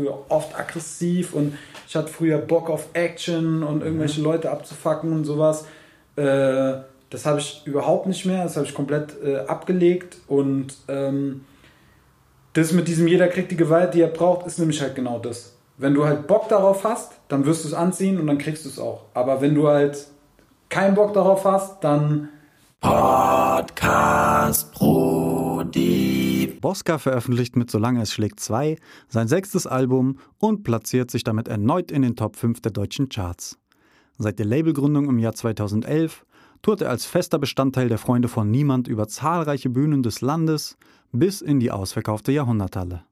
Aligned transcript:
früher 0.00 0.24
oft 0.28 0.58
aggressiv 0.58 1.34
und 1.34 1.56
ich 1.86 1.96
hatte 1.96 2.08
früher 2.08 2.38
Bock 2.38 2.70
auf 2.70 2.88
Action 2.92 3.62
und 3.62 3.82
irgendwelche 3.82 4.20
mhm. 4.20 4.26
Leute 4.26 4.50
abzufacken 4.50 5.12
und 5.12 5.24
sowas. 5.24 5.66
Äh, 6.16 6.74
das 7.10 7.26
habe 7.26 7.40
ich 7.40 7.62
überhaupt 7.64 8.06
nicht 8.06 8.24
mehr, 8.24 8.44
das 8.44 8.56
habe 8.56 8.66
ich 8.66 8.74
komplett 8.74 9.16
äh, 9.24 9.38
abgelegt 9.38 10.18
und 10.28 10.76
ähm, 10.88 11.44
das 12.52 12.72
mit 12.72 12.88
diesem 12.88 13.06
jeder 13.06 13.28
kriegt 13.28 13.50
die 13.50 13.56
Gewalt, 13.56 13.94
die 13.94 14.00
er 14.00 14.08
braucht, 14.08 14.46
ist 14.46 14.58
nämlich 14.58 14.80
halt 14.80 14.94
genau 14.94 15.18
das. 15.18 15.54
Wenn 15.76 15.94
du 15.94 16.04
halt 16.04 16.26
Bock 16.26 16.48
darauf 16.48 16.84
hast, 16.84 17.12
dann 17.28 17.46
wirst 17.46 17.64
du 17.64 17.68
es 17.68 17.74
anziehen 17.74 18.20
und 18.20 18.26
dann 18.26 18.38
kriegst 18.38 18.64
du 18.64 18.68
es 18.68 18.78
auch. 18.78 19.02
Aber 19.14 19.40
wenn 19.40 19.54
du 19.54 19.68
halt 19.68 20.06
keinen 20.68 20.94
Bock 20.94 21.14
darauf 21.14 21.44
hast, 21.44 21.82
dann 21.82 22.28
Podcast 22.80 24.72
Brody. 24.72 26.56
Bosca 26.62 26.96
veröffentlicht 26.96 27.54
mit 27.54 27.70
Solange 27.70 28.00
es 28.00 28.10
schlägt 28.10 28.40
2 28.40 28.76
sein 29.06 29.28
sechstes 29.28 29.66
Album 29.66 30.18
und 30.38 30.64
platziert 30.64 31.10
sich 31.10 31.22
damit 31.22 31.46
erneut 31.48 31.90
in 31.90 32.00
den 32.00 32.16
Top 32.16 32.36
5 32.36 32.62
der 32.62 32.72
deutschen 32.72 33.10
Charts. 33.10 33.58
Seit 34.16 34.38
der 34.38 34.46
Labelgründung 34.46 35.10
im 35.10 35.18
Jahr 35.18 35.34
2011 35.34 36.24
tourt 36.62 36.80
er 36.80 36.88
als 36.88 37.04
fester 37.04 37.38
Bestandteil 37.38 37.90
der 37.90 37.98
Freunde 37.98 38.28
von 38.28 38.50
Niemand 38.50 38.88
über 38.88 39.08
zahlreiche 39.08 39.68
Bühnen 39.68 40.02
des 40.02 40.22
Landes 40.22 40.78
bis 41.12 41.42
in 41.42 41.60
die 41.60 41.70
ausverkaufte 41.70 42.32
Jahrhunderthalle. 42.32 43.04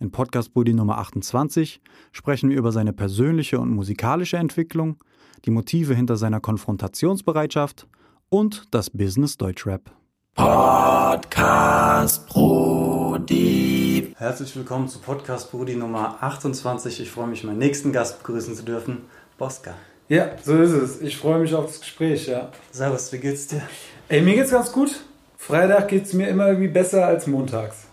In 0.00 0.10
Podcast 0.10 0.54
Buddy 0.54 0.74
Nummer 0.74 0.98
28 0.98 1.80
sprechen 2.10 2.50
wir 2.50 2.56
über 2.56 2.72
seine 2.72 2.92
persönliche 2.92 3.60
und 3.60 3.70
musikalische 3.70 4.38
Entwicklung, 4.38 4.96
die 5.44 5.52
Motive 5.52 5.94
hinter 5.94 6.16
seiner 6.16 6.40
Konfrontationsbereitschaft 6.40 7.86
und 8.30 8.74
das 8.74 8.90
Business 8.90 9.36
Deutschrap. 9.36 9.90
Podcast 10.34 12.26
Brudi. 12.28 14.14
Herzlich 14.16 14.54
willkommen 14.54 14.88
zu 14.88 14.98
Podcast 15.00 15.50
Brudi 15.50 15.74
Nummer 15.74 16.18
28. 16.20 17.00
Ich 17.00 17.10
freue 17.10 17.26
mich, 17.26 17.44
meinen 17.44 17.58
nächsten 17.58 17.92
Gast 17.92 18.18
begrüßen 18.18 18.54
zu 18.54 18.62
dürfen, 18.62 19.06
Bosca. 19.38 19.74
Ja, 20.08 20.30
so 20.42 20.56
ist 20.60 20.72
es. 20.72 21.00
Ich 21.00 21.16
freue 21.16 21.40
mich 21.40 21.54
auf 21.54 21.66
das 21.66 21.80
Gespräch, 21.80 22.26
ja. 22.26 22.50
Servus, 22.70 23.12
wie 23.12 23.18
geht's 23.18 23.46
dir? 23.48 23.62
Ey, 24.08 24.20
mir 24.22 24.34
geht's 24.34 24.50
ganz 24.50 24.72
gut. 24.72 25.00
Freitag 25.36 25.88
geht's 25.88 26.12
mir 26.12 26.28
immer 26.28 26.48
irgendwie 26.48 26.68
besser 26.68 27.06
als 27.06 27.26
montags. 27.26 27.86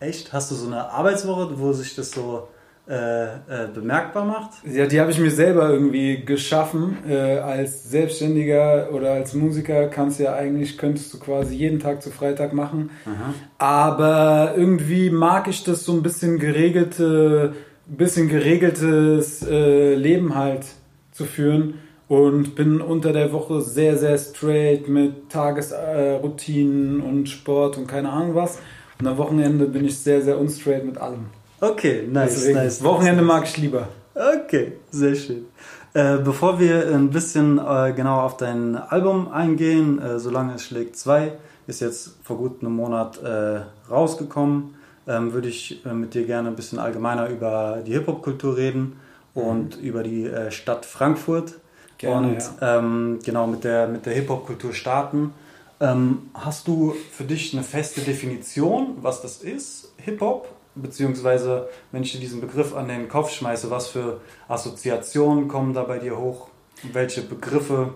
Echt? 0.00 0.32
Hast 0.32 0.50
du 0.50 0.54
so 0.54 0.66
eine 0.66 0.90
Arbeitswoche, 0.90 1.58
wo 1.58 1.72
sich 1.72 1.94
das 1.94 2.10
so 2.10 2.48
äh, 2.90 3.24
äh, 3.24 3.68
bemerkbar 3.72 4.24
macht? 4.24 4.50
Ja, 4.64 4.84
die 4.84 5.00
habe 5.00 5.12
ich 5.12 5.20
mir 5.20 5.30
selber 5.30 5.70
irgendwie 5.70 6.24
geschaffen. 6.24 6.98
Äh, 7.08 7.38
als 7.38 7.88
Selbstständiger 7.88 8.88
oder 8.92 9.12
als 9.12 9.32
Musiker 9.32 9.86
kannst 9.86 10.18
du 10.18 10.24
ja 10.24 10.34
eigentlich, 10.34 10.76
könntest 10.76 11.14
du 11.14 11.20
quasi 11.20 11.54
jeden 11.54 11.78
Tag 11.78 12.02
zu 12.02 12.10
Freitag 12.10 12.52
machen. 12.52 12.90
Aha. 13.06 13.34
Aber 13.58 14.54
irgendwie 14.56 15.10
mag 15.10 15.46
ich 15.46 15.62
das 15.62 15.84
so 15.84 15.92
ein 15.92 16.02
bisschen 16.02 16.40
geregelte, 16.40 17.52
bisschen 17.86 18.28
geregeltes 18.28 19.46
äh, 19.48 19.94
Leben 19.94 20.34
halt 20.34 20.64
zu 21.12 21.26
führen 21.26 21.74
und 22.08 22.56
bin 22.56 22.80
unter 22.80 23.12
der 23.12 23.32
Woche 23.32 23.60
sehr, 23.60 23.98
sehr 23.98 24.18
straight 24.18 24.88
mit 24.88 25.30
Tagesroutinen 25.30 27.00
und 27.02 27.28
Sport 27.28 27.78
und 27.78 27.86
keine 27.86 28.08
Ahnung 28.08 28.34
was. 28.34 28.58
Und 28.98 29.06
am 29.06 29.16
Wochenende 29.16 29.66
bin 29.66 29.84
ich 29.84 29.96
sehr, 29.96 30.22
sehr 30.22 30.40
unstraight 30.40 30.84
mit 30.84 30.98
allem. 30.98 31.26
Okay, 31.60 32.06
nice, 32.10 32.34
Deswegen, 32.34 32.58
nice. 32.58 32.82
Wochenende 32.82 33.22
mag 33.22 33.44
ich 33.44 33.56
lieber. 33.58 33.88
Okay, 34.14 34.72
sehr 34.90 35.14
schön. 35.14 35.46
Äh, 35.92 36.18
bevor 36.18 36.58
wir 36.58 36.88
ein 36.94 37.10
bisschen 37.10 37.58
äh, 37.58 37.92
genauer 37.92 38.22
auf 38.22 38.36
dein 38.36 38.76
Album 38.76 39.30
eingehen, 39.30 40.00
äh, 40.00 40.18
Solange 40.18 40.54
es 40.54 40.62
schlägt 40.62 40.96
2, 40.96 41.32
ist 41.66 41.80
jetzt 41.80 42.16
vor 42.22 42.38
gut 42.38 42.62
einem 42.62 42.74
Monat 42.74 43.22
äh, 43.22 43.60
rausgekommen, 43.90 44.74
ähm, 45.06 45.32
würde 45.32 45.48
ich 45.48 45.84
äh, 45.84 45.92
mit 45.92 46.14
dir 46.14 46.24
gerne 46.24 46.48
ein 46.48 46.56
bisschen 46.56 46.78
allgemeiner 46.78 47.28
über 47.28 47.82
die 47.86 47.92
Hip-Hop-Kultur 47.92 48.56
reden 48.56 49.00
und 49.34 49.78
mhm. 49.78 49.84
über 49.84 50.02
die 50.02 50.26
äh, 50.26 50.50
Stadt 50.50 50.86
Frankfurt. 50.86 51.54
Gerne, 51.98 52.28
und 52.28 52.38
ja. 52.60 52.78
ähm, 52.78 53.18
genau 53.22 53.46
mit 53.46 53.64
der, 53.64 53.86
mit 53.86 54.06
der 54.06 54.14
Hip-Hop-Kultur 54.14 54.72
starten. 54.72 55.34
Ähm, 55.80 56.30
hast 56.34 56.68
du 56.68 56.94
für 57.12 57.24
dich 57.24 57.52
eine 57.52 57.62
feste 57.62 58.00
Definition, 58.00 58.96
was 59.02 59.20
das 59.20 59.38
ist, 59.38 59.92
Hip-Hop? 59.98 60.48
Beziehungsweise, 60.74 61.68
wenn 61.92 62.02
ich 62.02 62.12
dir 62.12 62.20
diesen 62.20 62.40
Begriff 62.40 62.74
an 62.74 62.88
den 62.88 63.08
Kopf 63.08 63.32
schmeiße, 63.32 63.70
was 63.70 63.88
für 63.88 64.20
Assoziationen 64.48 65.48
kommen 65.48 65.74
da 65.74 65.82
bei 65.82 65.98
dir 65.98 66.16
hoch? 66.16 66.48
Welche 66.92 67.22
Begriffe? 67.22 67.94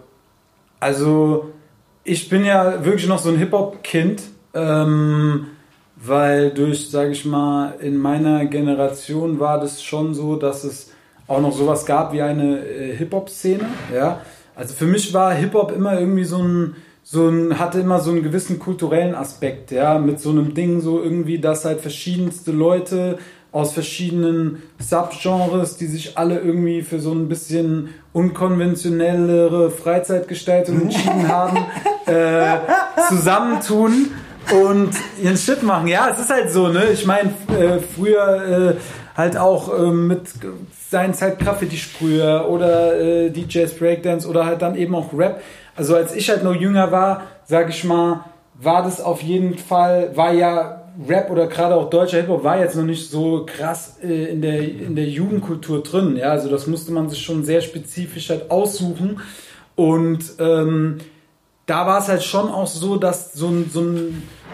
Also, 0.80 1.52
ich 2.02 2.28
bin 2.28 2.44
ja 2.44 2.84
wirklich 2.84 3.08
noch 3.08 3.18
so 3.18 3.30
ein 3.30 3.38
Hip-Hop-Kind, 3.38 4.22
ähm, 4.52 5.46
weil 5.96 6.50
durch, 6.50 6.90
sage 6.90 7.12
ich 7.12 7.24
mal, 7.24 7.74
in 7.80 7.96
meiner 7.96 8.44
Generation 8.46 9.40
war 9.40 9.60
das 9.60 9.82
schon 9.82 10.12
so, 10.12 10.36
dass 10.36 10.64
es 10.64 10.90
auch 11.26 11.40
noch 11.40 11.52
sowas 11.52 11.86
gab 11.86 12.12
wie 12.12 12.22
eine 12.22 12.66
äh, 12.66 12.96
Hip-Hop-Szene. 12.96 13.64
Ja? 13.94 14.20
Also 14.54 14.74
für 14.74 14.86
mich 14.86 15.14
war 15.14 15.32
Hip-Hop 15.32 15.72
immer 15.72 15.98
irgendwie 15.98 16.24
so 16.24 16.38
ein 16.38 16.76
so 17.06 17.28
ein, 17.28 17.58
hatte 17.58 17.80
immer 17.80 18.00
so 18.00 18.10
einen 18.10 18.22
gewissen 18.22 18.58
kulturellen 18.58 19.14
Aspekt, 19.14 19.70
ja, 19.70 19.98
mit 19.98 20.20
so 20.20 20.30
einem 20.30 20.54
Ding 20.54 20.80
so 20.80 21.02
irgendwie, 21.02 21.38
dass 21.38 21.66
halt 21.66 21.80
verschiedenste 21.80 22.50
Leute 22.50 23.18
aus 23.52 23.72
verschiedenen 23.72 24.62
Subgenres, 24.78 25.76
die 25.76 25.86
sich 25.86 26.18
alle 26.18 26.40
irgendwie 26.40 26.82
für 26.82 26.98
so 26.98 27.12
ein 27.12 27.28
bisschen 27.28 27.90
unkonventionellere 28.12 29.70
Freizeitgestaltung 29.70 30.80
entschieden 30.80 31.28
haben, 31.28 31.58
äh, 32.06 32.56
zusammentun 33.08 34.10
und 34.52 34.90
ihren 35.22 35.36
Shit 35.36 35.62
machen. 35.62 35.86
Ja, 35.86 36.08
es 36.10 36.18
ist 36.18 36.30
halt 36.30 36.50
so, 36.50 36.68
ne? 36.68 36.86
Ich 36.92 37.06
meine, 37.06 37.30
äh, 37.56 37.78
früher 37.78 38.74
äh, 38.76 39.16
halt 39.16 39.36
auch 39.36 39.78
äh, 39.78 39.90
mit 39.92 40.22
seinen 40.90 41.14
Zeit 41.14 41.38
Graffiti-Sprüher 41.38 42.48
oder 42.48 42.98
äh, 42.98 43.30
DJs 43.30 43.72
Breakdance 43.74 44.26
oder 44.26 44.46
halt 44.46 44.62
dann 44.62 44.74
eben 44.74 44.94
auch 44.94 45.12
Rap 45.16 45.42
also 45.76 45.96
als 45.96 46.14
ich 46.14 46.28
halt 46.30 46.44
noch 46.44 46.54
jünger 46.54 46.92
war, 46.92 47.22
sag 47.44 47.68
ich 47.68 47.84
mal, 47.84 48.24
war 48.54 48.82
das 48.82 49.00
auf 49.00 49.22
jeden 49.22 49.58
Fall, 49.58 50.16
war 50.16 50.32
ja 50.32 50.84
Rap 51.08 51.30
oder 51.30 51.48
gerade 51.48 51.74
auch 51.74 51.90
deutscher 51.90 52.18
Hip-Hop 52.18 52.44
war 52.44 52.60
jetzt 52.60 52.76
noch 52.76 52.84
nicht 52.84 53.10
so 53.10 53.44
krass 53.46 53.98
äh, 54.02 54.26
in, 54.26 54.42
der, 54.42 54.60
in 54.60 54.94
der 54.94 55.06
Jugendkultur 55.06 55.82
drin. 55.82 56.16
Ja, 56.16 56.30
also 56.30 56.48
das 56.48 56.66
musste 56.66 56.92
man 56.92 57.08
sich 57.08 57.20
schon 57.20 57.44
sehr 57.44 57.60
spezifisch 57.62 58.30
halt 58.30 58.50
aussuchen. 58.50 59.20
Und 59.74 60.34
ähm, 60.38 60.98
da 61.66 61.86
war 61.86 61.98
es 61.98 62.08
halt 62.08 62.22
schon 62.22 62.48
auch 62.48 62.68
so, 62.68 62.96
dass 62.96 63.32
so 63.32 63.52
so 63.72 63.84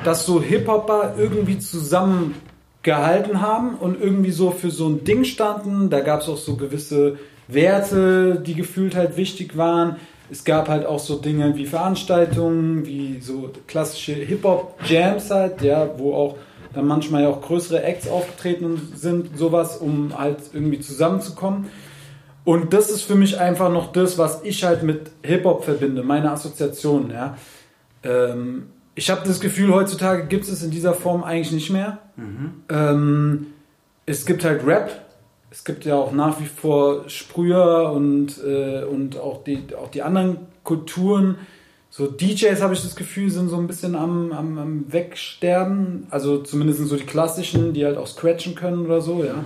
dass 0.03 0.25
so 0.25 0.41
Hip-Hopper 0.41 1.17
irgendwie 1.19 1.59
zusammengehalten 1.59 3.43
haben 3.43 3.75
und 3.75 4.01
irgendwie 4.01 4.31
so 4.31 4.51
für 4.51 4.71
so 4.71 4.89
ein 4.89 5.05
Ding 5.05 5.25
standen. 5.25 5.91
Da 5.91 6.01
gab 6.01 6.23
es 6.23 6.29
auch 6.31 6.39
so 6.39 6.57
gewisse 6.57 7.19
Werte, 7.49 8.41
die 8.41 8.55
gefühlt 8.55 8.97
halt 8.97 9.19
wichtig 9.19 9.59
waren 9.59 9.97
es 10.31 10.45
gab 10.45 10.69
halt 10.69 10.87
auch 10.87 10.99
so 10.99 11.17
Dinge 11.17 11.57
wie 11.57 11.67
Veranstaltungen, 11.67 12.87
wie 12.87 13.21
so 13.21 13.51
klassische 13.67 14.13
Hip-Hop-Jams 14.13 15.31
halt, 15.31 15.63
ja, 15.63 15.89
wo 15.99 16.15
auch 16.15 16.37
dann 16.73 16.87
manchmal 16.87 17.25
ja 17.25 17.29
auch 17.29 17.41
größere 17.41 17.83
Acts 17.83 18.09
aufgetreten 18.09 18.93
sind, 18.95 19.37
sowas, 19.37 19.77
um 19.79 20.17
halt 20.17 20.39
irgendwie 20.53 20.79
zusammenzukommen. 20.81 21.67
Und 22.45 22.73
das 22.73 22.91
ist 22.91 23.03
für 23.03 23.17
mich 23.17 23.39
einfach 23.39 23.71
noch 23.71 23.93
das, 23.93 24.19
was 24.19 24.43
ich 24.45 24.65
halt 24.65 24.83
mit 24.83 25.11
Hip-Hop 25.23 25.65
verbinde, 25.65 26.03
meine 26.03 26.31
Assoziation, 26.31 27.11
ja. 27.11 27.37
Ähm, 28.03 28.67
ich 28.95 29.11
habe 29.11 29.23
das 29.27 29.41
Gefühl, 29.41 29.73
heutzutage 29.75 30.27
gibt 30.27 30.45
es 30.45 30.51
es 30.51 30.63
in 30.63 30.71
dieser 30.71 30.95
Form 30.95 31.25
eigentlich 31.25 31.53
nicht 31.53 31.71
mehr. 31.71 31.99
Mhm. 32.17 32.53
Ähm, 32.69 33.47
es 34.07 34.27
gibt 34.27 34.45
halt 34.45 34.67
Rap, 34.67 34.91
es 35.51 35.65
gibt 35.65 35.85
ja 35.85 35.97
auch 35.97 36.13
nach 36.13 36.41
wie 36.41 36.47
vor 36.47 37.09
Sprüher 37.09 37.91
und, 37.93 38.43
äh, 38.45 38.85
und 38.85 39.19
auch, 39.19 39.43
die, 39.43 39.63
auch 39.77 39.91
die 39.91 40.03
anderen 40.03 40.39
Kulturen. 40.63 41.39
So 41.91 42.07
DJs 42.07 42.63
habe 42.63 42.75
ich 42.75 42.83
das 42.83 42.95
Gefühl, 42.95 43.31
sind 43.31 43.49
so 43.49 43.57
ein 43.57 43.67
bisschen 43.67 43.97
am, 43.97 44.33
am, 44.33 44.59
am 44.59 44.93
Wegsterben. 44.93 46.07
Also 46.11 46.39
zumindest 46.39 46.87
so 46.87 46.97
die 46.97 47.05
klassischen, 47.05 47.75
die 47.75 47.85
halt 47.85 47.97
auch 47.97 48.07
scratchen 48.07 48.55
können 48.55 48.87
oder 48.87 49.01
so, 49.01 49.25
ja. 49.25 49.43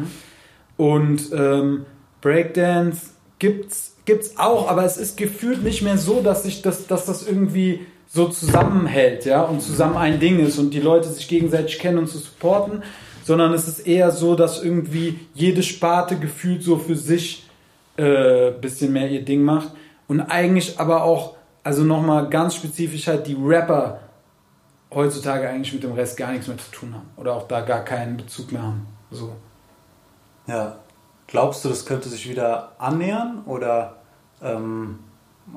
Und 0.77 1.31
ähm, 1.33 1.87
Breakdance 2.21 3.13
gibt's, 3.39 3.97
gibt's 4.05 4.37
auch, 4.37 4.69
aber 4.69 4.85
es 4.85 4.99
ist 4.99 5.17
gefühlt 5.17 5.63
nicht 5.63 5.83
mehr 5.83 5.97
so, 5.97 6.21
dass 6.21 6.43
sich 6.43 6.61
das, 6.61 6.87
dass 6.87 7.07
das 7.07 7.27
irgendwie 7.27 7.81
so 8.07 8.29
zusammenhält, 8.29 9.25
ja, 9.25 9.43
und 9.43 9.63
zusammen 9.63 9.97
ein 9.97 10.21
Ding 10.21 10.39
ist 10.39 10.59
und 10.59 10.75
die 10.75 10.81
Leute 10.81 11.09
sich 11.09 11.29
gegenseitig 11.29 11.79
kennen 11.79 11.99
und 11.99 12.09
zu 12.09 12.19
supporten, 12.19 12.83
sondern 13.25 13.55
es 13.55 13.67
ist 13.67 13.81
eher 13.81 14.11
so, 14.11 14.37
dass 14.37 14.63
irgendwie 14.63 15.19
jede 15.33 15.63
Sparte 15.63 16.19
gefühlt 16.19 16.63
so 16.63 16.77
für 16.77 16.95
sich 16.95 17.49
äh, 17.97 18.51
bisschen 18.53 18.93
mehr 18.93 19.11
ihr 19.11 19.25
Ding 19.25 19.43
macht 19.43 19.71
und 20.09 20.21
eigentlich 20.21 20.79
aber 20.79 21.03
auch, 21.03 21.37
also 21.63 21.83
nochmal 21.83 22.29
ganz 22.29 22.55
spezifisch 22.55 23.07
halt 23.07 23.27
die 23.27 23.37
Rapper 23.41 24.01
heutzutage 24.93 25.49
eigentlich 25.49 25.73
mit 25.73 25.83
dem 25.83 25.93
Rest 25.93 26.17
gar 26.17 26.33
nichts 26.33 26.47
mehr 26.47 26.59
zu 26.59 26.71
tun 26.71 26.95
haben 26.95 27.09
oder 27.17 27.35
auch 27.35 27.49
da 27.49 27.63
gar 27.63 27.83
keinen 27.85 28.17
Bezug 28.17 28.53
mehr 28.53 28.63
haben. 28.63 28.87
So. 29.11 29.33
Ja. 30.47 30.77
Glaubst 31.27 31.65
du, 31.65 31.71
das 31.71 31.87
könnte 31.87 32.11
sich 32.11 32.29
wieder 32.29 32.73
annähern 32.79 33.43
oder 33.47 33.97
ähm, 34.43 34.99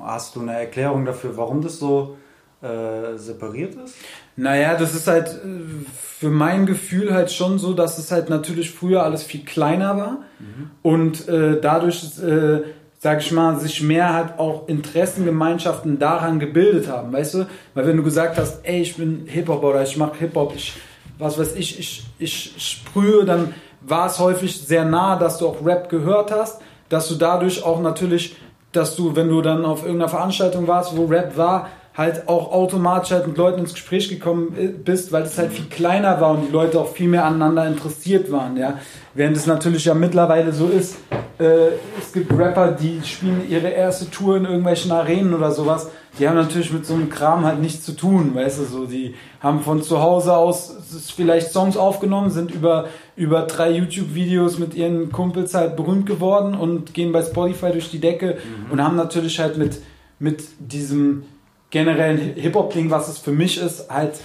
hast 0.00 0.34
du 0.34 0.40
eine 0.40 0.58
Erklärung 0.58 1.04
dafür, 1.04 1.36
warum 1.36 1.60
das 1.60 1.78
so 1.78 2.16
äh, 2.62 3.16
separiert 3.16 3.74
ist? 3.74 3.94
Naja, 4.38 4.76
das 4.76 4.94
ist 4.94 5.08
halt 5.08 5.28
äh, 5.28 5.84
für 6.18 6.30
mein 6.30 6.66
Gefühl 6.66 7.12
halt 7.12 7.30
schon 7.30 7.58
so, 7.58 7.74
dass 7.74 7.98
es 7.98 8.12
halt 8.12 8.30
natürlich 8.30 8.70
früher 8.70 9.02
alles 9.02 9.22
viel 9.22 9.44
kleiner 9.44 9.96
war 9.96 10.18
mhm. 10.38 10.70
und 10.82 11.28
äh, 11.28 11.60
dadurch, 11.60 12.04
äh, 12.22 12.62
sag 12.98 13.20
ich 13.20 13.32
mal, 13.32 13.58
sich 13.58 13.82
mehr 13.82 14.14
halt 14.14 14.38
auch 14.38 14.68
Interessengemeinschaften 14.68 15.98
daran 15.98 16.38
gebildet 16.38 16.88
haben, 16.88 17.12
weißt 17.12 17.34
du? 17.34 17.46
Weil 17.74 17.86
wenn 17.86 17.96
du 17.96 18.02
gesagt 18.02 18.38
hast, 18.38 18.60
ey, 18.64 18.80
ich 18.80 18.96
bin 18.96 19.26
Hip-Hop 19.26 19.62
oder 19.62 19.82
ich 19.82 19.96
mach 19.96 20.16
Hip-Hop, 20.16 20.54
ich, 20.56 20.74
was 21.18 21.38
weiß 21.38 21.54
ich, 21.56 21.78
ich, 21.78 22.06
ich 22.18 22.54
sprühe, 22.58 23.24
dann 23.24 23.54
war 23.80 24.06
es 24.06 24.18
häufig 24.18 24.60
sehr 24.60 24.84
nah, 24.84 25.16
dass 25.16 25.38
du 25.38 25.48
auch 25.48 25.64
Rap 25.64 25.88
gehört 25.88 26.30
hast, 26.30 26.60
dass 26.88 27.08
du 27.08 27.14
dadurch 27.14 27.64
auch 27.64 27.80
natürlich, 27.80 28.36
dass 28.72 28.96
du, 28.96 29.14
wenn 29.16 29.28
du 29.28 29.42
dann 29.42 29.64
auf 29.64 29.82
irgendeiner 29.82 30.08
Veranstaltung 30.08 30.66
warst, 30.66 30.96
wo 30.96 31.06
Rap 31.06 31.36
war, 31.36 31.68
halt 31.98 32.28
auch 32.28 32.52
automatisch 32.52 33.10
halt 33.10 33.26
mit 33.26 33.36
Leuten 33.36 33.58
ins 33.58 33.74
Gespräch 33.74 34.08
gekommen 34.08 34.54
bist, 34.84 35.10
weil 35.10 35.24
es 35.24 35.36
halt 35.36 35.52
viel 35.52 35.64
kleiner 35.64 36.20
war 36.20 36.30
und 36.30 36.46
die 36.46 36.52
Leute 36.52 36.78
auch 36.80 36.92
viel 36.92 37.08
mehr 37.08 37.24
aneinander 37.24 37.66
interessiert 37.66 38.30
waren, 38.30 38.56
ja. 38.56 38.78
Während 39.14 39.36
es 39.36 39.46
natürlich 39.46 39.84
ja 39.84 39.94
mittlerweile 39.94 40.52
so 40.52 40.68
ist, 40.68 40.98
äh, 41.40 41.70
es 41.98 42.12
gibt 42.12 42.32
Rapper, 42.38 42.70
die 42.70 43.00
spielen 43.04 43.42
ihre 43.50 43.68
erste 43.68 44.08
Tour 44.10 44.36
in 44.36 44.44
irgendwelchen 44.44 44.92
Arenen 44.92 45.34
oder 45.34 45.50
sowas, 45.50 45.90
die 46.20 46.28
haben 46.28 46.36
natürlich 46.36 46.72
mit 46.72 46.86
so 46.86 46.94
einem 46.94 47.10
Kram 47.10 47.44
halt 47.44 47.60
nichts 47.60 47.84
zu 47.84 47.96
tun, 47.96 48.32
weißt 48.32 48.60
du, 48.60 48.64
so, 48.64 48.86
die 48.86 49.16
haben 49.40 49.60
von 49.62 49.82
zu 49.82 50.00
Hause 50.00 50.36
aus 50.36 50.76
vielleicht 51.16 51.50
Songs 51.50 51.76
aufgenommen, 51.76 52.30
sind 52.30 52.52
über, 52.52 52.86
über 53.16 53.42
drei 53.42 53.72
YouTube-Videos 53.72 54.60
mit 54.60 54.74
ihren 54.74 55.10
Kumpels 55.10 55.52
halt 55.54 55.74
berühmt 55.74 56.06
geworden 56.06 56.54
und 56.54 56.94
gehen 56.94 57.10
bei 57.10 57.22
Spotify 57.22 57.72
durch 57.72 57.90
die 57.90 57.98
Decke 57.98 58.36
mhm. 58.36 58.72
und 58.72 58.84
haben 58.84 58.94
natürlich 58.94 59.40
halt 59.40 59.58
mit, 59.58 59.80
mit 60.20 60.44
diesem, 60.60 61.24
generell 61.70 62.18
ein 62.18 62.34
Hip-Hop-Ding, 62.34 62.90
was 62.90 63.08
es 63.08 63.18
für 63.18 63.32
mich 63.32 63.58
ist, 63.60 63.90
halt 63.90 64.20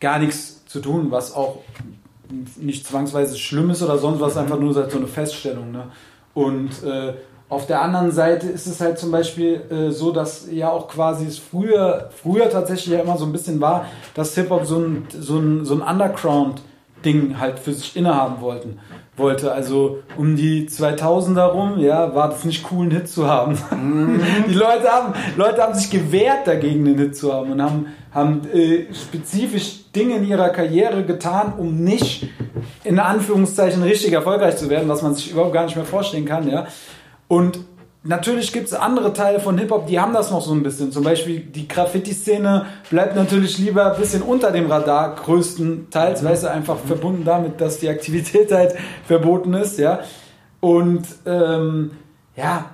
gar 0.00 0.18
nichts 0.18 0.64
zu 0.66 0.80
tun, 0.80 1.10
was 1.10 1.34
auch 1.34 1.58
nicht 2.56 2.86
zwangsweise 2.86 3.36
schlimm 3.36 3.70
ist 3.70 3.82
oder 3.82 3.98
sonst 3.98 4.20
was, 4.20 4.36
einfach 4.36 4.58
nur 4.58 4.72
so 4.72 4.82
eine 4.82 5.06
Feststellung. 5.06 5.72
Ne? 5.72 5.90
Und 6.34 6.82
äh, 6.84 7.14
auf 7.48 7.66
der 7.66 7.82
anderen 7.82 8.12
Seite 8.12 8.48
ist 8.48 8.66
es 8.66 8.80
halt 8.80 8.98
zum 8.98 9.10
Beispiel 9.10 9.62
äh, 9.70 9.90
so, 9.90 10.12
dass 10.12 10.46
ja 10.50 10.70
auch 10.70 10.88
quasi 10.88 11.26
es 11.26 11.38
früher, 11.38 12.10
früher 12.22 12.48
tatsächlich 12.48 12.94
ja 12.94 13.00
immer 13.00 13.18
so 13.18 13.24
ein 13.24 13.32
bisschen 13.32 13.60
war, 13.60 13.86
dass 14.14 14.34
Hip-Hop 14.36 14.64
so 14.64 14.78
ein, 14.78 15.08
so 15.10 15.38
ein, 15.38 15.64
so 15.64 15.74
ein 15.74 15.82
Underground-Ding 15.82 17.40
halt 17.40 17.58
für 17.58 17.72
sich 17.72 17.96
innehaben 17.96 18.40
wollten 18.40 18.78
wollte. 19.20 19.52
Also 19.52 19.98
um 20.16 20.36
die 20.36 20.68
2000er 20.68 21.44
rum, 21.44 21.78
ja, 21.78 22.14
war 22.14 22.30
das 22.30 22.44
nicht 22.44 22.66
cool, 22.70 22.82
einen 22.82 22.90
Hit 22.90 23.08
zu 23.08 23.26
haben. 23.28 23.58
Mhm. 23.70 24.20
die 24.48 24.54
Leute 24.54 24.88
haben, 24.88 25.14
Leute 25.36 25.62
haben 25.62 25.74
sich 25.74 25.90
gewehrt 25.90 26.46
dagegen, 26.46 26.86
einen 26.86 26.98
Hit 26.98 27.16
zu 27.16 27.32
haben 27.32 27.52
und 27.52 27.62
haben, 27.62 27.86
haben 28.12 28.42
äh, 28.52 28.92
spezifisch 28.92 29.90
Dinge 29.92 30.16
in 30.16 30.26
ihrer 30.26 30.50
Karriere 30.50 31.04
getan, 31.04 31.52
um 31.58 31.82
nicht 31.82 32.28
in 32.84 32.98
Anführungszeichen 32.98 33.82
richtig 33.82 34.12
erfolgreich 34.12 34.56
zu 34.56 34.70
werden, 34.70 34.88
was 34.88 35.02
man 35.02 35.14
sich 35.14 35.30
überhaupt 35.30 35.52
gar 35.52 35.64
nicht 35.64 35.76
mehr 35.76 35.84
vorstellen 35.84 36.24
kann, 36.24 36.48
ja. 36.48 36.66
Und 37.28 37.60
natürlich 38.02 38.52
gibt 38.52 38.66
es 38.66 38.74
andere 38.74 39.12
Teile 39.12 39.40
von 39.40 39.58
Hip-Hop, 39.58 39.86
die 39.86 40.00
haben 40.00 40.14
das 40.14 40.30
noch 40.30 40.40
so 40.40 40.52
ein 40.52 40.62
bisschen. 40.62 40.92
Zum 40.92 41.04
Beispiel 41.04 41.40
die 41.40 41.68
Graffiti-Szene 41.68 42.66
bleibt 42.88 43.14
natürlich 43.16 43.58
lieber 43.58 43.92
ein 43.92 44.00
bisschen 44.00 44.22
unter 44.22 44.50
dem 44.50 44.70
Radar, 44.70 45.14
größtenteils, 45.16 46.22
mhm. 46.22 46.26
weißt 46.26 46.44
du, 46.44 46.50
einfach 46.50 46.82
mhm. 46.82 46.88
verbunden 46.88 47.24
damit, 47.24 47.60
dass 47.60 47.78
die 47.78 47.88
Aktivität 47.88 48.52
halt 48.52 48.74
verboten 49.06 49.54
ist, 49.54 49.78
ja. 49.78 50.00
Und 50.60 51.06
ähm, 51.26 51.92
ja, 52.36 52.66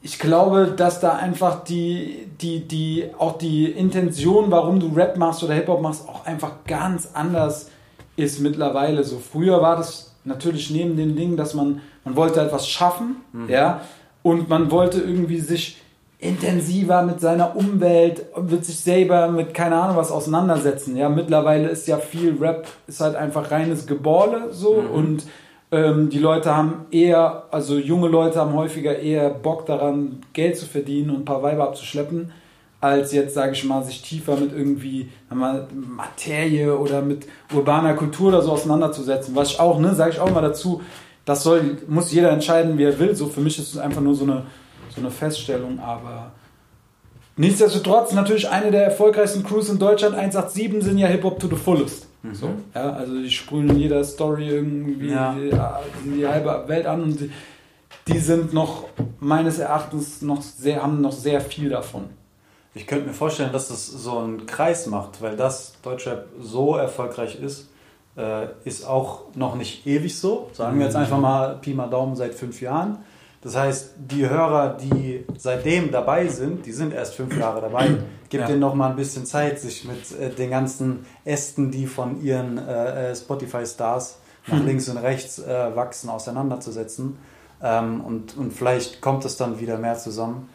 ich 0.00 0.18
glaube, 0.18 0.74
dass 0.76 0.98
da 0.98 1.12
einfach 1.12 1.62
die, 1.62 2.28
die, 2.40 2.66
die, 2.66 3.06
auch 3.18 3.38
die 3.38 3.70
Intention, 3.70 4.50
warum 4.50 4.80
du 4.80 4.88
Rap 4.88 5.16
machst 5.16 5.44
oder 5.44 5.54
Hip-Hop 5.54 5.80
machst, 5.80 6.08
auch 6.08 6.26
einfach 6.26 6.64
ganz 6.66 7.10
anders 7.14 7.70
ist 8.16 8.40
mittlerweile. 8.40 9.04
So 9.04 9.18
früher 9.18 9.62
war 9.62 9.76
das 9.76 10.14
natürlich 10.24 10.70
neben 10.70 10.96
den 10.96 11.16
Dingen, 11.16 11.36
dass 11.36 11.54
man, 11.54 11.80
man 12.04 12.16
wollte 12.16 12.40
etwas 12.40 12.68
schaffen, 12.68 13.16
mhm. 13.32 13.48
ja, 13.48 13.82
und 14.22 14.48
man 14.48 14.70
wollte 14.70 15.00
irgendwie 15.00 15.40
sich 15.40 15.78
intensiver 16.18 17.02
mit 17.02 17.20
seiner 17.20 17.56
Umwelt, 17.56 18.26
mit 18.48 18.64
sich 18.64 18.78
selber, 18.78 19.28
mit 19.28 19.54
keine 19.54 19.74
Ahnung 19.74 19.96
was 19.96 20.12
auseinandersetzen. 20.12 20.96
Ja, 20.96 21.08
mittlerweile 21.08 21.68
ist 21.68 21.88
ja 21.88 21.98
viel 21.98 22.36
Rap, 22.40 22.68
ist 22.86 23.00
halt 23.00 23.16
einfach 23.16 23.50
reines 23.50 23.86
Geborle 23.86 24.52
so 24.52 24.82
mhm. 24.82 24.90
und 24.90 25.26
ähm, 25.72 26.10
die 26.10 26.20
Leute 26.20 26.54
haben 26.54 26.86
eher, 26.92 27.44
also 27.50 27.76
junge 27.76 28.06
Leute 28.06 28.38
haben 28.38 28.52
häufiger 28.52 28.98
eher 28.98 29.30
Bock 29.30 29.66
daran, 29.66 30.22
Geld 30.32 30.56
zu 30.56 30.66
verdienen 30.66 31.10
und 31.10 31.22
ein 31.22 31.24
paar 31.24 31.42
Weiber 31.42 31.64
abzuschleppen, 31.64 32.30
als 32.80 33.12
jetzt, 33.12 33.34
sage 33.34 33.52
ich 33.52 33.64
mal, 33.64 33.82
sich 33.82 34.02
tiefer 34.02 34.36
mit 34.36 34.52
irgendwie 34.52 35.08
mal, 35.28 35.66
Materie 35.72 36.76
oder 36.76 37.00
mit 37.00 37.26
urbaner 37.52 37.94
Kultur 37.94 38.28
oder 38.28 38.42
so 38.42 38.52
auseinanderzusetzen. 38.52 39.34
Was 39.34 39.52
ich 39.52 39.60
auch, 39.60 39.80
ne, 39.80 39.94
sage 39.94 40.10
ich 40.12 40.20
auch 40.20 40.30
mal 40.30 40.42
dazu, 40.42 40.82
das 41.24 41.42
soll, 41.42 41.78
muss 41.88 42.12
jeder 42.12 42.30
entscheiden, 42.30 42.78
wie 42.78 42.84
er 42.84 42.98
will. 42.98 43.14
So 43.14 43.26
für 43.26 43.40
mich 43.40 43.58
ist 43.58 43.74
es 43.74 43.78
einfach 43.78 44.00
nur 44.00 44.14
so 44.14 44.24
eine, 44.24 44.44
so 44.94 45.00
eine 45.00 45.10
Feststellung, 45.10 45.78
aber 45.78 46.32
nichtsdestotrotz 47.36 48.12
natürlich 48.12 48.48
eine 48.48 48.70
der 48.70 48.84
erfolgreichsten 48.84 49.44
Crews 49.44 49.68
in 49.68 49.78
Deutschland. 49.78 50.16
187 50.16 50.82
sind 50.82 50.98
ja 50.98 51.06
Hip 51.08 51.22
Hop 51.22 51.38
to 51.38 51.48
the 51.48 51.56
fullest. 51.56 52.06
Mhm. 52.22 52.34
So, 52.34 52.50
ja, 52.74 52.92
also 52.92 53.18
die 53.18 53.30
sprühen 53.30 53.70
in 53.70 53.78
jeder 53.78 54.02
Story 54.04 54.48
irgendwie 54.48 55.10
ja. 55.10 55.34
die, 55.34 56.10
die, 56.10 56.26
halbe 56.26 56.64
Welt 56.68 56.86
an 56.86 57.02
und 57.02 57.20
die, 57.20 57.30
die 58.08 58.18
sind 58.18 58.52
noch 58.52 58.84
meines 59.20 59.58
Erachtens 59.58 60.22
noch 60.22 60.42
sehr, 60.42 60.82
haben 60.82 61.00
noch 61.00 61.12
sehr 61.12 61.40
viel 61.40 61.68
davon. 61.68 62.04
Ich 62.74 62.86
könnte 62.86 63.08
mir 63.08 63.12
vorstellen, 63.12 63.52
dass 63.52 63.68
das 63.68 63.86
so 63.86 64.18
einen 64.18 64.46
Kreis 64.46 64.86
macht, 64.86 65.20
weil 65.20 65.36
das 65.36 65.74
Deutschrap 65.82 66.26
so 66.40 66.74
erfolgreich 66.76 67.38
ist 67.40 67.68
ist 68.64 68.86
auch 68.86 69.34
noch 69.34 69.54
nicht 69.54 69.86
ewig 69.86 70.18
so. 70.18 70.50
Sagen 70.52 70.78
wir 70.78 70.84
jetzt 70.84 70.96
einfach 70.96 71.18
mal 71.18 71.56
Pi 71.56 71.72
mal 71.72 71.88
Daumen 71.88 72.14
seit 72.14 72.34
fünf 72.34 72.60
Jahren. 72.60 72.98
Das 73.42 73.56
heißt, 73.56 73.94
die 73.96 74.28
Hörer, 74.28 74.76
die 74.80 75.24
seitdem 75.36 75.90
dabei 75.90 76.28
sind, 76.28 76.64
die 76.64 76.72
sind 76.72 76.92
erst 76.92 77.14
fünf 77.14 77.36
Jahre 77.36 77.60
dabei. 77.60 77.88
Gibt 78.28 78.42
ja. 78.42 78.46
denen 78.46 78.60
noch 78.60 78.74
mal 78.74 78.90
ein 78.90 78.96
bisschen 78.96 79.26
Zeit, 79.26 79.60
sich 79.60 79.84
mit 79.84 80.18
äh, 80.18 80.30
den 80.30 80.50
ganzen 80.50 81.04
Ästen, 81.24 81.70
die 81.70 81.86
von 81.86 82.22
ihren 82.22 82.56
äh, 82.56 83.10
äh 83.10 83.16
Spotify-Stars 83.16 84.18
nach 84.46 84.58
hm. 84.58 84.66
links 84.66 84.88
und 84.88 84.96
rechts 84.98 85.40
äh, 85.40 85.74
wachsen, 85.74 86.08
auseinanderzusetzen. 86.08 87.18
Ähm, 87.60 88.00
und, 88.00 88.36
und 88.36 88.52
vielleicht 88.52 89.00
kommt 89.00 89.24
es 89.24 89.36
dann 89.36 89.60
wieder 89.60 89.76
mehr 89.76 89.96
zusammen. 89.98 90.48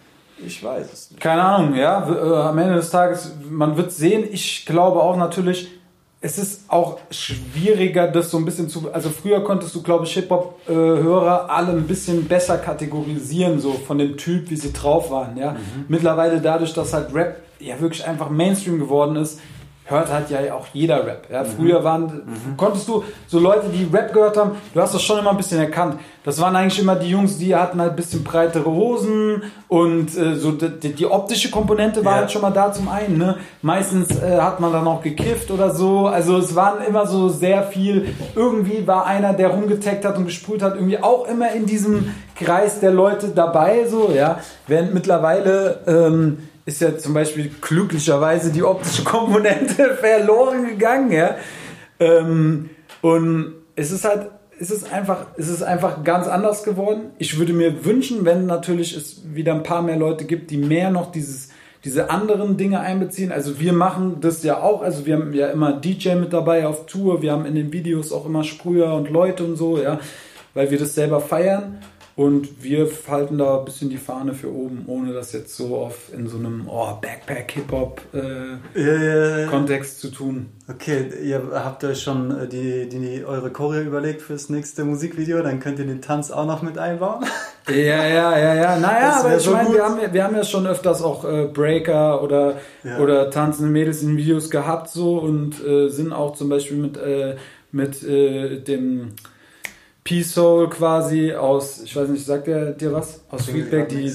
Ich 0.45 0.63
weiß 0.63 0.91
es 0.91 1.11
nicht. 1.11 1.21
Keine 1.21 1.43
Ahnung, 1.43 1.75
ja. 1.75 2.09
Äh, 2.09 2.35
am 2.47 2.57
Ende 2.57 2.75
des 2.75 2.89
Tages, 2.89 3.33
man 3.49 3.75
wird 3.75 3.91
sehen. 3.91 4.27
Ich 4.31 4.65
glaube 4.65 5.01
auch 5.01 5.17
natürlich, 5.17 5.71
es 6.19 6.37
ist 6.37 6.61
auch 6.67 6.97
schwieriger, 7.11 8.07
das 8.07 8.31
so 8.31 8.37
ein 8.37 8.45
bisschen 8.45 8.69
zu. 8.69 8.91
Also 8.91 9.09
früher 9.09 9.43
konntest 9.43 9.75
du, 9.75 9.83
glaube 9.83 10.05
ich, 10.05 10.13
Hip-Hop-Hörer 10.13 11.49
alle 11.49 11.71
ein 11.71 11.85
bisschen 11.85 12.27
besser 12.27 12.57
kategorisieren, 12.57 13.59
so 13.59 13.73
von 13.73 13.99
dem 13.99 14.17
Typ, 14.17 14.49
wie 14.49 14.55
sie 14.55 14.73
drauf 14.73 15.11
waren. 15.11 15.37
Ja? 15.37 15.51
Mhm. 15.51 15.85
Mittlerweile 15.87 16.41
dadurch, 16.41 16.73
dass 16.73 16.93
halt 16.93 17.13
Rap 17.13 17.37
ja 17.59 17.79
wirklich 17.79 18.05
einfach 18.05 18.29
Mainstream 18.29 18.79
geworden 18.79 19.15
ist, 19.15 19.39
hört 19.87 20.11
halt 20.11 20.29
ja 20.29 20.53
auch 20.53 20.67
jeder 20.73 21.05
Rap. 21.05 21.27
Ja? 21.31 21.43
Mhm. 21.43 21.47
Früher 21.57 21.83
waren, 21.83 22.03
mhm. 22.03 22.57
konntest 22.57 22.87
du 22.87 23.03
so 23.27 23.39
Leute, 23.39 23.69
die 23.69 23.87
Rap 23.91 24.13
gehört 24.13 24.37
haben, 24.37 24.51
du 24.73 24.81
hast 24.81 24.93
das 24.93 25.01
schon 25.01 25.19
immer 25.19 25.31
ein 25.31 25.37
bisschen 25.37 25.59
erkannt. 25.59 25.99
Das 26.23 26.41
waren 26.41 26.55
eigentlich 26.55 26.79
immer 26.79 26.95
die 26.95 27.09
Jungs, 27.09 27.37
die 27.37 27.55
hatten 27.55 27.79
halt 27.79 27.91
ein 27.91 27.95
bisschen 27.95 28.23
breitere 28.23 28.65
Hosen 28.65 29.43
und 29.69 30.17
äh, 30.17 30.35
so 30.35 30.51
die, 30.51 30.93
die, 30.93 31.05
optische 31.05 31.49
Komponente 31.49 32.03
war 32.03 32.15
ja. 32.15 32.17
halt 32.19 32.31
schon 32.31 32.41
mal 32.41 32.51
da 32.51 32.71
zum 32.73 32.89
einen. 32.89 33.17
Ne? 33.17 33.37
Meistens 33.61 34.09
äh, 34.11 34.37
hat 34.39 34.59
man 34.59 34.73
dann 34.73 34.85
auch 34.87 35.01
gekifft 35.01 35.51
oder 35.51 35.73
so. 35.73 36.07
Also 36.07 36.37
es 36.37 36.53
waren 36.53 36.83
immer 36.85 37.07
so 37.07 37.29
sehr 37.29 37.63
viel. 37.63 38.13
Irgendwie 38.35 38.85
war 38.85 39.05
einer, 39.05 39.31
der 39.33 39.49
rumgetaggt 39.49 40.03
hat 40.03 40.17
und 40.17 40.25
gesprüht 40.25 40.61
hat, 40.61 40.75
irgendwie 40.75 41.01
auch 41.01 41.27
immer 41.27 41.53
in 41.53 41.65
diesem 41.65 42.13
Kreis 42.35 42.81
der 42.81 42.91
Leute 42.91 43.29
dabei. 43.29 43.85
So 43.87 44.11
ja, 44.13 44.39
während 44.67 44.93
mittlerweile 44.93 45.79
ähm, 45.87 46.39
ist 46.67 46.81
ja 46.81 46.97
zum 46.97 47.13
Beispiel 47.13 47.49
glücklicherweise 47.61 48.51
die 48.51 48.61
optische 48.61 49.05
Komponente 49.05 49.95
verloren 50.01 50.67
gegangen, 50.67 51.11
ja. 51.13 51.37
Ähm, 51.97 52.69
und 53.01 53.53
es 53.77 53.91
ist 53.91 54.03
halt, 54.03 54.29
es 54.59 54.69
ist 54.69 54.91
einfach, 54.91 55.27
es 55.37 55.47
ist 55.47 55.63
einfach 55.63 56.03
ganz 56.03 56.27
anders 56.27 56.63
geworden. 56.63 57.11
Ich 57.19 57.39
würde 57.39 57.53
mir 57.53 57.85
wünschen, 57.85 58.25
wenn 58.25 58.47
natürlich 58.47 58.97
es 58.97 59.21
wieder 59.33 59.53
ein 59.53 59.63
paar 59.63 59.81
mehr 59.81 59.95
Leute 59.95 60.25
gibt, 60.25 60.51
die 60.51 60.57
mehr 60.57 60.91
noch 60.91 61.09
dieses, 61.09 61.49
diese 61.85 62.09
anderen 62.09 62.57
Dinge 62.57 62.81
einbeziehen. 62.81 63.31
Also 63.31 63.61
wir 63.61 63.71
machen 63.71 64.17
das 64.19 64.43
ja 64.43 64.61
auch, 64.61 64.81
also 64.81 65.05
wir 65.05 65.15
haben 65.15 65.31
ja 65.31 65.47
immer 65.47 65.71
DJ 65.71 66.15
mit 66.15 66.33
dabei 66.33 66.67
auf 66.67 66.85
Tour, 66.85 67.21
wir 67.21 67.31
haben 67.31 67.45
in 67.45 67.55
den 67.55 67.71
Videos 67.71 68.11
auch 68.11 68.25
immer 68.25 68.43
Sprüher 68.43 68.93
und 68.93 69.09
Leute 69.09 69.45
und 69.45 69.55
so, 69.55 69.81
ja, 69.81 70.01
weil 70.53 70.69
wir 70.69 70.77
das 70.77 70.95
selber 70.95 71.21
feiern. 71.21 71.77
Und 72.17 72.61
wir 72.63 72.89
halten 73.07 73.37
da 73.37 73.59
ein 73.59 73.65
bisschen 73.65 73.91
die 73.91 73.97
Fahne 73.97 74.33
für 74.33 74.51
oben, 74.51 74.85
ohne 74.87 75.13
das 75.13 75.33
jetzt 75.33 75.55
so 75.55 75.77
auf 75.77 76.11
in 76.11 76.27
so 76.27 76.39
einem 76.39 76.67
oh, 76.67 76.97
Backpack-Hip-Hop-Kontext 76.99 79.97
äh, 79.97 80.01
zu 80.01 80.09
tun. 80.09 80.47
Okay, 80.67 81.11
ihr 81.23 81.43
habt 81.53 81.83
euch 81.83 82.01
schon 82.01 82.31
äh, 82.31 82.47
die, 82.47 82.89
die, 82.89 83.23
eure 83.23 83.51
Choreo 83.51 83.83
überlegt 83.83 84.23
fürs 84.23 84.49
nächste 84.49 84.83
Musikvideo, 84.83 85.43
dann 85.43 85.59
könnt 85.59 85.77
ihr 85.77 85.85
den 85.85 86.01
Tanz 86.01 86.31
auch 86.31 86.47
noch 86.47 86.63
mit 86.63 86.79
einbauen. 86.79 87.23
Ja, 87.69 88.07
ja, 88.07 88.37
ja, 88.37 88.55
ja. 88.55 88.79
Naja, 88.79 89.19
aber 89.19 89.35
ich 89.35 89.43
so 89.43 89.51
meine, 89.51 89.73
wir 89.73 89.83
haben, 89.83 89.99
wir 90.13 90.23
haben 90.23 90.37
ja 90.37 90.45
schon 90.45 90.65
öfters 90.65 91.01
auch 91.01 91.25
äh, 91.25 91.47
Breaker 91.47 92.23
oder, 92.23 92.61
ja. 92.85 92.97
oder 92.99 93.29
tanzende 93.29 93.69
Mädels 93.69 94.01
in 94.01 94.15
Videos 94.15 94.49
gehabt 94.49 94.89
so 94.89 95.17
und 95.17 95.61
äh, 95.67 95.89
sind 95.89 96.13
auch 96.13 96.37
zum 96.37 96.47
Beispiel 96.47 96.77
mit, 96.77 96.95
äh, 96.95 97.35
mit 97.73 98.01
äh, 98.03 98.61
dem 98.61 99.15
P-Soul 100.07 100.69
quasi 100.69 101.33
aus, 101.33 101.81
ich 101.83 101.93
weiß 101.93 102.07
nicht, 102.07 102.25
sagt 102.25 102.47
der 102.47 102.71
dir 102.71 102.93
was? 102.93 103.19
Aus 103.29 103.47
Feedback, 103.47 103.89
die, 103.89 104.09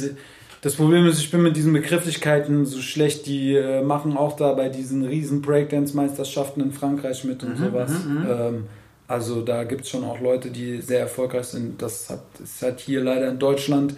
das 0.63 0.77
Problem 0.77 1.07
ist, 1.07 1.19
ich 1.19 1.31
bin 1.31 1.43
mit 1.43 1.55
diesen 1.55 1.75
Begrifflichkeiten 1.75 2.65
so 2.65 2.81
schlecht, 2.81 3.27
die 3.27 3.55
äh, 3.55 3.83
machen 3.83 4.17
auch 4.17 4.35
da 4.35 4.55
bei 4.55 4.71
diesen 4.71 5.05
riesen 5.05 5.43
Breakdance-Meisterschaften 5.43 6.63
in 6.63 6.73
Frankreich 6.73 7.25
mit 7.25 7.43
und 7.43 7.59
mhm, 7.59 7.65
sowas. 7.65 7.91
Mhm, 8.07 8.15
mhm. 8.15 8.27
ähm, 8.31 8.65
also 9.07 9.43
da 9.43 9.65
gibt 9.65 9.83
es 9.83 9.91
schon 9.91 10.05
auch 10.05 10.19
Leute, 10.19 10.51
die 10.51 10.81
sehr 10.81 11.01
erfolgreich 11.01 11.45
sind. 11.45 11.83
Das 11.83 12.09
hat, 12.09 12.23
ist 12.43 12.63
halt 12.63 12.81
hier 12.81 13.03
leider 13.03 13.29
in 13.29 13.39
Deutschland 13.39 13.95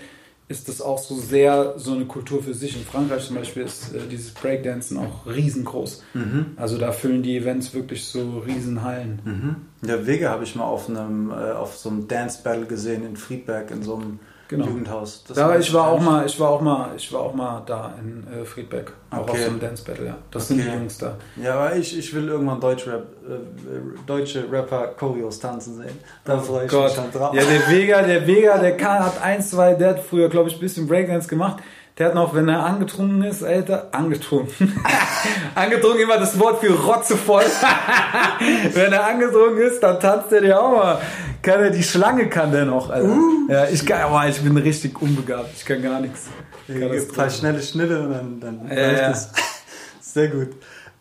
ist 0.47 0.69
das 0.69 0.83
auch 0.83 0.99
so 0.99 1.15
sehr 1.17 1.75
so 1.79 1.93
eine 1.95 2.05
Kultur 2.05 2.43
für 2.43 2.53
sich. 2.53 2.77
In 2.77 2.85
Frankreich 2.85 3.27
zum 3.27 3.37
Beispiel 3.37 3.63
ist 3.63 3.95
äh, 3.95 4.01
dieses 4.11 4.33
Breakdancen 4.33 4.99
auch 4.99 5.27
riesengroß. 5.27 6.03
Mhm. 6.13 6.47
Also 6.57 6.77
da 6.77 6.93
füllen 6.93 7.23
die 7.23 7.37
Events 7.37 7.73
wirklich 7.73 8.05
so 8.05 8.41
Riesenhallen. 8.41 9.21
Mhm. 9.25 9.89
Ja, 9.89 10.07
Wege 10.07 10.29
habe 10.29 10.45
ich 10.45 10.55
mal 10.55 10.65
auf 10.65 10.89
einem 10.89 11.31
äh, 11.31 11.53
auf 11.53 11.77
so 11.77 11.89
einem 11.89 12.09
Dance 12.09 12.41
Battle 12.45 12.67
gesehen 12.67 13.07
in 13.07 13.17
Friedberg 13.17 13.71
in 13.71 13.83
so 13.83 13.97
einem 13.97 14.19
genau. 14.49 14.67
Jugendhaus. 14.67 15.25
Das 15.27 15.37
ja, 15.37 15.57
ich 15.59 15.73
war 15.73 15.89
auch 15.89 16.01
mal, 16.01 16.27
ich 16.27 16.39
war 16.39 16.51
auch 16.51 16.61
mal, 16.61 16.91
ich 16.97 17.13
war 17.13 17.21
auch 17.21 17.35
mal 17.35 17.63
da 17.67 17.95
in 18.01 18.27
äh, 18.33 18.45
Friedberg, 18.45 18.93
auch 19.11 19.21
okay. 19.21 19.31
auf 19.31 19.39
so 19.39 19.45
einem 19.47 19.61
Dance 19.61 19.85
Battle, 19.85 20.07
ja. 20.07 20.17
Das 20.31 20.51
okay. 20.51 20.61
sind 20.61 20.71
die 20.71 20.77
Jungs 20.79 20.99
da. 20.99 21.17
Ja, 21.37 21.55
aber 21.55 21.77
ich, 21.77 21.99
ich 21.99 22.15
will 22.15 22.29
irgendwann 22.29 22.61
Deutsch 22.61 22.87
Rap, 22.87 23.07
äh, 23.29 24.07
deutsche 24.07 24.51
Rapper 24.51 24.89
Choreos 24.99 25.39
tanzen 25.39 25.77
sehen. 25.77 25.99
Da 26.25 26.39
oh 26.39 26.41
freue 26.41 26.65
ich 26.67 26.71
Gott. 26.71 26.85
mich 26.85 26.95
schon 26.95 27.13
drauf. 27.13 27.35
Ja, 27.35 27.45
der 27.45 27.69
Vega, 27.69 28.03
der 28.03 28.27
Vega, 28.27 28.59
der 28.59 28.77
kann, 28.77 29.05
hat 29.05 29.23
ein, 29.23 29.43
zwei, 29.43 29.75
der 29.75 29.91
hat 29.91 30.01
früher, 30.01 30.29
glaube 30.29 30.49
ich, 30.49 30.57
ein 30.57 30.61
bisschen 30.61 30.87
Breakdance 30.87 31.29
gemacht. 31.29 31.63
Der 31.97 32.09
hat 32.09 32.15
noch, 32.17 32.35
wenn 32.35 32.49
er 32.49 32.65
angetrunken 32.65 33.23
ist, 33.23 33.45
Alter, 33.45 33.89
angetrunken. 33.93 34.73
angetrunken 35.55 36.01
immer 36.01 36.19
das 36.19 36.37
Wort 36.41 36.61
für 36.61 36.73
rotzevoll. 36.73 37.45
wenn 38.73 38.93
er 38.93 39.07
angetrunken 39.07 39.59
ist, 39.59 39.81
dann 39.81 40.01
tanzt 40.01 40.33
er 40.33 40.41
dir 40.41 40.61
auch 40.61 40.73
mal. 40.73 41.01
Kann 41.41 41.61
er, 41.61 41.71
die 41.71 41.85
Schlange 41.85 42.29
kann 42.29 42.51
der 42.51 42.65
noch, 42.65 42.91
Alter. 42.91 43.09
Uh. 43.09 43.49
Ja, 43.49 43.69
ich 43.69 43.87
kann, 43.87 44.11
oh, 44.13 44.29
ich 44.29 44.41
bin 44.41 44.57
richtig 44.57 45.01
unbegabt. 45.01 45.51
Ich 45.57 45.65
kann 45.65 45.83
gar 45.83 46.01
nichts. 46.01 46.27
Ich 46.67 46.81
kann 46.81 46.91
ein 46.91 47.09
paar 47.09 47.31
schnelle 47.31 47.63
Schnitte 47.63 48.03
und 48.03 48.11
dann, 48.11 48.41
dann 48.41 48.69
ja, 48.77 48.93
ja. 48.93 49.09
das. 49.11 49.31
Sehr 50.01 50.29
gut. 50.29 50.49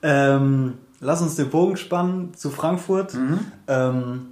Ähm, 0.03 0.75
lass 1.00 1.23
uns 1.23 1.35
den 1.35 1.50
Bogen 1.50 1.75
spannen 1.77 2.35
zu 2.35 2.51
Frankfurt. 2.51 3.15
Mhm. 3.15 3.39
Ähm, 3.67 4.31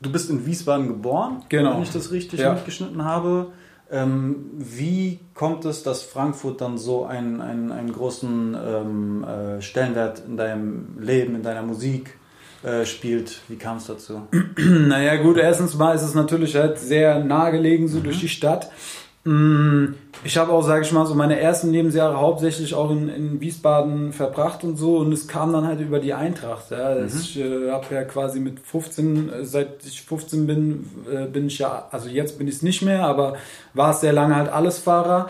du 0.00 0.10
bist 0.10 0.30
in 0.30 0.46
Wiesbaden 0.46 0.88
geboren, 0.88 1.42
genau. 1.50 1.74
wenn 1.74 1.82
ich 1.82 1.92
das 1.92 2.10
richtig 2.10 2.40
ja. 2.40 2.54
mitgeschnitten 2.54 3.04
habe. 3.04 3.48
Ähm, 3.90 4.50
wie 4.56 5.20
kommt 5.34 5.64
es, 5.64 5.82
dass 5.82 6.02
Frankfurt 6.02 6.60
dann 6.60 6.76
so 6.76 7.04
einen, 7.04 7.40
einen, 7.40 7.70
einen 7.70 7.92
großen 7.92 8.56
ähm, 8.60 9.24
äh, 9.24 9.62
Stellenwert 9.62 10.22
in 10.26 10.36
deinem 10.36 10.98
Leben, 10.98 11.36
in 11.36 11.42
deiner 11.42 11.62
Musik 11.62 12.18
äh, 12.64 12.84
spielt? 12.84 13.40
Wie 13.48 13.56
kam 13.56 13.76
es 13.76 13.86
dazu? 13.86 14.22
naja, 14.58 15.16
gut, 15.16 15.36
erstens 15.36 15.76
mal 15.76 15.94
ist 15.94 16.02
es 16.02 16.14
natürlich 16.14 16.56
halt 16.56 16.78
sehr 16.78 17.22
nahegelegen, 17.22 17.86
so 17.86 17.98
mhm. 17.98 18.04
durch 18.04 18.18
die 18.18 18.28
Stadt. 18.28 18.70
Mm, 19.26 19.94
ich 20.22 20.38
habe 20.38 20.52
auch, 20.52 20.62
sage 20.62 20.82
ich 20.82 20.92
mal, 20.92 21.04
so 21.04 21.16
meine 21.16 21.40
ersten 21.40 21.72
Lebensjahre 21.72 22.20
hauptsächlich 22.20 22.74
auch 22.74 22.92
in, 22.92 23.08
in, 23.08 23.40
Wiesbaden 23.40 24.12
verbracht 24.12 24.62
und 24.62 24.76
so 24.76 24.98
und 24.98 25.12
es 25.12 25.26
kam 25.26 25.52
dann 25.52 25.66
halt 25.66 25.80
über 25.80 25.98
die 25.98 26.14
Eintracht. 26.14 26.70
Ja. 26.70 26.94
Mhm. 26.94 27.06
Ich 27.06 27.36
äh, 27.36 27.72
habe 27.72 27.92
ja 27.92 28.04
quasi 28.04 28.38
mit 28.38 28.60
15, 28.60 29.28
äh, 29.28 29.44
seit 29.44 29.84
ich 29.84 30.02
15 30.02 30.46
bin, 30.46 30.88
äh, 31.12 31.26
bin 31.26 31.48
ich 31.48 31.58
ja, 31.58 31.88
also 31.90 32.08
jetzt 32.08 32.38
bin 32.38 32.46
ich 32.46 32.54
es 32.54 32.62
nicht 32.62 32.82
mehr, 32.82 33.04
aber 33.04 33.34
war 33.74 33.90
es 33.90 34.00
sehr 34.00 34.12
lange 34.12 34.36
halt 34.36 34.48
Allesfahrer. 34.48 35.28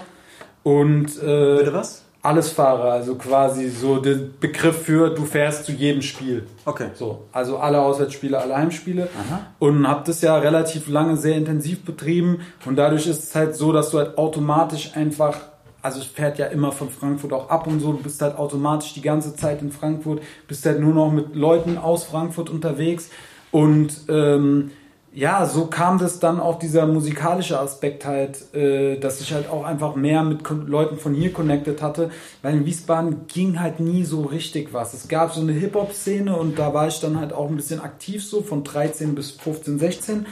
Und 0.62 1.16
äh, 1.22 1.56
Bitte 1.58 1.72
was? 1.72 2.05
Allesfahrer, 2.26 2.92
also 2.92 3.14
quasi 3.14 3.68
so 3.68 3.98
der 3.98 4.16
Begriff 4.40 4.82
für 4.82 5.10
du 5.10 5.24
fährst 5.24 5.64
zu 5.64 5.72
jedem 5.72 6.02
Spiel. 6.02 6.46
Okay. 6.64 6.88
So, 6.94 7.24
also 7.32 7.58
alle 7.58 7.80
Auswärtsspiele, 7.80 8.38
alle 8.38 8.56
Heimspiele. 8.56 9.08
Aha. 9.18 9.46
Und 9.58 9.86
habe 9.86 10.02
das 10.06 10.20
ja 10.22 10.36
relativ 10.36 10.88
lange 10.88 11.16
sehr 11.16 11.36
intensiv 11.36 11.84
betrieben 11.84 12.40
und 12.64 12.76
dadurch 12.76 13.06
ist 13.06 13.22
es 13.22 13.34
halt 13.34 13.54
so, 13.54 13.72
dass 13.72 13.90
du 13.90 13.98
halt 13.98 14.18
automatisch 14.18 14.96
einfach 14.96 15.36
also 15.82 16.00
es 16.00 16.06
fährt 16.06 16.36
ja 16.38 16.46
immer 16.46 16.72
von 16.72 16.90
Frankfurt 16.90 17.32
auch 17.32 17.48
ab 17.48 17.68
und 17.68 17.78
so, 17.78 17.92
du 17.92 18.02
bist 18.02 18.20
halt 18.20 18.36
automatisch 18.36 18.92
die 18.94 19.02
ganze 19.02 19.36
Zeit 19.36 19.62
in 19.62 19.70
Frankfurt, 19.70 20.20
bist 20.48 20.66
halt 20.66 20.80
nur 20.80 20.92
noch 20.92 21.12
mit 21.12 21.36
Leuten 21.36 21.78
aus 21.78 22.02
Frankfurt 22.02 22.50
unterwegs 22.50 23.10
und 23.52 24.00
ähm, 24.08 24.72
ja, 25.16 25.46
so 25.46 25.64
kam 25.64 25.98
das 25.98 26.18
dann 26.18 26.40
auch 26.40 26.58
dieser 26.58 26.86
musikalische 26.86 27.58
Aspekt 27.58 28.04
halt, 28.04 28.54
äh, 28.54 28.98
dass 28.98 29.22
ich 29.22 29.32
halt 29.32 29.48
auch 29.48 29.64
einfach 29.64 29.96
mehr 29.96 30.22
mit 30.22 30.40
Leuten 30.66 30.98
von 30.98 31.14
hier 31.14 31.32
connected 31.32 31.80
hatte, 31.80 32.10
weil 32.42 32.52
in 32.52 32.66
Wiesbaden 32.66 33.26
ging 33.26 33.58
halt 33.58 33.80
nie 33.80 34.04
so 34.04 34.24
richtig 34.24 34.74
was. 34.74 34.92
Es 34.92 35.08
gab 35.08 35.32
so 35.32 35.40
eine 35.40 35.52
Hip-Hop-Szene 35.52 36.36
und 36.36 36.58
da 36.58 36.74
war 36.74 36.88
ich 36.88 37.00
dann 37.00 37.18
halt 37.18 37.32
auch 37.32 37.48
ein 37.48 37.56
bisschen 37.56 37.80
aktiv 37.80 38.22
so, 38.22 38.42
von 38.42 38.62
13 38.62 39.14
bis 39.14 39.30
15, 39.30 39.78
16 39.78 40.26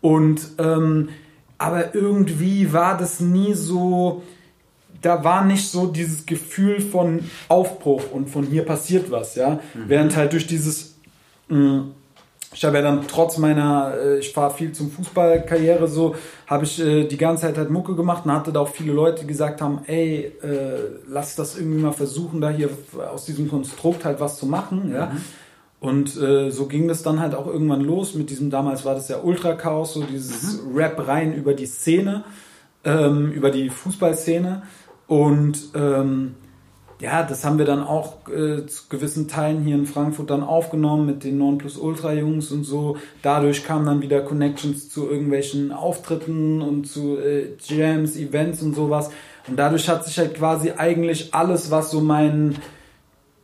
und 0.00 0.40
ähm, 0.58 1.10
aber 1.56 1.94
irgendwie 1.94 2.72
war 2.72 2.98
das 2.98 3.20
nie 3.20 3.54
so, 3.54 4.24
da 5.00 5.22
war 5.22 5.44
nicht 5.44 5.68
so 5.68 5.86
dieses 5.86 6.26
Gefühl 6.26 6.80
von 6.80 7.20
Aufbruch 7.46 8.10
und 8.10 8.28
von 8.28 8.44
hier 8.44 8.64
passiert 8.64 9.12
was, 9.12 9.36
ja, 9.36 9.60
mhm. 9.74 9.84
während 9.86 10.16
halt 10.16 10.32
durch 10.32 10.48
dieses 10.48 10.96
mh, 11.48 11.56
mm, 11.56 11.94
ich 12.54 12.64
habe 12.64 12.76
ja 12.76 12.82
dann 12.82 13.06
trotz 13.08 13.38
meiner, 13.38 13.94
äh, 14.00 14.18
ich 14.20 14.32
fahre 14.32 14.54
viel 14.54 14.72
zum 14.72 14.90
Fußballkarriere 14.90 15.88
so, 15.88 16.14
habe 16.46 16.64
ich 16.64 16.80
äh, 16.80 17.04
die 17.04 17.16
ganze 17.16 17.42
Zeit 17.42 17.58
halt 17.58 17.70
Mucke 17.70 17.96
gemacht 17.96 18.24
und 18.24 18.32
hatte 18.32 18.52
da 18.52 18.60
auch 18.60 18.68
viele 18.68 18.92
Leute, 18.92 19.22
die 19.22 19.26
gesagt 19.26 19.60
haben, 19.60 19.80
ey, 19.86 20.32
äh, 20.42 20.78
lass 21.08 21.34
das 21.34 21.58
irgendwie 21.58 21.82
mal 21.82 21.92
versuchen, 21.92 22.40
da 22.40 22.50
hier 22.50 22.70
aus 23.12 23.24
diesem 23.24 23.50
Konstrukt 23.50 24.04
halt 24.04 24.20
was 24.20 24.38
zu 24.38 24.46
machen, 24.46 24.92
ja. 24.92 25.06
Mhm. 25.06 25.20
Und 25.80 26.16
äh, 26.16 26.50
so 26.50 26.64
ging 26.64 26.88
das 26.88 27.02
dann 27.02 27.20
halt 27.20 27.34
auch 27.34 27.46
irgendwann 27.46 27.82
los 27.82 28.14
mit 28.14 28.30
diesem, 28.30 28.48
damals 28.48 28.86
war 28.86 28.94
das 28.94 29.08
ja 29.08 29.18
Ultra-Chaos, 29.22 29.92
so 29.92 30.02
dieses 30.02 30.62
mhm. 30.62 30.76
Rap 30.76 31.06
rein 31.06 31.34
über 31.34 31.52
die 31.52 31.66
Szene, 31.66 32.24
ähm, 32.84 33.30
über 33.32 33.50
die 33.50 33.68
Fußballszene 33.68 34.62
und 35.08 35.58
ähm, 35.74 36.36
ja, 37.00 37.22
das 37.22 37.44
haben 37.44 37.58
wir 37.58 37.64
dann 37.64 37.82
auch 37.82 38.28
äh, 38.28 38.66
zu 38.66 38.88
gewissen 38.88 39.28
Teilen 39.28 39.62
hier 39.64 39.74
in 39.74 39.86
Frankfurt 39.86 40.30
dann 40.30 40.42
aufgenommen 40.42 41.06
mit 41.06 41.24
den 41.24 41.38
Non 41.38 41.58
Plus 41.58 41.76
Ultra 41.76 42.12
Jungs 42.12 42.52
und 42.52 42.64
so. 42.64 42.96
Dadurch 43.22 43.64
kamen 43.64 43.86
dann 43.86 44.02
wieder 44.02 44.20
Connections 44.20 44.88
zu 44.88 45.08
irgendwelchen 45.10 45.72
Auftritten 45.72 46.62
und 46.62 46.86
zu 46.86 47.18
äh, 47.18 47.48
Jams, 47.66 48.16
Events 48.16 48.62
und 48.62 48.74
sowas. 48.74 49.10
Und 49.48 49.58
dadurch 49.58 49.88
hat 49.88 50.04
sich 50.04 50.18
halt 50.18 50.34
quasi 50.34 50.72
eigentlich 50.72 51.34
alles, 51.34 51.70
was 51.70 51.90
so 51.90 52.00
mein, 52.00 52.56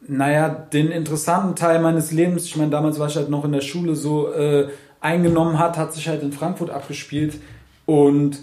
naja, 0.06 0.48
den 0.48 0.90
interessanten 0.90 1.56
Teil 1.56 1.80
meines 1.80 2.12
Lebens, 2.12 2.44
ich 2.44 2.56
meine, 2.56 2.70
damals 2.70 2.98
war 2.98 3.08
ich 3.08 3.16
halt 3.16 3.30
noch 3.30 3.44
in 3.44 3.52
der 3.52 3.60
Schule 3.60 3.94
so, 3.96 4.32
äh, 4.32 4.68
eingenommen 5.00 5.58
hat, 5.58 5.76
hat 5.76 5.92
sich 5.92 6.08
halt 6.08 6.22
in 6.22 6.32
Frankfurt 6.32 6.70
abgespielt. 6.70 7.40
Und 7.86 8.38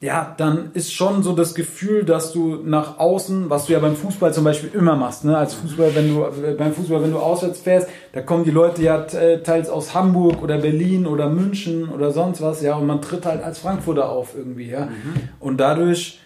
ja, 0.00 0.32
dann 0.36 0.70
ist 0.74 0.92
schon 0.92 1.24
so 1.24 1.32
das 1.32 1.56
Gefühl, 1.56 2.04
dass 2.04 2.32
du 2.32 2.60
nach 2.64 2.98
außen, 2.98 3.50
was 3.50 3.66
du 3.66 3.72
ja 3.72 3.80
beim 3.80 3.96
Fußball 3.96 4.32
zum 4.32 4.44
Beispiel 4.44 4.70
immer 4.72 4.94
machst, 4.94 5.24
ne? 5.24 5.36
als 5.36 5.54
Fußball, 5.54 5.92
wenn 5.96 6.14
du 6.14 6.24
beim 6.56 6.72
Fußball, 6.72 7.02
wenn 7.02 7.10
du 7.10 7.18
auswärts 7.18 7.58
fährst, 7.58 7.88
da 8.12 8.20
kommen 8.20 8.44
die 8.44 8.52
Leute 8.52 8.80
ja 8.82 9.02
äh, 9.02 9.42
teils 9.42 9.68
aus 9.68 9.94
Hamburg 9.94 10.40
oder 10.40 10.58
Berlin 10.58 11.04
oder 11.06 11.28
München 11.28 11.88
oder 11.88 12.12
sonst 12.12 12.40
was, 12.40 12.62
ja, 12.62 12.76
und 12.76 12.86
man 12.86 13.02
tritt 13.02 13.26
halt 13.26 13.42
als 13.42 13.58
Frankfurter 13.58 14.08
auf 14.08 14.36
irgendwie, 14.36 14.70
ja. 14.70 14.86
Mhm. 14.86 15.14
Und 15.40 15.58
dadurch 15.58 16.20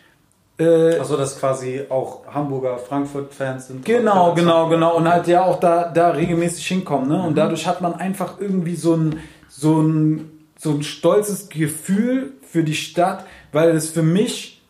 äh, 0.58 0.98
also 0.98 1.16
dass 1.16 1.38
quasi 1.38 1.82
auch 1.88 2.26
Hamburger 2.26 2.76
Frankfurt-Fans 2.76 3.68
sind. 3.68 3.86
Genau, 3.86 4.34
genau, 4.34 4.68
genau. 4.68 4.96
Und 4.96 5.10
halt 5.10 5.26
ja 5.28 5.44
auch 5.44 5.58
da, 5.58 5.88
da 5.88 6.10
regelmäßig 6.10 6.66
hinkommen. 6.66 7.08
Ne? 7.08 7.22
Und 7.22 7.30
mhm. 7.30 7.36
dadurch 7.36 7.66
hat 7.66 7.80
man 7.80 7.94
einfach 7.94 8.38
irgendwie 8.38 8.76
so 8.76 8.94
ein, 8.94 9.20
so 9.48 9.80
ein, 9.80 10.30
so 10.58 10.72
ein 10.72 10.82
stolzes 10.82 11.48
Gefühl 11.48 12.34
für 12.42 12.64
die 12.64 12.74
Stadt, 12.74 13.24
weil 13.52 13.70
es 13.70 13.90
für 13.90 14.02
mich 14.02 14.60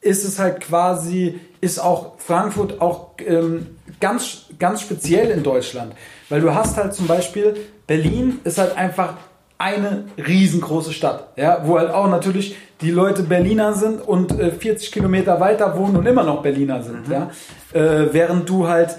ist 0.00 0.24
es 0.24 0.38
halt 0.38 0.60
quasi, 0.60 1.40
ist 1.60 1.78
auch 1.78 2.18
Frankfurt 2.18 2.80
auch 2.80 3.12
ähm, 3.26 3.78
ganz, 4.00 4.46
ganz 4.58 4.82
speziell 4.82 5.30
in 5.30 5.42
Deutschland. 5.42 5.94
Weil 6.28 6.42
du 6.42 6.54
hast 6.54 6.76
halt 6.76 6.92
zum 6.92 7.06
Beispiel, 7.06 7.56
Berlin 7.86 8.40
ist 8.44 8.58
halt 8.58 8.76
einfach 8.76 9.14
eine 9.56 10.04
riesengroße 10.18 10.92
Stadt, 10.92 11.28
ja, 11.36 11.62
wo 11.64 11.78
halt 11.78 11.90
auch 11.90 12.08
natürlich 12.08 12.56
die 12.80 12.90
Leute 12.90 13.22
Berliner 13.22 13.72
sind 13.72 14.06
und 14.06 14.38
äh, 14.38 14.50
40 14.50 14.92
Kilometer 14.92 15.40
weiter 15.40 15.78
wohnen 15.78 15.96
und 15.96 16.06
immer 16.06 16.24
noch 16.24 16.42
Berliner 16.42 16.82
sind, 16.82 17.08
mhm. 17.08 17.12
ja. 17.12 17.30
Äh, 17.72 18.12
während 18.12 18.48
du 18.48 18.68
halt 18.68 18.96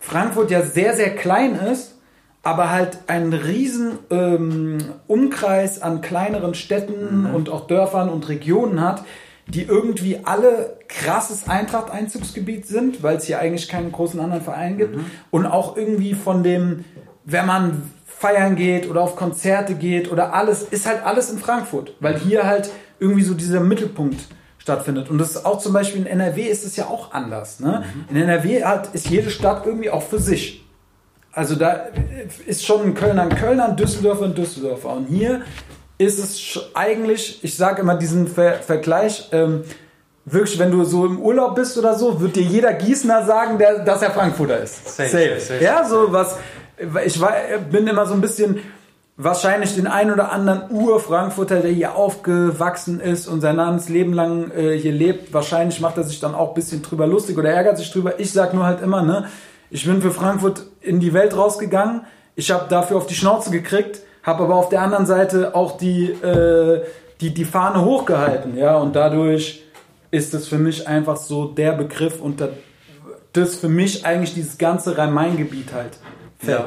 Frankfurt 0.00 0.50
ja 0.50 0.62
sehr, 0.62 0.94
sehr 0.94 1.14
klein 1.14 1.54
ist 1.54 1.97
aber 2.42 2.70
halt 2.70 2.98
einen 3.08 3.32
riesen 3.32 3.98
ähm, 4.10 4.78
Umkreis 5.06 5.82
an 5.82 6.00
kleineren 6.00 6.54
Städten 6.54 7.28
mhm. 7.28 7.34
und 7.34 7.48
auch 7.50 7.66
Dörfern 7.66 8.08
und 8.08 8.28
Regionen 8.28 8.80
hat, 8.80 9.04
die 9.46 9.62
irgendwie 9.62 10.20
alle 10.24 10.76
krasses 10.88 11.48
Eintracht-Einzugsgebiet 11.48 12.66
sind, 12.66 13.02
weil 13.02 13.16
es 13.16 13.24
hier 13.24 13.38
eigentlich 13.38 13.68
keinen 13.68 13.92
großen 13.92 14.20
anderen 14.20 14.42
Verein 14.42 14.76
gibt. 14.76 14.96
Mhm. 14.96 15.06
Und 15.30 15.46
auch 15.46 15.76
irgendwie 15.76 16.14
von 16.14 16.42
dem, 16.42 16.84
wenn 17.24 17.46
man 17.46 17.90
feiern 18.04 18.56
geht 18.56 18.90
oder 18.90 19.00
auf 19.00 19.16
Konzerte 19.16 19.74
geht 19.74 20.10
oder 20.10 20.34
alles, 20.34 20.62
ist 20.62 20.86
halt 20.86 21.04
alles 21.04 21.30
in 21.30 21.38
Frankfurt, 21.38 21.94
weil 22.00 22.18
hier 22.18 22.46
halt 22.46 22.70
irgendwie 22.98 23.22
so 23.22 23.34
dieser 23.34 23.60
Mittelpunkt 23.60 24.20
stattfindet. 24.58 25.08
Und 25.08 25.18
das 25.18 25.30
ist 25.30 25.46
auch 25.46 25.58
zum 25.58 25.72
Beispiel 25.72 26.02
in 26.02 26.06
NRW 26.06 26.42
ist 26.42 26.64
es 26.64 26.76
ja 26.76 26.86
auch 26.86 27.12
anders. 27.12 27.60
Ne? 27.60 27.84
Mhm. 28.10 28.16
In 28.16 28.22
NRW 28.22 28.64
hat, 28.64 28.94
ist 28.94 29.08
jede 29.08 29.30
Stadt 29.30 29.64
irgendwie 29.64 29.90
auch 29.90 30.02
für 30.02 30.18
sich. 30.18 30.67
Also 31.32 31.54
da 31.54 31.86
ist 32.46 32.64
schon 32.64 32.82
ein 32.82 32.94
Kölner 32.94 33.22
ein 33.22 33.34
Kölner, 33.34 33.68
ein 33.68 33.76
Düsseldorfer 33.76 34.24
ein 34.24 34.34
Düsseldorfer. 34.34 34.90
Und 34.90 35.06
hier 35.06 35.42
ist 35.98 36.18
es 36.18 36.60
eigentlich, 36.74 37.42
ich 37.42 37.56
sage 37.56 37.82
immer 37.82 37.96
diesen 37.96 38.28
Ver 38.28 38.54
Vergleich, 38.54 39.28
ähm, 39.32 39.64
wirklich, 40.24 40.58
wenn 40.58 40.70
du 40.70 40.84
so 40.84 41.06
im 41.06 41.20
Urlaub 41.20 41.54
bist 41.54 41.76
oder 41.78 41.94
so, 41.94 42.20
wird 42.20 42.36
dir 42.36 42.42
jeder 42.42 42.72
Gießener 42.72 43.24
sagen, 43.24 43.58
der, 43.58 43.80
dass 43.80 44.02
er 44.02 44.10
Frankfurter 44.10 44.58
ist. 44.58 44.96
Safe, 44.96 45.08
safe. 45.08 45.40
safe. 45.40 45.64
Ja, 45.64 45.84
so 45.84 46.12
was. 46.12 46.36
Ich 47.04 47.20
war, 47.20 47.32
bin 47.70 47.86
immer 47.88 48.06
so 48.06 48.14
ein 48.14 48.20
bisschen 48.20 48.60
wahrscheinlich 49.16 49.74
den 49.74 49.88
ein 49.88 50.12
oder 50.12 50.30
anderen 50.30 50.70
Ur-Frankfurter, 50.70 51.60
der 51.60 51.72
hier 51.72 51.96
aufgewachsen 51.96 53.00
ist 53.00 53.26
und 53.26 53.40
sein 53.40 53.56
ganzes 53.56 53.88
Leben 53.88 54.12
lang 54.12 54.52
äh, 54.52 54.78
hier 54.78 54.92
lebt, 54.92 55.34
wahrscheinlich 55.34 55.80
macht 55.80 55.96
er 55.96 56.04
sich 56.04 56.20
dann 56.20 56.36
auch 56.36 56.50
ein 56.50 56.54
bisschen 56.54 56.82
drüber 56.82 57.06
lustig 57.06 57.36
oder 57.36 57.50
ärgert 57.50 57.78
sich 57.78 57.90
drüber. 57.90 58.20
Ich 58.20 58.32
sag 58.32 58.54
nur 58.54 58.64
halt 58.64 58.80
immer, 58.80 59.02
ne, 59.02 59.26
ich 59.70 59.84
bin 59.84 60.02
für 60.02 60.10
Frankfurt 60.10 60.66
in 60.80 61.00
die 61.00 61.12
Welt 61.12 61.36
rausgegangen, 61.36 62.02
ich 62.34 62.50
habe 62.50 62.66
dafür 62.68 62.96
auf 62.96 63.06
die 63.06 63.14
Schnauze 63.14 63.50
gekriegt, 63.50 64.00
habe 64.22 64.44
aber 64.44 64.54
auf 64.54 64.68
der 64.68 64.82
anderen 64.82 65.06
Seite 65.06 65.54
auch 65.54 65.76
die, 65.76 66.10
äh, 66.10 66.82
die, 67.20 67.34
die 67.34 67.44
Fahne 67.44 67.84
hochgehalten, 67.84 68.56
ja, 68.56 68.76
und 68.76 68.94
dadurch 68.94 69.64
ist 70.10 70.34
es 70.34 70.48
für 70.48 70.58
mich 70.58 70.86
einfach 70.88 71.16
so 71.16 71.46
der 71.46 71.72
Begriff 71.72 72.20
unter 72.20 72.50
das 73.32 73.56
für 73.56 73.68
mich 73.68 74.04
eigentlich 74.04 74.34
dieses 74.34 74.58
ganze 74.58 74.96
Rhein-Main-Gebiet 74.96 75.72
halt 75.72 75.98
fällt. 76.38 76.58
Ja. 76.58 76.66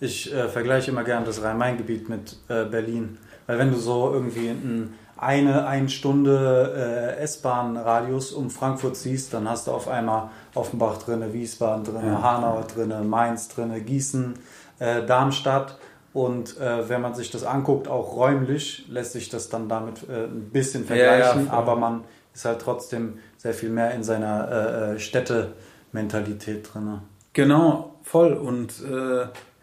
Ich 0.00 0.32
äh, 0.32 0.48
vergleiche 0.48 0.90
immer 0.90 1.04
gern 1.04 1.24
das 1.24 1.42
Rhein-Main-Gebiet 1.42 2.08
mit 2.08 2.36
äh, 2.48 2.64
Berlin. 2.64 3.18
Weil 3.46 3.58
wenn 3.58 3.70
du 3.70 3.78
so 3.78 4.10
irgendwie 4.12 4.48
ein, 4.48 4.94
eine, 5.16 5.66
eine 5.66 5.88
Stunde 5.88 7.16
äh, 7.18 7.22
S-Bahn-Radius 7.22 8.32
um 8.32 8.50
Frankfurt 8.50 8.96
siehst, 8.96 9.32
dann 9.32 9.48
hast 9.48 9.66
du 9.66 9.70
auf 9.70 9.88
einmal 9.88 10.30
Offenbach 10.54 10.98
drin, 10.98 11.32
Wiesbaden 11.32 11.84
drin, 11.84 12.06
ja. 12.06 12.22
Hanau 12.22 12.62
drin, 12.62 13.08
Mainz 13.08 13.48
drin, 13.48 13.72
Gießen, 13.84 14.34
äh, 14.78 15.04
Darmstadt. 15.04 15.78
Und 16.12 16.58
äh, 16.60 16.88
wenn 16.88 17.00
man 17.00 17.14
sich 17.14 17.30
das 17.30 17.44
anguckt, 17.44 17.88
auch 17.88 18.16
räumlich, 18.16 18.86
lässt 18.88 19.12
sich 19.12 19.28
das 19.28 19.48
dann 19.48 19.68
damit 19.68 20.08
äh, 20.08 20.24
ein 20.24 20.50
bisschen 20.52 20.84
vergleichen. 20.84 21.46
Ja, 21.46 21.52
ja, 21.52 21.58
aber 21.58 21.76
man 21.76 22.04
ist 22.32 22.44
halt 22.44 22.60
trotzdem 22.60 23.18
sehr 23.36 23.54
viel 23.54 23.70
mehr 23.70 23.92
in 23.92 24.02
seiner 24.02 24.98
Städte-Mentalität 24.98 26.68
drin. 26.72 26.98
Genau, 27.32 27.94
voll. 28.02 28.32
Und 28.32 28.82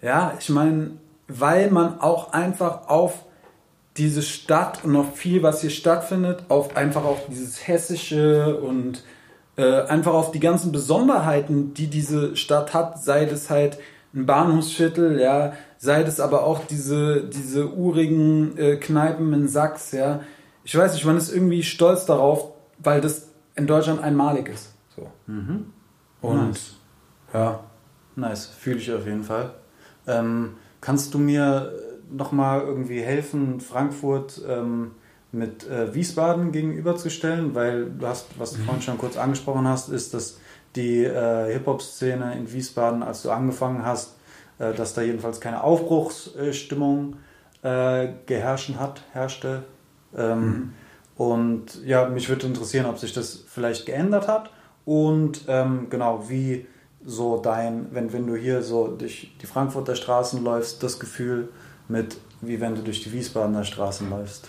ja, 0.01 0.33
ich 0.39 0.49
meine, 0.49 0.91
weil 1.27 1.69
man 1.69 1.99
auch 1.99 2.31
einfach 2.31 2.87
auf 2.87 3.25
diese 4.01 4.23
Stadt 4.23 4.83
und 4.83 4.93
noch 4.93 5.13
viel, 5.13 5.43
was 5.43 5.61
hier 5.61 5.69
stattfindet, 5.69 6.45
auf 6.49 6.75
einfach 6.75 7.03
auf 7.03 7.27
dieses 7.29 7.67
hessische 7.67 8.57
und 8.57 9.03
äh, 9.57 9.81
einfach 9.83 10.13
auf 10.13 10.31
die 10.31 10.39
ganzen 10.39 10.71
Besonderheiten, 10.71 11.75
die 11.75 11.85
diese 11.85 12.35
Stadt 12.35 12.73
hat, 12.73 13.03
sei 13.03 13.25
es 13.25 13.51
halt 13.51 13.77
ein 14.15 14.25
Bahnhofsviertel, 14.25 15.19
ja, 15.19 15.53
sei 15.77 16.01
es 16.01 16.19
aber 16.19 16.45
auch 16.45 16.65
diese, 16.65 17.25
diese 17.25 17.71
urigen 17.71 18.57
äh, 18.57 18.77
Kneipen 18.77 19.31
in 19.33 19.47
Sachs, 19.47 19.91
ja. 19.91 20.21
Ich 20.63 20.75
weiß 20.75 20.93
nicht, 20.93 21.05
man 21.05 21.17
ist 21.17 21.31
irgendwie 21.31 21.61
stolz 21.61 22.07
darauf, 22.07 22.53
weil 22.79 23.01
das 23.01 23.27
in 23.55 23.67
Deutschland 23.67 24.01
einmalig 24.01 24.49
ist. 24.49 24.73
So. 24.95 25.11
Mhm. 25.27 25.67
Und 26.21 26.47
nice. 26.47 26.73
ja. 27.33 27.59
Nice, 28.15 28.47
fühle 28.47 28.77
ich 28.77 28.91
auf 28.91 29.05
jeden 29.05 29.23
Fall. 29.23 29.51
Ähm, 30.07 30.53
kannst 30.81 31.13
du 31.13 31.19
mir 31.19 31.71
nochmal 32.11 32.61
irgendwie 32.61 33.01
helfen, 33.01 33.59
Frankfurt 33.59 34.41
ähm, 34.47 34.91
mit 35.31 35.67
äh, 35.69 35.93
Wiesbaden 35.93 36.51
gegenüberzustellen? 36.51 37.55
Weil 37.55 37.89
du 37.89 38.07
hast, 38.07 38.27
was 38.37 38.53
du 38.53 38.59
mhm. 38.59 38.65
vorhin 38.65 38.81
schon 38.83 38.97
kurz 38.97 39.17
angesprochen 39.17 39.67
hast, 39.67 39.89
ist, 39.89 40.13
dass 40.13 40.37
die 40.75 41.03
äh, 41.03 41.51
Hip-Hop-Szene 41.51 42.35
in 42.37 42.51
Wiesbaden, 42.51 43.03
als 43.03 43.23
du 43.23 43.31
angefangen 43.31 43.85
hast, 43.85 44.15
äh, 44.59 44.73
dass 44.73 44.93
da 44.93 45.01
jedenfalls 45.01 45.41
keine 45.41 45.63
Aufbruchsstimmung 45.63 47.17
äh, 47.61 48.09
geherrschen 48.25 48.79
hat, 48.79 49.01
herrschte. 49.11 49.63
Ähm, 50.15 50.39
mhm. 50.39 50.73
Und 51.15 51.85
ja, 51.85 52.07
mich 52.09 52.29
würde 52.29 52.47
interessieren, 52.47 52.85
ob 52.85 52.97
sich 52.97 53.13
das 53.13 53.43
vielleicht 53.47 53.85
geändert 53.85 54.27
hat 54.27 54.51
und 54.85 55.45
ähm, 55.47 55.87
genau, 55.89 56.29
wie 56.29 56.65
so 57.05 57.37
dein, 57.37 57.87
wenn, 57.93 58.13
wenn 58.13 58.27
du 58.27 58.35
hier 58.35 58.61
so 58.61 58.87
durch 58.87 59.35
die 59.41 59.45
Frankfurter 59.45 59.95
Straßen 59.95 60.43
läufst, 60.43 60.83
das 60.83 60.99
Gefühl 60.99 61.49
mit, 61.91 62.17
wie 62.41 62.59
wenn 62.59 62.75
du 62.75 62.81
durch 62.81 63.03
die 63.03 63.11
Wiesbadener 63.11 63.63
Straßen 63.63 64.09
läufst? 64.09 64.47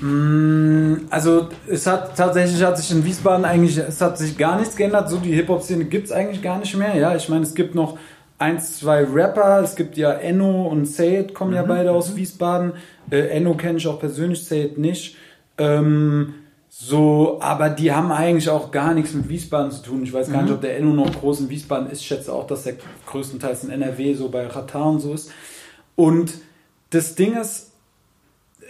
Mm, 0.00 1.06
also 1.08 1.48
es 1.68 1.86
hat 1.86 2.16
tatsächlich 2.16 2.62
hat 2.62 2.76
sich 2.76 2.90
in 2.90 3.04
Wiesbaden 3.04 3.44
eigentlich, 3.44 3.78
es 3.78 4.00
hat 4.00 4.18
sich 4.18 4.36
gar 4.36 4.58
nichts 4.58 4.76
geändert. 4.76 5.08
So 5.08 5.18
die 5.18 5.32
Hip-Hop-Szene 5.32 5.84
gibt 5.84 6.06
es 6.06 6.12
eigentlich 6.12 6.42
gar 6.42 6.58
nicht 6.58 6.76
mehr. 6.76 6.96
Ja, 6.96 7.14
ich 7.14 7.28
meine, 7.28 7.44
es 7.44 7.54
gibt 7.54 7.74
noch 7.74 7.98
eins, 8.38 8.78
zwei 8.78 9.04
Rapper. 9.04 9.60
Es 9.62 9.76
gibt 9.76 9.96
ja 9.96 10.12
Enno 10.12 10.68
und 10.68 10.86
Sayed 10.86 11.34
kommen 11.34 11.52
mhm. 11.52 11.56
ja 11.56 11.62
beide 11.62 11.92
aus 11.92 12.12
mhm. 12.12 12.16
Wiesbaden. 12.16 12.72
Äh, 13.10 13.28
Enno 13.28 13.54
kenne 13.54 13.78
ich 13.78 13.86
auch 13.86 13.98
persönlich, 13.98 14.44
Sayed 14.44 14.76
nicht. 14.76 15.16
Ähm, 15.58 16.34
so, 16.68 17.38
aber 17.40 17.70
die 17.70 17.90
haben 17.92 18.12
eigentlich 18.12 18.50
auch 18.50 18.70
gar 18.70 18.92
nichts 18.92 19.14
mit 19.14 19.30
Wiesbaden 19.30 19.70
zu 19.70 19.82
tun. 19.82 20.02
Ich 20.02 20.12
weiß 20.12 20.30
gar 20.30 20.42
mhm. 20.42 20.48
nicht, 20.48 20.54
ob 20.54 20.60
der 20.60 20.76
Enno 20.76 20.92
noch 20.92 21.10
groß 21.20 21.40
in 21.40 21.48
Wiesbaden 21.48 21.88
ist. 21.90 22.02
Ich 22.02 22.06
schätze 22.06 22.32
auch, 22.32 22.46
dass 22.46 22.64
der 22.64 22.74
größtenteils 23.06 23.64
in 23.64 23.70
NRW 23.70 24.12
so 24.12 24.28
bei 24.28 24.46
Ratar 24.46 24.90
und 24.90 25.00
so 25.00 25.14
ist. 25.14 25.30
Und 25.94 26.32
das 26.90 27.14
Ding 27.14 27.36
ist, 27.36 27.72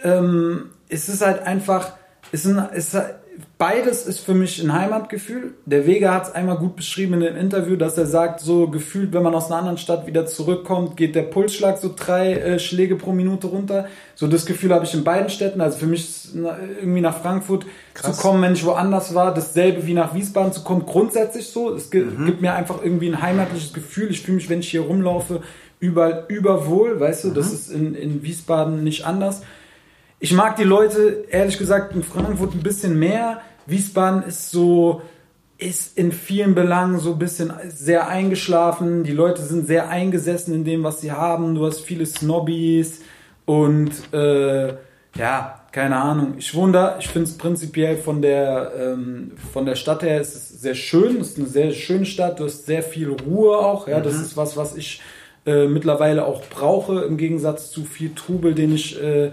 ähm, 0.03 0.71
es 0.89 1.09
ist 1.09 1.25
halt 1.25 1.41
einfach, 1.43 1.93
es 2.31 2.45
ist, 2.45 2.57
ein, 2.57 2.69
es 2.73 2.87
ist 2.89 2.93
halt, 2.93 3.15
beides 3.57 4.05
ist 4.05 4.19
für 4.19 4.33
mich 4.33 4.61
ein 4.61 4.73
Heimatgefühl. 4.73 5.53
Der 5.65 5.85
Vega 5.85 6.13
hat 6.13 6.27
es 6.27 6.31
einmal 6.31 6.57
gut 6.57 6.75
beschrieben 6.75 7.15
in 7.15 7.19
dem 7.21 7.35
Interview, 7.35 7.75
dass 7.75 7.97
er 7.97 8.05
sagt, 8.05 8.39
so 8.39 8.67
gefühlt, 8.67 9.13
wenn 9.13 9.23
man 9.23 9.35
aus 9.35 9.47
einer 9.47 9.57
anderen 9.57 9.77
Stadt 9.77 10.07
wieder 10.07 10.25
zurückkommt, 10.25 10.97
geht 10.97 11.15
der 11.15 11.23
Pulsschlag 11.23 11.77
so 11.77 11.93
drei 11.95 12.33
äh, 12.33 12.59
Schläge 12.59 12.95
pro 12.95 13.11
Minute 13.11 13.47
runter. 13.47 13.87
So 14.15 14.27
das 14.27 14.45
Gefühl 14.45 14.73
habe 14.73 14.85
ich 14.85 14.93
in 14.93 15.03
beiden 15.03 15.29
Städten. 15.29 15.61
Also 15.61 15.77
für 15.77 15.87
mich 15.87 16.01
ist 16.01 16.35
irgendwie 16.35 17.01
nach 17.01 17.21
Frankfurt 17.21 17.65
Krass. 17.93 18.15
zu 18.15 18.21
kommen, 18.21 18.41
wenn 18.41 18.53
ich 18.53 18.65
woanders 18.65 19.13
war, 19.13 19.33
dasselbe 19.33 19.85
wie 19.85 19.93
nach 19.93 20.13
Wiesbaden 20.13 20.51
zu 20.51 20.63
kommen, 20.63 20.85
grundsätzlich 20.85 21.47
so. 21.47 21.73
Es 21.73 21.91
mhm. 21.91 22.25
gibt 22.25 22.41
mir 22.41 22.53
einfach 22.53 22.83
irgendwie 22.83 23.09
ein 23.09 23.21
heimatliches 23.21 23.73
Gefühl. 23.73 24.09
Ich 24.09 24.21
fühle 24.21 24.37
mich, 24.37 24.49
wenn 24.49 24.59
ich 24.59 24.69
hier 24.69 24.81
rumlaufe, 24.81 25.41
überall 25.79 26.25
überwohl, 26.27 26.99
weißt 26.99 27.25
du, 27.25 27.27
mhm. 27.29 27.33
das 27.33 27.53
ist 27.53 27.71
in, 27.71 27.95
in 27.95 28.23
Wiesbaden 28.23 28.83
nicht 28.83 29.05
anders. 29.05 29.41
Ich 30.19 30.33
mag 30.33 30.55
die 30.55 30.63
Leute, 30.63 31.25
ehrlich 31.29 31.57
gesagt, 31.57 31.93
in 31.93 32.03
Frankfurt 32.03 32.55
ein 32.55 32.63
bisschen 32.63 32.97
mehr. 32.97 33.41
Wiesbaden 33.67 34.23
ist 34.23 34.49
so, 34.49 35.01
ist 35.59 35.97
in 35.97 36.11
vielen 36.11 36.55
Belangen 36.55 36.99
so 36.99 37.13
ein 37.13 37.19
bisschen 37.19 37.53
sehr 37.67 38.07
eingeschlafen. 38.07 39.03
Die 39.03 39.11
Leute 39.11 39.43
sind 39.43 39.67
sehr 39.67 39.89
eingesessen 39.89 40.53
in 40.53 40.63
dem, 40.63 40.83
was 40.83 41.01
sie 41.01 41.11
haben. 41.11 41.53
Du 41.53 41.65
hast 41.65 41.81
viele 41.81 42.05
Snobbys 42.05 43.01
und 43.45 43.91
äh, 44.13 44.69
ja, 45.15 45.61
keine 45.71 45.97
Ahnung. 45.97 46.35
Ich 46.37 46.55
wohne 46.55 46.73
da. 46.73 46.97
Ich 46.99 47.07
finde 47.07 47.29
es 47.29 47.37
prinzipiell 47.37 47.97
von 47.97 48.21
der 48.21 48.71
ähm, 48.79 49.33
von 49.51 49.65
der 49.65 49.75
Stadt 49.75 50.01
her 50.01 50.21
ist 50.21 50.35
es 50.35 50.61
sehr 50.61 50.75
schön. 50.75 51.21
Es 51.21 51.29
ist 51.29 51.37
eine 51.37 51.47
sehr 51.47 51.71
schöne 51.71 52.05
Stadt. 52.05 52.39
Du 52.39 52.45
hast 52.45 52.65
sehr 52.65 52.83
viel 52.83 53.09
Ruhe 53.09 53.57
auch. 53.57 53.87
Ja, 53.87 53.99
mhm. 53.99 54.03
das 54.03 54.15
ist 54.15 54.37
was, 54.37 54.57
was 54.57 54.75
ich 54.75 55.01
äh, 55.47 55.67
mittlerweile 55.67 56.25
auch 56.25 56.43
brauche 56.49 57.01
im 57.01 57.17
Gegensatz 57.17 57.71
zu 57.71 57.85
viel 57.85 58.13
Trubel, 58.13 58.53
den 58.53 58.75
ich 58.75 59.01
äh, 59.01 59.31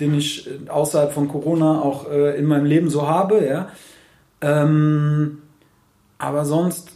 den 0.00 0.14
ich 0.14 0.48
äh, 0.48 0.68
außerhalb 0.68 1.12
von 1.12 1.28
Corona 1.28 1.80
auch 1.80 2.10
äh, 2.10 2.36
in 2.36 2.46
meinem 2.46 2.66
Leben 2.66 2.90
so 2.90 3.06
habe, 3.08 3.46
ja. 3.46 3.70
Ähm, 4.40 5.42
aber 6.18 6.44
sonst 6.44 6.90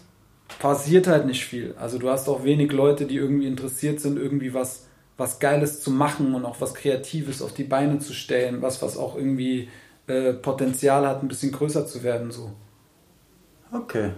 passiert 0.59 1.07
halt 1.07 1.26
nicht 1.26 1.44
viel. 1.44 1.74
Also 1.79 1.98
du 1.98 2.11
hast 2.11 2.29
auch 2.29 2.44
wenig 2.44 2.72
Leute, 2.72 3.07
die 3.07 3.16
irgendwie 3.16 3.46
interessiert 3.46 4.00
sind, 4.00 4.18
irgendwie 4.18 4.55
was, 4.55 4.87
was 5.16 5.38
Geiles 5.38 5.81
zu 5.81 5.90
machen 5.90 6.35
und 6.35 6.44
auch 6.44 6.61
was 6.61 6.74
Kreatives 6.74 7.42
auf 7.42 7.52
die 7.52 7.64
Beine 7.64 7.98
zu 7.98 8.12
stellen, 8.12 8.62
was, 8.62 8.83
was 8.83 8.96
auch 8.96 9.16
irgendwie 9.16 9.68
äh, 10.07 10.33
Potenzial 10.33 11.07
hat, 11.07 11.22
ein 11.22 11.29
bisschen 11.29 11.52
größer 11.52 11.87
zu 11.87 12.02
werden. 12.02 12.31
So. 12.31 12.52
Okay. 13.72 14.11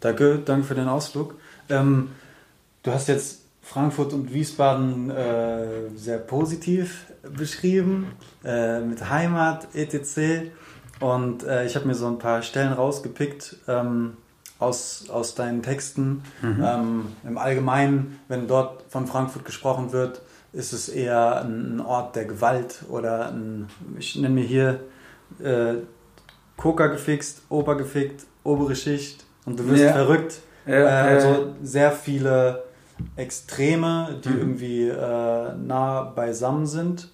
Danke, 0.00 0.40
danke 0.44 0.66
für 0.66 0.74
den 0.74 0.88
Ausflug. 0.88 1.34
Ähm, 1.68 2.10
du 2.82 2.92
hast 2.92 3.08
jetzt 3.08 3.39
Frankfurt 3.62 4.12
und 4.12 4.32
Wiesbaden 4.32 5.10
äh, 5.10 5.90
sehr 5.94 6.18
positiv 6.18 7.06
beschrieben, 7.22 8.12
äh, 8.44 8.80
mit 8.80 9.10
Heimat, 9.10 9.68
etc. 9.74 10.50
Und 11.00 11.44
äh, 11.44 11.66
ich 11.66 11.76
habe 11.76 11.86
mir 11.86 11.94
so 11.94 12.06
ein 12.06 12.18
paar 12.18 12.42
Stellen 12.42 12.72
rausgepickt, 12.72 13.56
ähm, 13.68 14.16
aus, 14.58 15.08
aus 15.08 15.34
deinen 15.34 15.62
Texten. 15.62 16.22
Mhm. 16.42 16.64
Ähm, 16.64 17.06
Im 17.24 17.38
Allgemeinen, 17.38 18.20
wenn 18.28 18.46
dort 18.46 18.84
von 18.88 19.06
Frankfurt 19.06 19.44
gesprochen 19.44 19.92
wird, 19.92 20.20
ist 20.52 20.72
es 20.72 20.88
eher 20.88 21.42
ein 21.42 21.80
Ort 21.80 22.16
der 22.16 22.24
Gewalt 22.26 22.84
oder 22.88 23.28
ein, 23.28 23.68
ich 23.98 24.16
nenne 24.16 24.34
mir 24.34 24.44
hier 24.44 24.80
äh, 25.42 25.76
Coca 26.56 26.88
gefixt, 26.88 27.42
Oper 27.48 27.76
gefickt, 27.76 28.26
obere 28.44 28.74
Schicht 28.76 29.24
und 29.46 29.58
du 29.58 29.68
wirst 29.68 29.84
ja. 29.84 29.92
verrückt. 29.92 30.40
Ja, 30.66 30.74
äh, 30.74 31.14
also 31.14 31.54
sehr 31.62 31.92
viele 31.92 32.64
Extreme, 33.16 34.20
die 34.24 34.28
mhm. 34.28 34.38
irgendwie 34.38 34.88
äh, 34.88 35.54
nah 35.56 36.02
beisammen 36.02 36.66
sind. 36.66 37.08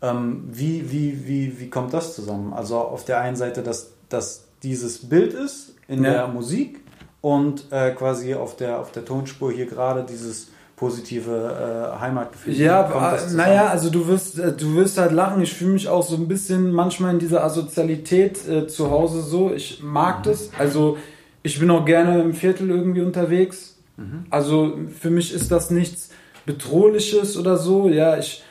Ähm, 0.00 0.44
wie, 0.50 0.90
wie, 0.92 1.26
wie, 1.26 1.60
wie 1.60 1.70
kommt 1.70 1.92
das 1.92 2.14
zusammen? 2.14 2.52
Also 2.52 2.78
auf 2.78 3.04
der 3.04 3.20
einen 3.20 3.36
Seite, 3.36 3.62
dass, 3.62 3.92
dass 4.08 4.44
dieses 4.62 5.08
Bild 5.08 5.34
ist 5.34 5.74
in 5.88 6.04
ja. 6.04 6.10
der 6.10 6.28
Musik 6.28 6.80
und 7.20 7.66
äh, 7.70 7.90
quasi 7.90 8.34
auf 8.34 8.56
der, 8.56 8.78
auf 8.78 8.92
der 8.92 9.04
Tonspur 9.04 9.52
hier 9.52 9.66
gerade 9.66 10.04
dieses 10.04 10.48
positive 10.78 11.94
äh, 11.96 12.00
Heimatgefühl. 12.00 12.54
Ja, 12.54 13.16
äh, 13.16 13.34
naja, 13.34 13.66
also 13.66 13.90
du 13.90 14.06
wirst, 14.06 14.38
äh, 14.38 14.52
du 14.52 14.76
wirst 14.76 14.96
halt 14.98 15.12
lachen. 15.12 15.42
Ich 15.42 15.52
fühle 15.52 15.72
mich 15.72 15.88
auch 15.88 16.04
so 16.04 16.14
ein 16.14 16.28
bisschen 16.28 16.70
manchmal 16.70 17.14
in 17.14 17.18
dieser 17.18 17.42
Asozialität 17.42 18.48
äh, 18.48 18.68
zu 18.68 18.90
Hause 18.90 19.22
so. 19.22 19.52
Ich 19.52 19.82
mag 19.82 20.20
mhm. 20.20 20.22
das. 20.30 20.50
Also 20.56 20.96
ich 21.42 21.58
bin 21.58 21.70
auch 21.70 21.84
gerne 21.84 22.22
im 22.22 22.32
Viertel 22.32 22.70
irgendwie 22.70 23.02
unterwegs. 23.02 23.77
Mhm. 23.98 24.24
Also 24.30 24.78
für 24.98 25.10
mich 25.10 25.34
ist 25.34 25.52
das 25.52 25.70
nichts 25.70 26.08
Bedrohliches 26.46 27.36
oder 27.36 27.58
so. 27.58 27.90
Ja, 27.90 28.18
ich, 28.18 28.42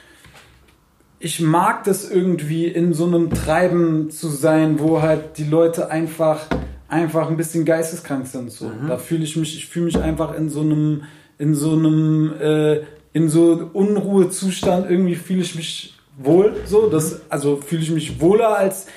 ich 1.18 1.40
mag 1.40 1.84
das 1.86 2.08
irgendwie 2.10 2.68
in 2.68 2.94
so 2.94 3.08
einem 3.08 3.32
Treiben 3.32 4.12
zu 4.12 4.28
sein, 4.28 4.80
wo 4.80 5.02
halt 5.02 5.40
die 5.40 5.46
Leute 5.46 5.90
einfach, 5.90 6.46
einfach 6.88 7.28
ein 7.28 7.38
bisschen 7.38 7.66
geisteskrank 7.66 8.28
sind. 8.28 8.52
So. 8.52 8.66
Mhm. 8.66 8.88
Da 8.88 9.00
fühle 9.00 9.24
ich 9.24 9.36
mich, 9.36 9.56
ich 9.58 9.66
fühle 9.66 9.86
mich 9.86 9.98
einfach 9.98 10.38
in 10.38 10.50
so 10.50 10.62
einem 10.62 11.02
in 11.38 11.56
so 11.56 11.74
einem, 11.74 12.34
äh, 12.40 12.82
in 13.14 13.30
so 13.30 13.70
Unruhezustand 13.74 14.90
irgendwie 14.90 15.16
fühle 15.16 15.42
ich 15.42 15.56
mich 15.56 15.94
wohl, 16.18 16.56
so, 16.66 16.90
das, 16.90 17.22
also 17.30 17.58
fühle 17.58 17.84
ich 17.84 17.92
mich 17.92 18.20
wohler 18.20 18.58
als, 18.58 18.88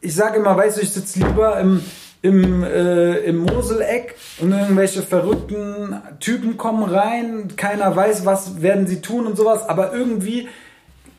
ich 0.00 0.14
sage 0.14 0.38
immer, 0.38 0.56
weißt 0.56 0.78
du, 0.78 0.82
ich 0.82 0.90
sitze 0.90 1.20
lieber 1.20 1.58
im, 1.60 1.80
im, 2.22 2.62
äh, 2.62 3.18
im 3.18 3.38
Moseleck 3.38 4.14
und 4.40 4.52
irgendwelche 4.52 5.02
verrückten 5.02 5.96
Typen 6.20 6.56
kommen 6.56 6.84
rein, 6.84 7.48
keiner 7.56 7.94
weiß, 7.94 8.24
was 8.24 8.62
werden 8.62 8.86
sie 8.86 9.00
tun 9.00 9.26
und 9.26 9.36
sowas, 9.36 9.68
aber 9.68 9.92
irgendwie 9.92 10.48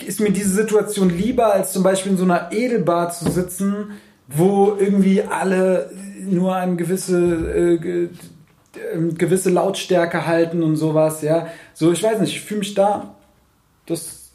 ist 0.05 0.19
mir 0.19 0.31
diese 0.31 0.49
Situation 0.49 1.09
lieber, 1.09 1.53
als 1.53 1.73
zum 1.73 1.83
Beispiel 1.83 2.13
in 2.13 2.17
so 2.17 2.23
einer 2.23 2.51
Edelbar 2.51 3.11
zu 3.11 3.29
sitzen, 3.29 3.91
wo 4.27 4.75
irgendwie 4.79 5.21
alle 5.21 5.91
nur 6.25 6.55
eine 6.55 6.77
gewisse 6.77 7.19
äh, 7.19 8.09
ähm, 8.93 9.15
gewisse 9.17 9.49
Lautstärke 9.49 10.25
halten 10.25 10.63
und 10.63 10.77
sowas, 10.77 11.21
ja. 11.21 11.47
So, 11.73 11.91
ich 11.91 12.01
weiß 12.01 12.19
nicht, 12.21 12.35
ich 12.35 12.41
fühle 12.41 12.61
mich 12.61 12.73
da, 12.73 13.15
das 13.85 14.31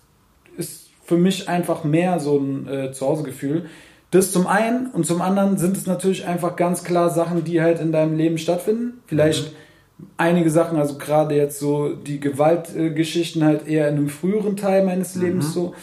ist 0.57 0.91
für 1.05 1.17
mich 1.17 1.49
einfach 1.49 1.83
mehr 1.83 2.21
so 2.21 2.39
ein 2.39 2.69
äh, 2.69 2.93
Zuhausegefühl. 2.93 3.69
Das 4.11 4.33
zum 4.33 4.47
einen 4.47 4.87
und 4.87 5.05
zum 5.05 5.21
anderen 5.21 5.59
sind 5.59 5.77
es 5.77 5.87
natürlich 5.87 6.27
einfach 6.27 6.57
ganz 6.57 6.83
klar 6.83 7.11
Sachen, 7.11 7.45
die 7.45 7.61
halt 7.61 7.81
in 7.81 7.93
deinem 7.93 8.17
Leben 8.17 8.39
stattfinden. 8.39 9.01
Vielleicht 9.07 9.53
mhm. 9.53 10.07
einige 10.17 10.51
Sachen, 10.51 10.79
also 10.79 10.97
gerade 10.97 11.35
jetzt 11.35 11.59
so 11.59 11.95
die 11.95 12.19
Gewaltgeschichten 12.19 13.45
halt 13.45 13.67
eher 13.67 13.89
in 13.89 13.97
einem 13.97 14.09
früheren 14.09 14.57
Teil 14.57 14.85
meines 14.85 15.15
Lebens 15.15 15.49
mhm. 15.49 15.53
so. 15.53 15.75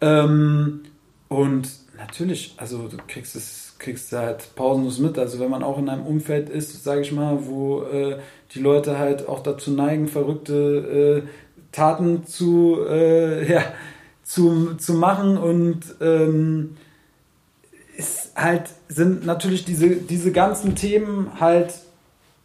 Ähm, 0.00 0.80
und 1.28 1.68
natürlich, 1.98 2.54
also 2.56 2.86
du 2.86 2.98
kriegst 3.08 3.34
es 3.34 3.66
kriegst 3.78 4.12
halt 4.12 4.54
pausenlos 4.54 4.98
mit. 4.98 5.18
Also 5.18 5.38
wenn 5.38 5.50
man 5.50 5.62
auch 5.62 5.78
in 5.78 5.88
einem 5.88 6.06
Umfeld 6.06 6.48
ist, 6.48 6.82
sage 6.82 7.02
ich 7.02 7.12
mal, 7.12 7.46
wo 7.46 7.82
äh, 7.82 8.18
die 8.54 8.60
Leute 8.60 8.98
halt 8.98 9.28
auch 9.28 9.42
dazu 9.42 9.70
neigen, 9.70 10.08
verrückte 10.08 11.24
äh, 11.24 11.28
Taten 11.72 12.26
zu, 12.26 12.78
äh, 12.88 13.50
ja, 13.52 13.62
zu, 14.22 14.74
zu 14.74 14.94
machen 14.94 15.36
und 15.36 15.80
ähm, 16.00 16.76
halt, 18.36 18.70
sind 18.88 19.24
natürlich 19.24 19.64
diese, 19.64 19.96
diese 19.96 20.30
ganzen 20.30 20.74
Themen 20.76 21.40
halt 21.40 21.74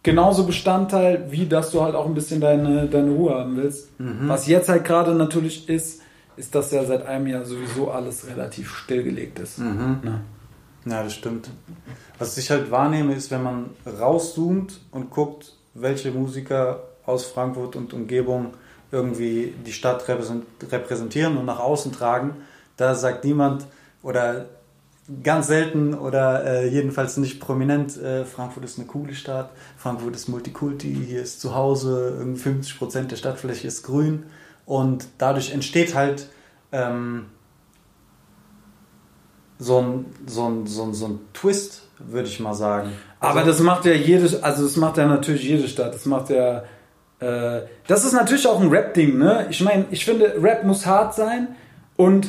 genauso 0.04 0.46
Bestandteil, 0.46 1.28
wie 1.30 1.46
dass 1.46 1.72
du 1.72 1.82
halt 1.82 1.96
auch 1.96 2.06
ein 2.06 2.14
bisschen 2.14 2.42
deine, 2.42 2.88
deine 2.88 3.12
Ruhe 3.12 3.36
haben 3.36 3.58
willst. 3.58 4.00
Mhm. 4.00 4.28
Was 4.28 4.48
jetzt 4.48 4.70
halt 4.70 4.86
gerade 4.86 5.14
natürlich 5.14 5.70
ist, 5.70 6.02
ist, 6.38 6.56
dass 6.56 6.72
ja 6.72 6.84
seit 6.86 7.06
einem 7.06 7.28
Jahr 7.28 7.46
sowieso 7.46 7.92
alles 7.92 8.28
relativ 8.28 8.74
stillgelegt 8.74 9.38
ist. 9.40 9.60
Mhm. 9.60 10.00
Ne? 10.02 10.22
Ja, 10.86 11.04
das 11.04 11.14
stimmt. 11.14 11.50
Was 12.18 12.38
ich 12.38 12.50
halt 12.50 12.72
wahrnehme, 12.72 13.14
ist, 13.14 13.30
wenn 13.30 13.44
man 13.44 13.70
rauszoomt 13.86 14.80
und 14.92 15.12
guckt, 15.12 15.54
welche 15.74 16.12
Musiker 16.12 16.84
aus 17.06 17.26
Frankfurt 17.26 17.76
und 17.76 17.94
Umgebung 17.94 18.54
irgendwie 18.92 19.54
die 19.66 19.74
Stadt 19.74 20.04
repräsentieren 20.08 21.38
und 21.38 21.46
nach 21.46 21.60
außen 21.60 21.92
tragen, 21.92 22.36
da 22.78 22.96
sagt 22.96 23.24
niemand 23.24 23.68
oder 24.02 24.46
ganz 25.24 25.48
selten 25.48 25.94
oder 25.94 26.46
äh, 26.46 26.68
jedenfalls 26.70 27.18
nicht 27.18 27.40
prominent, 27.40 27.98
äh, 27.98 28.26
Frankfurt 28.26 28.66
ist 28.66 28.78
eine 28.78 28.88
coole 28.88 29.14
Stadt, 29.14 29.52
Frankfurt 29.78 30.16
ist 30.16 30.30
Multikulti, 30.30 30.94
hier 31.08 31.22
ist 31.22 31.42
zu 31.42 31.56
Hause, 31.56 32.18
50% 32.22 33.08
der 33.08 33.16
Stadtfläche 33.16 33.68
ist 33.68 33.84
grün 33.84 34.24
und 34.66 35.06
dadurch 35.18 35.52
entsteht 35.52 35.96
halt 35.96 36.30
ähm, 36.72 37.26
so 39.60 39.80
ein, 39.80 40.06
so 40.26 40.48
ein, 40.48 40.66
so 40.66 40.84
ein, 40.84 40.94
so 40.94 41.08
ein 41.08 41.20
Twist, 41.34 41.84
würde 42.00 42.28
ich 42.28 42.40
mal 42.40 42.54
sagen. 42.54 42.92
Also 43.20 43.40
Aber 43.40 43.48
das 43.48 43.60
macht 43.60 43.86
ja 43.86 43.94
jede, 43.94 44.44
also 44.44 44.64
das 44.64 44.76
macht 44.76 44.98
ja 44.98 45.06
natürlich 45.06 45.44
jede 45.44 45.68
Stadt. 45.68 45.94
Das 45.94 46.06
macht 46.06 46.30
ja, 46.32 46.64
äh, 47.20 47.62
das 47.86 48.04
ist 48.04 48.14
natürlich 48.14 48.48
auch 48.48 48.60
ein 48.60 48.70
Rap-Ding, 48.70 49.18
ne? 49.18 49.46
Ich 49.52 49.62
meine, 49.62 49.86
ich 49.92 50.04
finde, 50.04 50.36
Rap 50.42 50.64
muss 50.64 50.86
hart 50.86 51.14
sein 51.14 51.50
und 51.96 52.28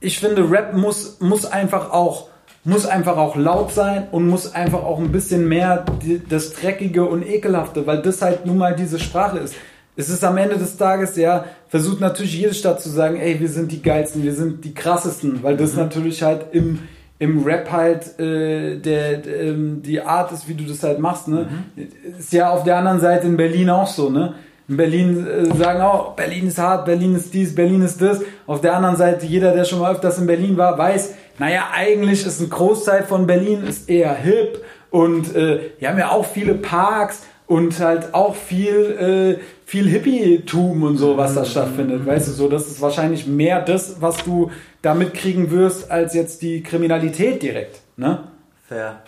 ich 0.00 0.18
finde, 0.18 0.50
Rap 0.50 0.74
muss, 0.74 1.18
muss 1.20 1.44
einfach 1.44 1.90
auch, 1.90 2.28
muss 2.64 2.86
einfach 2.86 3.16
auch 3.16 3.36
laut 3.36 3.72
sein 3.72 4.08
und 4.10 4.28
muss 4.28 4.54
einfach 4.54 4.82
auch 4.82 4.98
ein 4.98 5.12
bisschen 5.12 5.48
mehr 5.48 5.84
die, 6.02 6.20
das 6.26 6.52
Dreckige 6.52 7.04
und 7.04 7.26
Ekelhafte, 7.26 7.86
weil 7.86 8.02
das 8.02 8.22
halt 8.22 8.46
nun 8.46 8.58
mal 8.58 8.74
diese 8.74 8.98
Sprache 8.98 9.38
ist 9.38 9.54
es 9.98 10.08
ist 10.10 10.22
am 10.22 10.36
Ende 10.36 10.56
des 10.56 10.76
Tages, 10.76 11.16
ja, 11.16 11.44
versucht 11.66 12.00
natürlich 12.00 12.38
jede 12.38 12.54
Stadt 12.54 12.80
zu 12.80 12.88
sagen, 12.88 13.16
ey, 13.16 13.40
wir 13.40 13.48
sind 13.48 13.72
die 13.72 13.82
geilsten, 13.82 14.22
wir 14.22 14.32
sind 14.32 14.64
die 14.64 14.72
krassesten, 14.72 15.42
weil 15.42 15.56
das 15.56 15.72
mhm. 15.72 15.80
natürlich 15.80 16.22
halt 16.22 16.46
im, 16.52 16.78
im 17.18 17.42
Rap 17.42 17.72
halt 17.72 18.16
äh, 18.20 18.78
der, 18.78 19.18
der 19.18 19.40
ähm, 19.40 19.82
die 19.82 20.00
Art 20.00 20.30
ist, 20.30 20.48
wie 20.48 20.54
du 20.54 20.62
das 20.64 20.84
halt 20.84 21.00
machst, 21.00 21.26
ne? 21.26 21.48
Mhm. 21.74 22.16
Ist 22.16 22.32
ja 22.32 22.50
auf 22.50 22.62
der 22.62 22.76
anderen 22.76 23.00
Seite 23.00 23.26
in 23.26 23.36
Berlin 23.36 23.70
auch 23.70 23.88
so, 23.88 24.08
ne? 24.08 24.34
In 24.68 24.76
Berlin 24.76 25.26
äh, 25.26 25.46
sagen 25.56 25.80
auch, 25.80 26.14
Berlin 26.14 26.48
ist 26.48 26.58
hart, 26.58 26.84
Berlin 26.84 27.16
ist 27.16 27.32
dies, 27.32 27.54
Berlin 27.54 27.82
ist 27.82 28.02
das. 28.02 28.20
Auf 28.46 28.60
der 28.60 28.76
anderen 28.76 28.96
Seite, 28.96 29.24
jeder, 29.24 29.54
der 29.54 29.64
schon 29.64 29.78
mal 29.78 29.92
öfters 29.92 30.18
in 30.18 30.26
Berlin 30.26 30.56
war, 30.58 30.76
weiß, 30.76 31.14
naja, 31.38 31.68
eigentlich 31.72 32.26
ist 32.26 32.40
ein 32.40 32.50
Großteil 32.50 33.04
von 33.04 33.26
Berlin 33.26 33.62
ist 33.62 33.88
eher 33.88 34.14
hip 34.14 34.62
und 34.90 35.34
äh, 35.34 35.70
wir 35.78 35.88
haben 35.88 35.98
ja 35.98 36.10
auch 36.10 36.26
viele 36.26 36.54
Parks 36.54 37.22
und 37.46 37.80
halt 37.80 38.12
auch 38.12 38.36
viel, 38.36 39.38
äh, 39.38 39.42
viel 39.64 39.88
Hippie-Tum 39.88 40.82
und 40.82 40.98
so, 40.98 41.16
was 41.16 41.34
da 41.34 41.40
mhm. 41.40 41.46
stattfindet. 41.46 42.06
Weißt 42.06 42.28
du, 42.28 42.32
so, 42.32 42.48
das 42.48 42.66
ist 42.66 42.80
wahrscheinlich 42.82 43.26
mehr 43.26 43.62
das, 43.62 44.02
was 44.02 44.22
du 44.22 44.50
da 44.82 44.94
mitkriegen 44.94 45.50
wirst, 45.50 45.90
als 45.90 46.12
jetzt 46.12 46.42
die 46.42 46.62
Kriminalität 46.62 47.42
direkt. 47.42 47.80
Ne? 47.96 48.24
Fair, 48.68 49.02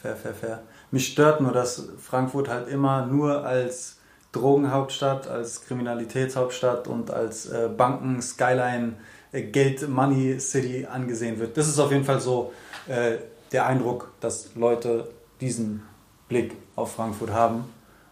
fair, 0.00 0.16
fair, 0.16 0.32
fair. 0.32 0.62
Mich 0.90 1.08
stört 1.08 1.42
nur, 1.42 1.52
dass 1.52 1.88
Frankfurt 2.00 2.48
halt 2.48 2.68
immer 2.68 3.06
nur 3.06 3.44
als 3.44 3.98
Drogenhauptstadt, 4.32 5.28
als 5.28 5.64
Kriminalitätshauptstadt 5.66 6.88
und 6.88 7.10
als 7.10 7.46
äh, 7.46 7.68
Banken, 7.74 8.20
Skyline, 8.22 8.94
äh, 9.32 9.42
Geld, 9.42 9.88
Money 9.88 10.40
City 10.40 10.86
angesehen 10.90 11.38
wird. 11.38 11.56
Das 11.56 11.68
ist 11.68 11.78
auf 11.78 11.92
jeden 11.92 12.04
Fall 12.04 12.20
so 12.20 12.52
äh, 12.88 13.16
der 13.52 13.66
Eindruck, 13.66 14.12
dass 14.20 14.50
Leute 14.54 15.08
diesen 15.40 15.82
Blick 16.28 16.56
auf 16.76 16.94
Frankfurt 16.94 17.30
haben. 17.30 17.64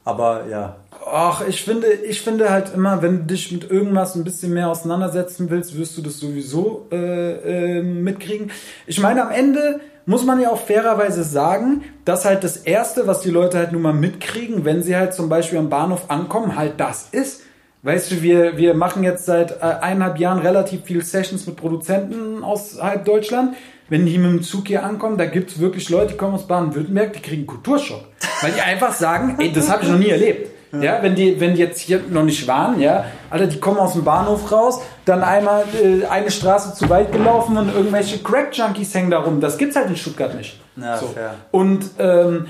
Aber 0.04 0.46
ja. 0.46 0.76
Ach, 1.06 1.46
ich 1.46 1.62
finde, 1.62 1.86
ich 1.88 2.22
finde 2.22 2.50
halt 2.50 2.74
immer, 2.74 3.02
wenn 3.02 3.18
du 3.18 3.24
dich 3.24 3.52
mit 3.52 3.70
irgendwas 3.70 4.14
ein 4.14 4.24
bisschen 4.24 4.52
mehr 4.52 4.68
auseinandersetzen 4.68 5.50
willst, 5.50 5.76
wirst 5.76 5.96
du 5.96 6.02
das 6.02 6.18
sowieso 6.18 6.86
äh, 6.90 7.78
äh, 7.78 7.82
mitkriegen. 7.82 8.50
Ich 8.86 9.00
meine, 9.00 9.22
am 9.22 9.30
Ende 9.30 9.80
muss 10.10 10.24
man 10.24 10.40
ja 10.40 10.50
auch 10.50 10.60
fairerweise 10.60 11.24
sagen, 11.24 11.84
dass 12.04 12.24
halt 12.24 12.44
das 12.44 12.56
Erste, 12.58 13.06
was 13.06 13.20
die 13.20 13.30
Leute 13.30 13.58
halt 13.58 13.72
nun 13.72 13.82
mal 13.82 13.94
mitkriegen, 13.94 14.64
wenn 14.64 14.82
sie 14.82 14.96
halt 14.96 15.14
zum 15.14 15.28
Beispiel 15.28 15.58
am 15.58 15.70
Bahnhof 15.70 16.10
ankommen, 16.10 16.56
halt 16.56 16.78
das 16.78 17.08
ist. 17.12 17.42
Weißt 17.82 18.10
du, 18.10 18.20
wir, 18.20 18.58
wir 18.58 18.74
machen 18.74 19.04
jetzt 19.04 19.24
seit 19.24 19.52
äh, 19.52 19.64
eineinhalb 19.64 20.18
Jahren 20.18 20.40
relativ 20.40 20.82
viele 20.84 21.02
Sessions 21.02 21.46
mit 21.46 21.56
Produzenten 21.56 22.44
aus 22.44 22.82
halb 22.82 23.06
Deutschland 23.06 23.54
wenn 23.90 24.06
die 24.06 24.18
mit 24.18 24.30
dem 24.30 24.42
Zug 24.42 24.68
hier 24.68 24.84
ankommen, 24.84 25.18
da 25.18 25.26
gibt 25.26 25.50
es 25.50 25.58
wirklich 25.58 25.90
Leute, 25.90 26.12
die 26.12 26.16
kommen 26.16 26.34
aus 26.34 26.46
Baden-Württemberg, 26.46 27.12
die 27.12 27.20
kriegen 27.20 27.44
Kulturschock. 27.44 28.04
Weil 28.40 28.52
die 28.52 28.60
einfach 28.60 28.94
sagen, 28.94 29.34
ey, 29.38 29.52
das 29.52 29.68
habe 29.68 29.82
ich 29.82 29.88
noch 29.90 29.98
nie 29.98 30.08
erlebt. 30.08 30.48
Ja, 30.72 31.02
wenn 31.02 31.16
die, 31.16 31.40
wenn 31.40 31.54
die 31.54 31.60
jetzt 31.60 31.80
hier 31.80 32.00
noch 32.08 32.22
nicht 32.22 32.46
waren, 32.46 32.80
ja, 32.80 33.04
Alter, 33.28 33.48
die 33.48 33.58
kommen 33.58 33.78
aus 33.78 33.94
dem 33.94 34.04
Bahnhof 34.04 34.52
raus, 34.52 34.80
dann 35.04 35.22
einmal 35.24 35.64
äh, 35.82 36.06
eine 36.06 36.30
Straße 36.30 36.74
zu 36.74 36.88
weit 36.88 37.12
gelaufen 37.12 37.56
und 37.56 37.74
irgendwelche 37.74 38.18
Crack-Junkies 38.18 38.94
hängen 38.94 39.10
da 39.10 39.18
rum. 39.18 39.40
Das 39.40 39.58
gibt's 39.58 39.74
halt 39.74 39.88
in 39.88 39.96
Stuttgart 39.96 40.34
nicht. 40.36 40.60
Ja, 40.76 40.96
so. 40.96 41.08
fair. 41.08 41.34
Und 41.50 41.90
ähm, 41.98 42.46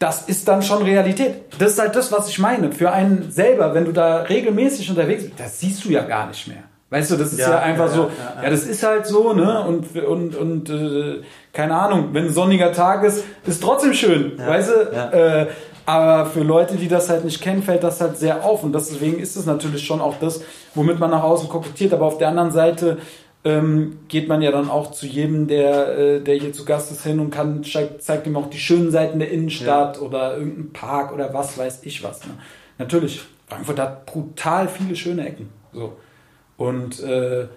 das 0.00 0.22
ist 0.22 0.48
dann 0.48 0.62
schon 0.62 0.82
Realität. 0.82 1.44
Das 1.58 1.72
ist 1.72 1.78
halt 1.78 1.94
das, 1.94 2.10
was 2.10 2.28
ich 2.28 2.40
meine. 2.40 2.72
Für 2.72 2.90
einen 2.90 3.30
selber, 3.30 3.74
wenn 3.74 3.84
du 3.84 3.92
da 3.92 4.22
regelmäßig 4.22 4.90
unterwegs 4.90 5.24
bist, 5.24 5.38
das 5.38 5.60
siehst 5.60 5.84
du 5.84 5.90
ja 5.90 6.02
gar 6.02 6.26
nicht 6.26 6.48
mehr. 6.48 6.64
Weißt 6.90 7.10
du, 7.10 7.16
das 7.16 7.32
ist 7.32 7.38
ja, 7.38 7.52
ja 7.52 7.58
einfach 7.60 7.86
ja, 7.86 7.92
so, 7.92 8.02
ja, 8.02 8.42
ja, 8.42 8.50
das 8.50 8.64
ist 8.64 8.82
halt 8.82 9.06
so, 9.06 9.32
ne? 9.32 9.64
Und, 9.64 9.96
und, 9.96 10.36
und 10.36 10.68
äh, 10.68 11.22
keine 11.52 11.74
Ahnung, 11.74 12.10
wenn 12.12 12.26
ein 12.26 12.32
sonniger 12.32 12.72
Tag 12.72 13.02
ist, 13.04 13.24
ist 13.46 13.62
trotzdem 13.62 13.94
schön, 13.94 14.36
weißt 14.36 14.68
du? 14.68 14.74
Äh, 15.16 15.46
aber 15.84 16.26
für 16.26 16.42
Leute, 16.42 16.76
die 16.76 16.88
das 16.88 17.08
halt 17.08 17.24
nicht 17.24 17.40
kennen, 17.40 17.62
fällt 17.62 17.82
das 17.82 18.00
halt 18.00 18.16
sehr 18.16 18.44
auf. 18.44 18.62
Und 18.62 18.74
deswegen 18.74 19.18
ist 19.18 19.36
es 19.36 19.46
natürlich 19.46 19.84
schon 19.84 20.00
auch 20.00 20.18
das, 20.20 20.42
womit 20.74 20.98
man 20.98 21.10
nach 21.10 21.22
außen 21.22 21.48
kokettiert. 21.48 21.92
Aber 21.92 22.06
auf 22.06 22.18
der 22.18 22.28
anderen 22.28 22.52
Seite 22.52 22.98
ähm, 23.44 24.00
geht 24.08 24.28
man 24.28 24.42
ja 24.42 24.52
dann 24.52 24.70
auch 24.70 24.92
zu 24.92 25.06
jedem, 25.06 25.48
der, 25.48 25.98
äh, 25.98 26.20
der 26.20 26.36
hier 26.36 26.52
zu 26.52 26.64
Gast 26.64 26.92
ist, 26.92 27.02
hin 27.02 27.18
und 27.18 27.30
kann, 27.30 27.64
zeigt, 27.64 28.02
zeigt 28.02 28.26
ihm 28.26 28.36
auch 28.36 28.48
die 28.48 28.58
schönen 28.58 28.90
Seiten 28.90 29.18
der 29.18 29.30
Innenstadt 29.30 29.96
ja. 29.96 30.02
oder 30.02 30.36
irgendeinen 30.36 30.72
Park 30.72 31.12
oder 31.12 31.34
was 31.34 31.58
weiß 31.58 31.80
ich 31.82 32.04
was. 32.04 32.24
Ne? 32.26 32.34
Natürlich, 32.78 33.20
Frankfurt 33.48 33.80
hat 33.80 34.06
brutal 34.06 34.68
viele 34.68 34.94
schöne 34.94 35.26
Ecken. 35.26 35.48
So. 35.72 35.96
Und 36.56 37.00
äh, 37.00 37.48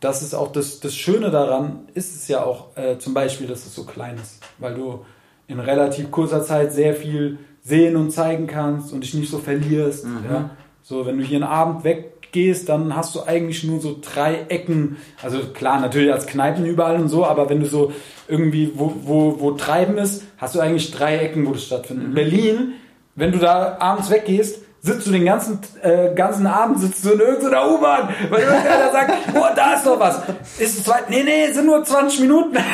das 0.00 0.22
ist 0.22 0.34
auch 0.34 0.52
das, 0.52 0.80
das 0.80 0.94
Schöne 0.94 1.30
daran, 1.30 1.88
ist 1.94 2.14
es 2.14 2.28
ja 2.28 2.44
auch 2.44 2.76
äh, 2.76 2.98
zum 2.98 3.14
Beispiel, 3.14 3.46
dass 3.46 3.66
es 3.66 3.74
so 3.74 3.84
klein 3.84 4.16
ist, 4.16 4.40
weil 4.58 4.74
du 4.74 5.04
in 5.48 5.58
relativ 5.58 6.10
kurzer 6.10 6.42
Zeit 6.44 6.72
sehr 6.72 6.94
viel 6.94 7.38
sehen 7.64 7.96
und 7.96 8.12
zeigen 8.12 8.46
kannst 8.46 8.92
und 8.92 9.00
dich 9.00 9.14
nicht 9.14 9.30
so 9.30 9.38
verlierst. 9.38 10.04
Mhm. 10.04 10.18
Ja? 10.30 10.50
So, 10.82 11.06
wenn 11.06 11.18
du 11.18 11.24
hier 11.24 11.38
einen 11.38 11.44
Abend 11.44 11.82
weg 11.82 12.30
gehst, 12.30 12.68
dann 12.68 12.94
hast 12.94 13.14
du 13.14 13.22
eigentlich 13.22 13.64
nur 13.64 13.80
so 13.80 13.96
drei 14.00 14.44
Ecken. 14.48 14.98
Also 15.22 15.38
klar, 15.54 15.80
natürlich 15.80 16.12
als 16.12 16.26
Kneipen 16.26 16.66
überall 16.66 16.96
und 16.96 17.08
so, 17.08 17.24
aber 17.24 17.48
wenn 17.48 17.60
du 17.60 17.66
so 17.66 17.92
irgendwie, 18.28 18.72
wo, 18.74 18.92
wo, 19.02 19.40
wo 19.40 19.52
Treiben 19.52 19.96
ist, 19.96 20.24
hast 20.36 20.54
du 20.54 20.60
eigentlich 20.60 20.90
drei 20.90 21.16
Ecken, 21.16 21.46
wo 21.46 21.52
das 21.52 21.64
stattfindet. 21.64 22.04
In 22.04 22.10
mhm. 22.10 22.14
Berlin, 22.14 22.72
wenn 23.14 23.32
du 23.32 23.38
da 23.38 23.78
abends 23.80 24.10
weggehst, 24.10 24.60
sitzt 24.82 25.06
du 25.06 25.12
den 25.12 25.24
ganzen, 25.24 25.60
äh, 25.80 26.14
ganzen 26.14 26.46
Abend 26.46 26.78
sitzt 26.78 27.06
du 27.06 27.12
in 27.12 27.20
irgendeiner 27.20 27.70
U-Bahn, 27.70 28.10
weil 28.28 28.42
irgendeiner 28.42 28.92
sagt, 28.92 29.12
oh, 29.34 29.46
da 29.56 29.74
ist 29.74 29.86
doch 29.86 29.98
was. 29.98 30.18
Ist 30.58 30.78
es 30.78 30.84
zwei? 30.84 30.98
Nee, 31.08 31.22
nee, 31.22 31.50
sind 31.50 31.64
nur 31.64 31.82
20 31.82 32.20
Minuten. 32.20 32.58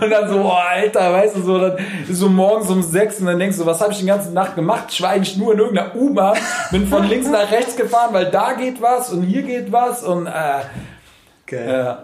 und 0.00 0.10
dann 0.10 0.28
so, 0.28 0.40
oh, 0.40 0.50
Alter, 0.50 1.12
weißt 1.12 1.36
du, 1.36 1.42
so, 1.42 1.58
dann 1.58 1.76
ist 2.08 2.18
so 2.18 2.28
morgens 2.28 2.70
um 2.70 2.82
sechs 2.82 3.20
und 3.20 3.26
dann 3.26 3.38
denkst 3.38 3.58
du, 3.58 3.66
was 3.66 3.80
habe 3.80 3.92
ich 3.92 3.98
die 3.98 4.06
ganze 4.06 4.32
Nacht 4.32 4.54
gemacht? 4.54 4.84
Ich 4.90 5.02
war 5.02 5.10
eigentlich 5.10 5.36
nur 5.36 5.52
in 5.52 5.58
irgendeiner 5.58 5.94
U-Bahn, 5.94 6.36
bin 6.70 6.86
von 6.86 7.08
links 7.08 7.28
nach 7.28 7.50
rechts 7.50 7.76
gefahren, 7.76 8.12
weil 8.12 8.30
da 8.30 8.52
geht 8.54 8.80
was 8.80 9.12
und 9.12 9.22
hier 9.22 9.42
geht 9.42 9.70
was 9.72 10.02
und, 10.02 10.26
äh, 10.26 10.30
okay. 11.44 11.66
äh 11.66 11.94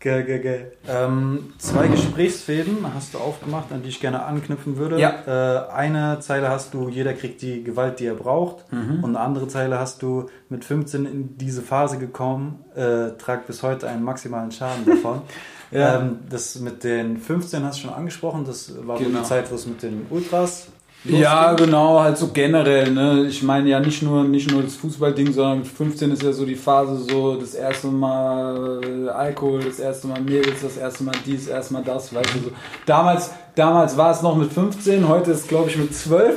Geil, 0.00 0.22
geil, 0.22 0.38
geil. 0.38 0.72
Ähm, 0.86 1.54
zwei 1.58 1.88
Gesprächsfäden 1.88 2.86
hast 2.94 3.14
du 3.14 3.18
aufgemacht, 3.18 3.72
an 3.72 3.82
die 3.82 3.88
ich 3.88 3.98
gerne 3.98 4.22
anknüpfen 4.22 4.76
würde. 4.76 5.00
Ja. 5.00 5.66
Äh, 5.66 5.72
eine 5.72 6.20
Zeile 6.20 6.50
hast 6.50 6.72
du, 6.72 6.88
jeder 6.88 7.14
kriegt 7.14 7.42
die 7.42 7.64
Gewalt, 7.64 7.98
die 7.98 8.06
er 8.06 8.14
braucht. 8.14 8.72
Mhm. 8.72 9.02
Und 9.02 9.16
eine 9.16 9.20
andere 9.20 9.48
Zeile 9.48 9.80
hast 9.80 10.02
du, 10.02 10.28
mit 10.50 10.64
15 10.64 11.04
in 11.04 11.36
diese 11.36 11.62
Phase 11.62 11.98
gekommen, 11.98 12.64
äh, 12.76 13.18
tragt 13.18 13.48
bis 13.48 13.64
heute 13.64 13.88
einen 13.88 14.04
maximalen 14.04 14.52
Schaden 14.52 14.86
davon. 14.86 15.22
ja. 15.70 16.00
ähm, 16.00 16.20
das 16.28 16.58
mit 16.60 16.84
den 16.84 17.18
15 17.18 17.64
hast 17.64 17.78
du 17.78 17.82
schon 17.82 17.94
angesprochen, 17.94 18.44
das 18.44 18.72
war 18.86 18.98
genau. 18.98 19.20
die 19.20 19.24
Zeit, 19.24 19.50
wo 19.50 19.54
es 19.54 19.66
mit 19.66 19.82
den 19.82 20.06
Ultras 20.10 20.68
Losgehen. 21.04 21.22
Ja, 21.22 21.52
genau, 21.52 22.00
halt 22.00 22.18
so 22.18 22.28
generell. 22.28 22.90
Ne? 22.90 23.26
Ich 23.28 23.42
meine 23.44 23.68
ja 23.68 23.78
nicht 23.78 24.02
nur, 24.02 24.24
nicht 24.24 24.50
nur 24.50 24.64
das 24.64 24.74
Fußballding, 24.74 25.32
sondern 25.32 25.58
mit 25.58 25.68
15 25.68 26.10
ist 26.10 26.24
ja 26.24 26.32
so 26.32 26.44
die 26.44 26.56
Phase 26.56 26.96
so, 26.96 27.36
das 27.36 27.54
erste 27.54 27.86
Mal 27.86 29.08
Alkohol, 29.08 29.62
das 29.62 29.78
erste 29.78 30.08
Mal 30.08 30.20
Mädels, 30.20 30.60
das 30.60 30.76
erste 30.76 31.04
Mal 31.04 31.14
dies, 31.24 31.46
das 31.46 31.54
erste 31.54 31.74
Mal 31.74 31.84
das, 31.84 32.12
weißt 32.12 32.34
du 32.34 32.38
so. 32.40 32.50
Damals, 32.84 33.30
damals 33.54 33.96
war 33.96 34.10
es 34.10 34.22
noch 34.22 34.36
mit 34.36 34.52
15, 34.52 35.08
heute 35.08 35.30
ist 35.30 35.46
glaube 35.48 35.70
ich 35.70 35.78
mit 35.78 35.94
12. 35.94 36.36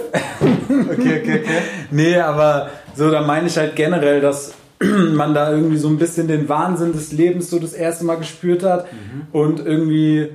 okay, 0.70 0.92
okay, 0.92 1.42
okay. 1.44 1.62
Nee, 1.90 2.18
aber 2.18 2.70
so, 2.96 3.10
da 3.10 3.22
meine 3.22 3.48
ich 3.48 3.58
halt 3.58 3.76
generell, 3.76 4.22
dass 4.22 4.54
man 5.14 5.34
da 5.34 5.52
irgendwie 5.52 5.78
so 5.78 5.88
ein 5.88 5.98
bisschen 5.98 6.28
den 6.28 6.50
Wahnsinn 6.50 6.92
des 6.92 7.12
Lebens 7.12 7.50
so 7.50 7.60
das 7.60 7.74
erste 7.74 8.06
Mal 8.06 8.18
gespürt 8.18 8.64
hat 8.64 8.92
mhm. 8.92 9.28
und 9.32 9.66
irgendwie 9.66 10.30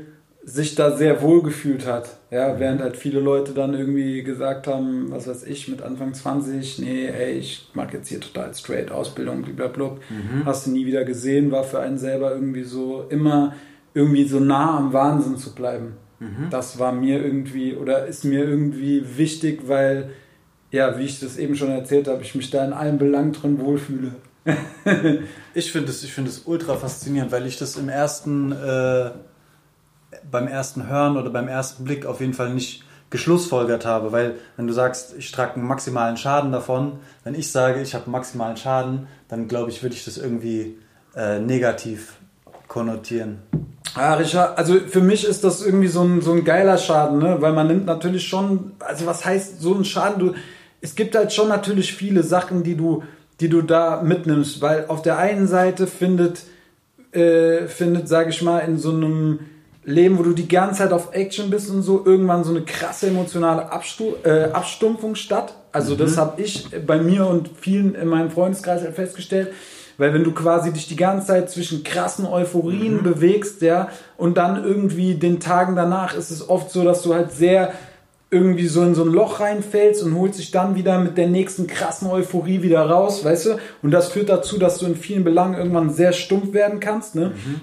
sich 0.45 0.77
da 0.77 0.97
sehr 0.97 1.23
wohl 1.23 1.43
gefühlt 1.43 1.87
hat. 1.87 2.19
Ja, 2.31 2.55
mhm. 2.55 2.61
während 2.61 2.81
halt 2.81 2.97
viele 2.97 3.19
Leute 3.19 3.53
dann 3.53 3.75
irgendwie 3.75 4.23
gesagt 4.23 4.69
haben, 4.69 5.11
was 5.11 5.27
weiß 5.27 5.43
ich, 5.45 5.67
mit 5.67 5.83
Anfang 5.83 6.15
20, 6.15 6.79
nee, 6.79 7.07
ey, 7.07 7.33
ich 7.33 7.69
mag 7.75 7.93
jetzt 7.93 8.09
hier 8.09 8.21
total 8.21 8.55
straight 8.55 8.93
Ausbildung, 8.93 9.43
blablabla. 9.43 9.97
Mhm. 10.09 10.45
Hast 10.45 10.67
du 10.67 10.71
nie 10.71 10.87
wieder 10.87 11.05
gesehen, 11.05 11.51
war 11.51 11.65
für 11.65 11.81
einen 11.81 11.99
selber 11.99 12.33
irgendwie 12.33 12.63
so 12.63 13.07
immer 13.09 13.55
irgendwie 13.93 14.25
so 14.25 14.39
nah 14.39 14.77
am 14.77 14.93
Wahnsinn 14.93 15.37
zu 15.37 15.55
bleiben. 15.55 15.95
Mhm. 16.21 16.49
Das 16.51 16.79
war 16.79 16.93
mir 16.93 17.25
irgendwie 17.25 17.75
oder 17.75 18.07
ist 18.07 18.25
mir 18.25 18.45
irgendwie 18.45 19.03
wichtig, 19.17 19.63
weil, 19.67 20.11
ja, 20.71 20.99
wie 20.99 21.05
ich 21.05 21.19
das 21.19 21.39
eben 21.39 21.57
schon 21.57 21.71
erzählt 21.71 22.07
habe, 22.07 22.23
ich 22.23 22.35
mich 22.35 22.51
da 22.51 22.65
in 22.65 22.73
allen 22.73 22.99
Belangen 22.99 23.33
drin 23.33 23.59
wohlfühle. 23.59 24.13
ich 25.55 25.73
finde 25.73 25.91
es 25.91 26.05
find 26.05 26.31
ultra 26.47 26.77
faszinierend, 26.77 27.33
weil 27.33 27.47
ich 27.47 27.59
das 27.59 27.77
im 27.77 27.89
ersten 27.89 28.53
äh 28.53 29.11
beim 30.31 30.49
ersten 30.49 30.89
Hören 30.89 31.17
oder 31.17 31.31
beim 31.31 31.49
ersten 31.49 31.85
Blick 31.85 32.07
auf 32.07 32.21
jeden 32.21 32.35
Fall 32.35 32.53
nicht 32.55 32.85
geschlussfolgert 33.11 33.87
habe, 33.87 34.13
weil 34.13 34.37
wenn 34.57 34.67
du 34.67 34.73
sagst, 34.73 35.15
ich 35.17 35.31
trage 35.31 35.55
einen 35.55 35.67
maximalen 35.67 36.17
Schaden 36.17 36.51
davon, 36.51 36.99
wenn 37.23 37.35
ich 37.35 37.53
sage, 37.53 37.81
ich 37.81 37.95
habe 37.95 38.11
maximalen 38.11 38.57
Schaden, 38.57 39.07
dann 39.29 39.47
glaube 39.47 39.71
ich, 39.71 39.83
würde 39.83 39.95
ich 39.95 40.05
das 40.05 40.19
irgendwie 40.19 40.79
äh, 41.15 41.39
negativ 41.39 42.15
konnotieren. 42.67 43.39
Ja, 43.95 44.15
Richard, 44.15 44.59
also 44.59 44.81
für 44.81 45.01
mich 45.01 45.25
ist 45.25 45.45
das 45.45 45.65
irgendwie 45.65 45.87
so 45.87 46.03
ein, 46.03 46.21
so 46.21 46.33
ein 46.33 46.45
geiler 46.45 46.79
Schaden, 46.79 47.19
ne? 47.19 47.37
weil 47.41 47.53
man 47.53 47.69
nimmt 47.69 47.87
natürlich 47.87 48.27
schon, 48.27 48.73
also 48.81 49.07
was 49.07 49.25
heißt 49.25 49.61
so 49.61 49.75
ein 49.75 49.85
Schaden? 49.85 50.19
Du, 50.19 50.35
es 50.81 50.97
gibt 50.97 51.15
halt 51.15 51.33
schon 51.33 51.49
natürlich 51.49 51.95
viele 51.95 52.23
Sachen, 52.23 52.65
die 52.65 52.77
du, 52.77 53.05
die 53.41 53.49
du 53.49 53.63
da 53.63 54.03
mitnimmst, 54.03 54.61
weil 54.63 54.87
auf 54.89 55.03
der 55.03 55.19
einen 55.19 55.47
Seite 55.47 55.87
findet, 55.87 56.43
äh, 57.13 57.67
findet, 57.67 58.09
sage 58.09 58.31
ich 58.31 58.43
mal, 58.43 58.61
in 58.61 58.79
so 58.79 58.91
einem 58.91 59.41
Leben, 59.85 60.19
wo 60.19 60.25
du 60.25 60.33
die 60.33 60.49
ganze 60.49 60.83
Zeit 60.83 60.93
auf 60.93 61.15
Action 61.15 61.49
bist 61.49 61.71
und 61.71 61.83
so, 61.83 62.03
irgendwann 62.05 62.43
so 62.43 62.51
eine 62.51 62.63
krasse 62.63 63.07
emotionale 63.07 63.71
Abstu 63.71 64.15
äh, 64.25 64.51
Abstumpfung 64.53 65.15
statt. 65.15 65.55
Also 65.71 65.95
mhm. 65.95 65.99
das 65.99 66.19
habe 66.19 66.43
ich 66.43 66.69
bei 66.87 66.99
mir 66.99 67.27
und 67.27 67.51
vielen 67.61 67.95
in 67.95 68.09
meinem 68.09 68.31
Freundeskreis 68.31 68.83
halt 68.83 68.97
festgestellt. 68.97 69.53
Weil 69.99 70.13
wenn 70.13 70.25
du 70.25 70.33
quasi 70.33 70.73
dich 70.73 70.89
die 70.89 70.97
ganze 70.97 71.29
Zeit 71.29 71.51
zwischen 71.51 71.83
krassen 71.85 72.27
Euphorien 72.27 72.97
mhm. 72.97 73.03
bewegst, 73.03 73.63
ja, 73.63 73.89
und 74.17 74.37
dann 74.37 74.63
irgendwie 74.65 75.15
den 75.15 75.41
Tagen 75.41 75.77
danach 75.77 76.15
ist 76.15 76.31
es 76.31 76.49
oft 76.49 76.71
so, 76.71 76.85
dass 76.85 77.03
du 77.03 77.15
halt 77.15 77.33
sehr 77.33 77.73
irgendwie 78.31 78.67
so 78.67 78.83
in 78.83 78.95
so 78.95 79.05
ein 79.05 79.13
Loch 79.13 79.41
reinfällst 79.41 80.03
und 80.03 80.19
holst 80.19 80.39
dich 80.39 80.51
dann 80.51 80.75
wieder 80.75 80.99
mit 80.99 81.17
der 81.17 81.29
nächsten 81.29 81.67
krassen 81.67 82.09
Euphorie 82.09 82.63
wieder 82.63 82.83
raus, 82.83 83.25
weißt 83.25 83.47
du? 83.47 83.51
Und 83.83 83.93
das 83.93 84.09
führt 84.09 84.29
dazu, 84.29 84.59
dass 84.59 84.79
du 84.79 84.87
in 84.87 84.97
vielen 84.97 85.23
Belangen 85.23 85.55
irgendwann 85.55 85.91
sehr 85.91 86.13
stumpf 86.13 86.53
werden 86.53 86.81
kannst, 86.81 87.15
ne? 87.15 87.33
Mhm. 87.35 87.61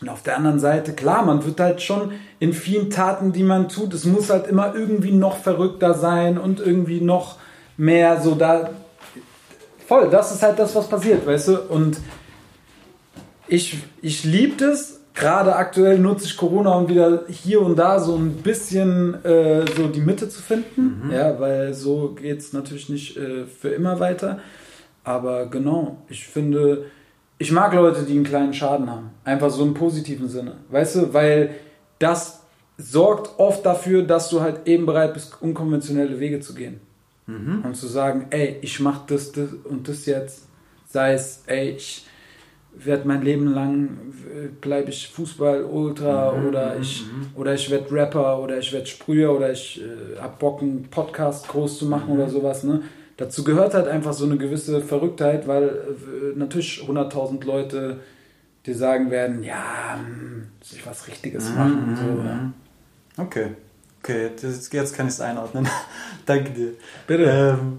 Und 0.00 0.10
auf 0.10 0.22
der 0.22 0.36
anderen 0.36 0.58
Seite, 0.58 0.92
klar, 0.92 1.24
man 1.24 1.44
wird 1.44 1.58
halt 1.58 1.80
schon 1.80 2.12
in 2.38 2.52
vielen 2.52 2.90
Taten, 2.90 3.32
die 3.32 3.42
man 3.42 3.68
tut, 3.68 3.94
es 3.94 4.04
muss 4.04 4.28
halt 4.28 4.46
immer 4.46 4.74
irgendwie 4.74 5.12
noch 5.12 5.38
verrückter 5.38 5.94
sein 5.94 6.36
und 6.36 6.60
irgendwie 6.60 7.00
noch 7.00 7.36
mehr 7.78 8.20
so 8.20 8.34
da. 8.34 8.70
Voll, 9.86 10.10
das 10.10 10.32
ist 10.32 10.42
halt 10.42 10.58
das, 10.58 10.74
was 10.74 10.88
passiert, 10.88 11.26
weißt 11.26 11.48
du? 11.48 11.62
Und 11.62 11.98
ich, 13.48 13.78
ich 14.02 14.24
liebe 14.24 14.56
das. 14.56 15.00
Gerade 15.16 15.56
aktuell 15.56 15.98
nutze 15.98 16.26
ich 16.26 16.36
Corona, 16.36 16.74
um 16.74 16.90
wieder 16.90 17.24
hier 17.26 17.62
und 17.62 17.76
da 17.76 17.98
so 17.98 18.16
ein 18.16 18.34
bisschen 18.34 19.14
äh, 19.24 19.64
so 19.74 19.88
die 19.88 20.02
Mitte 20.02 20.28
zu 20.28 20.42
finden. 20.42 21.06
Mhm. 21.06 21.10
Ja, 21.10 21.40
weil 21.40 21.72
so 21.72 22.14
geht 22.14 22.38
es 22.38 22.52
natürlich 22.52 22.90
nicht 22.90 23.16
äh, 23.16 23.46
für 23.46 23.70
immer 23.70 23.98
weiter. 23.98 24.40
Aber 25.04 25.46
genau, 25.46 26.02
ich 26.08 26.26
finde, 26.26 26.84
ich 27.38 27.50
mag 27.50 27.72
Leute, 27.72 28.02
die 28.02 28.12
einen 28.12 28.24
kleinen 28.24 28.52
Schaden 28.52 28.90
haben. 28.90 29.10
Einfach 29.24 29.48
so 29.48 29.64
im 29.64 29.72
positiven 29.72 30.28
Sinne. 30.28 30.58
Weißt 30.68 30.96
du, 30.96 31.14
weil 31.14 31.54
das 31.98 32.42
sorgt 32.76 33.38
oft 33.38 33.64
dafür, 33.64 34.02
dass 34.02 34.28
du 34.28 34.42
halt 34.42 34.66
eben 34.66 34.84
bereit 34.84 35.14
bist, 35.14 35.40
unkonventionelle 35.40 36.20
Wege 36.20 36.40
zu 36.40 36.54
gehen. 36.54 36.80
Mhm. 37.26 37.62
Und 37.64 37.74
zu 37.74 37.86
sagen, 37.86 38.26
ey, 38.28 38.58
ich 38.60 38.80
mach 38.80 39.06
das, 39.06 39.32
das 39.32 39.48
und 39.64 39.88
das 39.88 40.04
jetzt. 40.04 40.42
Sei 40.86 41.14
es, 41.14 41.42
ey, 41.46 41.70
ich 41.70 42.04
werde 42.84 43.08
mein 43.08 43.22
Leben 43.22 43.52
lang, 43.52 43.98
bleibe 44.60 44.90
ich 44.90 45.08
Fußball-Ultra 45.08 46.32
mhm, 46.32 46.48
oder 46.48 46.74
mhm, 46.74 46.82
ich, 46.82 47.04
mhm. 47.04 47.40
oder 47.40 47.54
ich 47.54 47.70
werde 47.70 47.90
Rapper 47.90 48.42
oder 48.42 48.58
ich 48.58 48.72
werde 48.72 48.86
Sprüher 48.86 49.34
oder 49.34 49.50
ich 49.50 49.80
äh, 49.80 50.20
hab 50.20 50.38
Bock, 50.38 50.62
einen 50.62 50.84
Podcast 50.90 51.48
groß 51.48 51.78
zu 51.78 51.86
machen 51.86 52.14
mhm. 52.14 52.20
oder 52.20 52.28
sowas, 52.28 52.64
ne? 52.64 52.82
dazu 53.16 53.44
gehört 53.44 53.74
halt 53.74 53.88
einfach 53.88 54.12
so 54.12 54.26
eine 54.26 54.36
gewisse 54.36 54.80
Verrücktheit, 54.80 55.48
weil 55.48 55.64
äh, 55.68 56.38
natürlich 56.38 56.82
100.000 56.86 57.44
Leute 57.44 58.00
dir 58.64 58.74
sagen 58.74 59.10
werden, 59.10 59.42
ja, 59.42 59.98
muss 60.58 60.72
ich 60.72 60.86
was 60.86 61.06
Richtiges 61.08 61.50
mhm, 61.50 61.56
machen. 61.56 61.90
Mhm, 61.90 61.96
so, 61.96 62.22
ja. 62.24 62.52
Okay. 63.16 63.46
Okay, 64.02 64.28
jetzt, 64.28 64.72
jetzt 64.72 64.94
kann 64.94 65.06
ich 65.06 65.14
es 65.14 65.20
einordnen. 65.20 65.66
Danke 66.26 66.50
dir. 66.50 66.72
Bitte. 67.06 67.58
Ähm, 67.58 67.78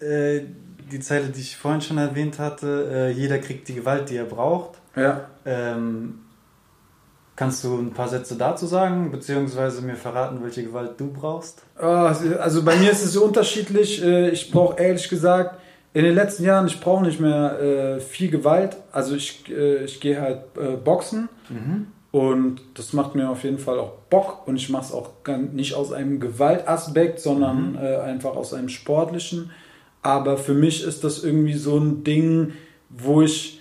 äh, 0.00 0.42
die 0.90 1.00
Zeile, 1.00 1.28
die 1.28 1.40
ich 1.40 1.56
vorhin 1.56 1.80
schon 1.80 1.98
erwähnt 1.98 2.38
hatte, 2.38 2.88
äh, 2.92 3.10
jeder 3.10 3.38
kriegt 3.38 3.68
die 3.68 3.74
Gewalt, 3.74 4.10
die 4.10 4.16
er 4.16 4.24
braucht. 4.24 4.78
Ja. 4.96 5.28
Ähm, 5.44 6.20
Kannst 7.38 7.62
du 7.62 7.78
ein 7.78 7.92
paar 7.92 8.08
Sätze 8.08 8.34
dazu 8.34 8.66
sagen, 8.66 9.12
beziehungsweise 9.12 9.80
mir 9.82 9.94
verraten, 9.94 10.40
welche 10.42 10.64
Gewalt 10.64 10.98
du 10.98 11.12
brauchst? 11.12 11.62
Ah, 11.78 12.12
also 12.40 12.64
bei 12.64 12.74
mir 12.74 12.90
ist 12.90 13.04
es 13.04 13.12
so 13.12 13.22
unterschiedlich. 13.26 14.02
Äh, 14.04 14.30
ich 14.30 14.50
brauche 14.50 14.82
ehrlich 14.82 15.08
gesagt 15.08 15.60
in 15.94 16.02
den 16.02 16.16
letzten 16.16 16.42
Jahren, 16.42 16.66
ich 16.66 16.80
brauche 16.80 17.04
nicht 17.04 17.20
mehr 17.20 17.60
äh, 17.60 18.00
viel 18.00 18.28
Gewalt. 18.28 18.76
Also 18.90 19.14
ich, 19.14 19.48
äh, 19.48 19.84
ich 19.84 20.00
gehe 20.00 20.20
halt 20.20 20.40
boxen 20.82 21.28
mhm. 21.48 21.86
und 22.10 22.60
das 22.74 22.92
macht 22.92 23.14
mir 23.14 23.30
auf 23.30 23.44
jeden 23.44 23.60
Fall 23.60 23.78
auch 23.78 23.92
Bock 24.10 24.48
und 24.48 24.56
ich 24.56 24.68
mache 24.68 24.86
es 24.86 24.92
auch 24.92 25.10
nicht 25.52 25.74
aus 25.74 25.92
einem 25.92 26.18
Gewaltaspekt, 26.18 27.20
sondern 27.20 27.74
mhm. 27.74 27.78
einfach 27.78 28.34
aus 28.34 28.52
einem 28.52 28.68
sportlichen. 28.68 29.52
Aber 30.08 30.38
für 30.38 30.54
mich 30.54 30.84
ist 30.84 31.04
das 31.04 31.22
irgendwie 31.22 31.52
so 31.52 31.76
ein 31.76 32.02
Ding, 32.02 32.54
wo 32.88 33.20
ich, 33.20 33.60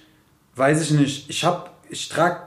weiß 0.55 0.81
ich 0.81 0.91
nicht, 0.91 1.29
ich 1.29 1.43
habe, 1.43 1.69
ich 1.89 2.07
trage 2.07 2.37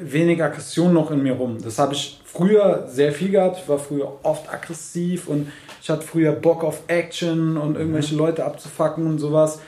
wenig 0.00 0.42
Aggression 0.42 0.92
noch 0.92 1.12
in 1.12 1.22
mir 1.22 1.34
rum. 1.34 1.58
Das 1.62 1.78
habe 1.78 1.94
ich 1.94 2.20
früher 2.24 2.88
sehr 2.88 3.12
viel 3.12 3.30
gehabt. 3.30 3.60
Ich 3.62 3.68
war 3.68 3.78
früher 3.78 4.18
oft 4.24 4.52
aggressiv 4.52 5.28
und 5.28 5.46
ich 5.80 5.88
hatte 5.90 6.04
früher 6.04 6.32
Bock 6.32 6.64
auf 6.64 6.82
Action 6.88 7.56
und 7.56 7.76
irgendwelche 7.76 8.14
mhm. 8.14 8.18
Leute 8.18 8.44
abzufacken 8.44 9.06
und 9.06 9.20
sowas. 9.20 9.60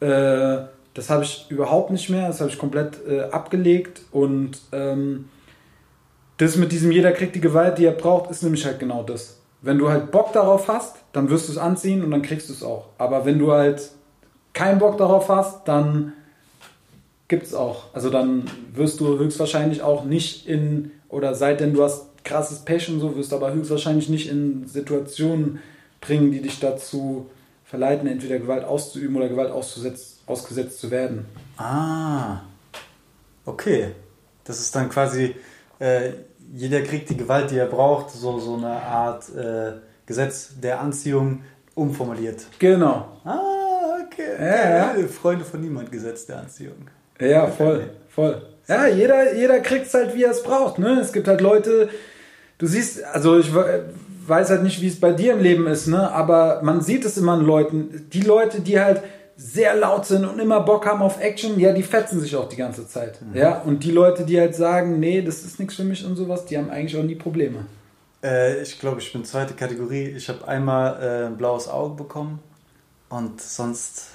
Äh, 0.00 0.60
das 0.94 1.10
habe 1.10 1.24
ich 1.24 1.44
überhaupt 1.50 1.90
nicht 1.90 2.08
mehr. 2.08 2.28
Das 2.28 2.40
habe 2.40 2.48
ich 2.48 2.58
komplett 2.58 3.06
äh, 3.06 3.24
abgelegt 3.24 4.00
und 4.12 4.52
ähm, 4.72 5.28
das 6.38 6.56
mit 6.56 6.72
diesem 6.72 6.90
jeder 6.90 7.12
kriegt 7.12 7.34
die 7.34 7.42
Gewalt, 7.42 7.76
die 7.76 7.84
er 7.84 7.92
braucht, 7.92 8.30
ist 8.30 8.42
nämlich 8.42 8.64
halt 8.64 8.78
genau 8.78 9.02
das. 9.02 9.40
Wenn 9.60 9.76
du 9.76 9.90
halt 9.90 10.10
Bock 10.10 10.32
darauf 10.32 10.68
hast, 10.68 11.03
dann 11.14 11.30
wirst 11.30 11.48
du 11.48 11.52
es 11.52 11.58
anziehen 11.58 12.04
und 12.04 12.10
dann 12.10 12.22
kriegst 12.22 12.48
du 12.48 12.52
es 12.52 12.62
auch. 12.62 12.86
Aber 12.98 13.24
wenn 13.24 13.38
du 13.38 13.52
halt 13.52 13.90
keinen 14.52 14.80
Bock 14.80 14.98
darauf 14.98 15.28
hast, 15.28 15.66
dann 15.68 16.12
gibt 17.28 17.44
es 17.44 17.54
auch. 17.54 17.84
Also 17.94 18.10
dann 18.10 18.44
wirst 18.74 19.00
du 19.00 19.16
höchstwahrscheinlich 19.18 19.82
auch 19.82 20.04
nicht 20.04 20.46
in, 20.48 20.90
oder 21.08 21.34
seitdem 21.34 21.72
du 21.72 21.84
hast 21.84 22.06
krasses 22.24 22.60
Pech 22.60 22.90
und 22.90 22.98
so, 22.98 23.16
wirst 23.16 23.30
du 23.30 23.36
aber 23.36 23.52
höchstwahrscheinlich 23.52 24.08
nicht 24.08 24.28
in 24.28 24.66
Situationen 24.66 25.60
bringen, 26.00 26.32
die 26.32 26.42
dich 26.42 26.58
dazu 26.58 27.30
verleiten, 27.64 28.08
entweder 28.08 28.40
Gewalt 28.40 28.64
auszuüben 28.64 29.16
oder 29.16 29.28
Gewalt 29.28 29.52
ausgesetzt 29.52 30.80
zu 30.80 30.90
werden. 30.90 31.26
Ah, 31.56 32.40
okay. 33.46 33.92
Das 34.42 34.58
ist 34.58 34.74
dann 34.74 34.90
quasi, 34.90 35.36
äh, 35.78 36.10
jeder 36.52 36.82
kriegt 36.82 37.08
die 37.08 37.16
Gewalt, 37.16 37.52
die 37.52 37.56
er 37.56 37.66
braucht, 37.66 38.10
so, 38.10 38.38
so 38.40 38.56
eine 38.56 38.82
Art 38.82 39.28
äh, 39.34 39.74
Gesetz 40.06 40.50
der 40.62 40.80
Anziehung 40.80 41.42
umformuliert. 41.74 42.46
Genau. 42.58 43.08
Ah, 43.24 43.40
okay. 44.04 44.36
Ja, 44.38 44.96
ja. 44.96 45.06
Freunde 45.08 45.44
von 45.44 45.60
niemand 45.60 45.90
Gesetz 45.90 46.26
der 46.26 46.38
Anziehung. 46.38 46.88
Ja, 47.20 47.46
voll, 47.46 47.90
voll. 48.08 48.42
Ja, 48.68 48.86
jeder, 48.86 49.34
jeder 49.34 49.60
kriegt 49.60 49.86
es 49.86 49.94
halt, 49.94 50.14
wie 50.14 50.24
er 50.24 50.30
es 50.30 50.42
braucht. 50.42 50.78
Ne? 50.78 50.98
Es 51.00 51.12
gibt 51.12 51.28
halt 51.28 51.40
Leute, 51.40 51.90
du 52.58 52.66
siehst, 52.66 53.04
also 53.04 53.38
ich 53.38 53.50
weiß 53.54 54.50
halt 54.50 54.62
nicht, 54.62 54.80
wie 54.80 54.88
es 54.88 54.98
bei 54.98 55.12
dir 55.12 55.34
im 55.34 55.40
Leben 55.40 55.66
ist, 55.66 55.86
ne? 55.86 56.10
aber 56.10 56.60
man 56.62 56.80
sieht 56.80 57.04
es 57.04 57.18
immer 57.18 57.32
an 57.32 57.44
Leuten. 57.44 58.08
Die 58.12 58.22
Leute, 58.22 58.60
die 58.60 58.80
halt 58.80 59.02
sehr 59.36 59.74
laut 59.74 60.06
sind 60.06 60.24
und 60.24 60.38
immer 60.38 60.60
Bock 60.60 60.86
haben 60.86 61.02
auf 61.02 61.20
Action, 61.20 61.58
ja, 61.58 61.72
die 61.72 61.82
fetzen 61.82 62.20
sich 62.20 62.36
auch 62.36 62.48
die 62.48 62.56
ganze 62.56 62.86
Zeit. 62.86 63.20
Mhm. 63.20 63.36
Ja, 63.36 63.60
und 63.62 63.82
die 63.82 63.90
Leute, 63.90 64.24
die 64.24 64.38
halt 64.38 64.54
sagen, 64.54 65.00
nee, 65.00 65.22
das 65.22 65.44
ist 65.44 65.58
nichts 65.58 65.74
für 65.74 65.84
mich 65.84 66.04
und 66.06 66.16
sowas, 66.16 66.44
die 66.44 66.56
haben 66.56 66.70
eigentlich 66.70 66.96
auch 66.96 67.02
nie 67.02 67.16
Probleme. 67.16 67.66
Äh, 68.24 68.62
ich 68.62 68.80
glaube, 68.80 69.00
ich 69.00 69.12
bin 69.12 69.24
zweite 69.24 69.54
Kategorie. 69.54 70.14
Ich 70.16 70.28
habe 70.28 70.48
einmal 70.48 71.02
äh, 71.02 71.26
ein 71.26 71.36
blaues 71.36 71.68
Auge 71.68 71.94
bekommen 71.94 72.40
und 73.10 73.40
sonst 73.40 74.06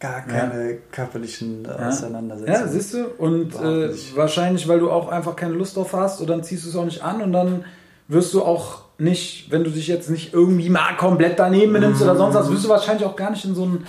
gar 0.00 0.22
keine 0.22 0.72
ja. 0.72 0.76
körperlichen 0.90 1.64
ja. 1.64 1.88
Auseinandersetzungen. 1.88 2.60
Ja, 2.60 2.68
siehst 2.68 2.94
du? 2.94 3.06
Und 3.16 3.54
äh, 3.54 3.90
wahrscheinlich, 4.16 4.66
weil 4.68 4.80
du 4.80 4.90
auch 4.90 5.08
einfach 5.08 5.36
keine 5.36 5.54
Lust 5.54 5.76
drauf 5.76 5.92
hast 5.92 6.20
und 6.20 6.28
dann 6.28 6.42
ziehst 6.42 6.64
du 6.64 6.70
es 6.70 6.76
auch 6.76 6.84
nicht 6.84 7.02
an 7.02 7.22
und 7.22 7.32
dann 7.32 7.64
wirst 8.08 8.34
du 8.34 8.42
auch 8.42 8.82
nicht, 8.98 9.50
wenn 9.50 9.64
du 9.64 9.70
dich 9.70 9.86
jetzt 9.86 10.10
nicht 10.10 10.34
irgendwie 10.34 10.68
mal 10.68 10.96
komplett 10.96 11.38
daneben 11.38 11.72
benimmst 11.72 12.00
mm. 12.00 12.04
oder 12.04 12.16
sonst 12.16 12.34
was, 12.34 12.50
wirst 12.50 12.64
du 12.64 12.68
wahrscheinlich 12.68 13.06
auch 13.06 13.16
gar 13.16 13.30
nicht 13.30 13.44
in 13.44 13.54
so 13.54 13.64
ein, 13.64 13.86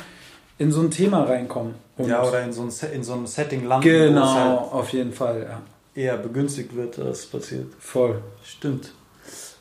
in 0.58 0.72
so 0.72 0.82
ein 0.82 0.90
Thema 0.90 1.24
reinkommen. 1.24 1.76
Und 1.98 2.08
ja, 2.08 2.24
oder 2.24 2.44
in 2.44 2.54
so 2.54 2.62
ein, 2.62 2.72
in 2.94 3.04
so 3.04 3.14
einem 3.14 3.28
Setting 3.28 3.66
landen. 3.66 3.84
Genau, 3.84 4.34
halt 4.34 4.74
auf 4.74 4.90
jeden 4.90 5.12
Fall, 5.12 5.44
ja. 5.50 5.62
Eher 6.02 6.18
begünstigt 6.18 6.76
wird, 6.76 6.98
dass 6.98 7.26
passiert. 7.26 7.68
Voll. 7.80 8.22
Stimmt. 8.44 8.92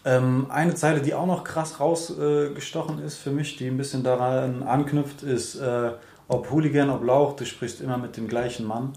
Ähm, 0.07 0.47
eine 0.51 0.75
Zeile, 0.75 1.01
die 1.01 1.15
auch 1.15 1.27
noch 1.27 1.45
krass 1.45 1.81
rausgestochen 1.81 3.01
äh, 3.01 3.07
ist 3.07 3.17
für 3.17 3.31
mich, 3.31 3.57
die 3.57 3.67
ein 3.69 3.79
bisschen 3.79 4.03
daran 4.03 4.63
anknüpft, 4.63 5.23
ist 5.23 5.57
äh, 5.57 5.93
ob 6.29 6.51
Hooligan, 6.51 6.91
ob 6.91 7.05
Lauch, 7.05 7.37
du 7.37 7.47
sprichst 7.47 7.81
immer 7.81 7.97
mit 7.97 8.17
dem 8.17 8.29
gleichen 8.29 8.67
Mann. 8.67 8.93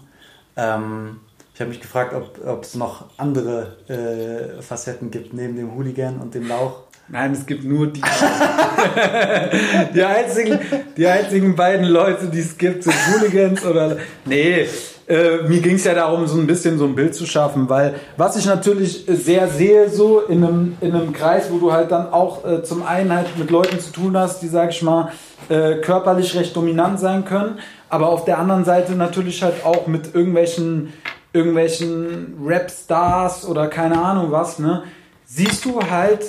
Ähm, 0.56 1.20
ich 1.54 1.60
habe 1.60 1.70
mich 1.70 1.80
gefragt, 1.80 2.14
ob 2.14 2.62
es 2.62 2.74
noch 2.74 3.06
andere 3.16 3.78
äh, 3.88 4.62
Facetten 4.62 5.10
gibt 5.10 5.32
neben 5.32 5.56
dem 5.56 5.74
Hooligan 5.74 6.20
und 6.20 6.34
dem 6.34 6.46
Lauch. 6.46 6.82
Nein, 7.08 7.32
es 7.32 7.46
gibt 7.46 7.64
nur 7.64 7.86
die. 7.86 8.00
die, 9.94 10.04
einzigen, 10.04 10.60
die 10.96 11.06
einzigen 11.06 11.56
beiden 11.56 11.86
Leute, 11.86 12.26
die 12.26 12.40
es 12.40 12.56
gibt, 12.56 12.84
sind 12.84 12.94
Hooligans 13.08 13.64
oder. 13.64 13.96
Nee, 14.26 14.68
äh, 15.08 15.48
mir 15.48 15.60
ging 15.60 15.76
es 15.76 15.84
ja 15.84 15.94
darum, 15.94 16.26
so 16.26 16.38
ein 16.38 16.46
bisschen 16.46 16.78
so 16.78 16.84
ein 16.84 16.94
Bild 16.94 17.14
zu 17.14 17.26
schaffen, 17.26 17.68
weil 17.68 17.94
was 18.16 18.36
ich 18.36 18.46
natürlich 18.46 19.04
sehr 19.06 19.48
sehe, 19.48 19.88
so 19.88 20.20
in 20.20 20.44
einem, 20.44 20.76
in 20.80 20.94
einem 20.94 21.12
Kreis, 21.12 21.50
wo 21.50 21.58
du 21.58 21.72
halt 21.72 21.90
dann 21.90 22.12
auch 22.12 22.44
äh, 22.44 22.62
zum 22.62 22.84
einen 22.84 23.12
halt 23.12 23.38
mit 23.38 23.50
Leuten 23.50 23.80
zu 23.80 23.90
tun 23.90 24.16
hast, 24.16 24.42
die, 24.42 24.48
sag 24.48 24.70
ich 24.70 24.82
mal, 24.82 25.12
äh, 25.48 25.76
körperlich 25.76 26.34
recht 26.36 26.54
dominant 26.54 27.00
sein 27.00 27.24
können, 27.24 27.58
aber 27.88 28.08
auf 28.08 28.26
der 28.26 28.38
anderen 28.38 28.64
Seite 28.64 28.92
natürlich 28.92 29.42
halt 29.42 29.64
auch 29.64 29.86
mit 29.86 30.14
irgendwelchen, 30.14 30.92
irgendwelchen 31.32 32.36
Rap-Stars 32.44 33.48
oder 33.48 33.68
keine 33.68 33.98
Ahnung 34.00 34.30
was, 34.30 34.58
ne, 34.58 34.82
siehst 35.24 35.64
du 35.64 35.80
halt, 35.90 36.24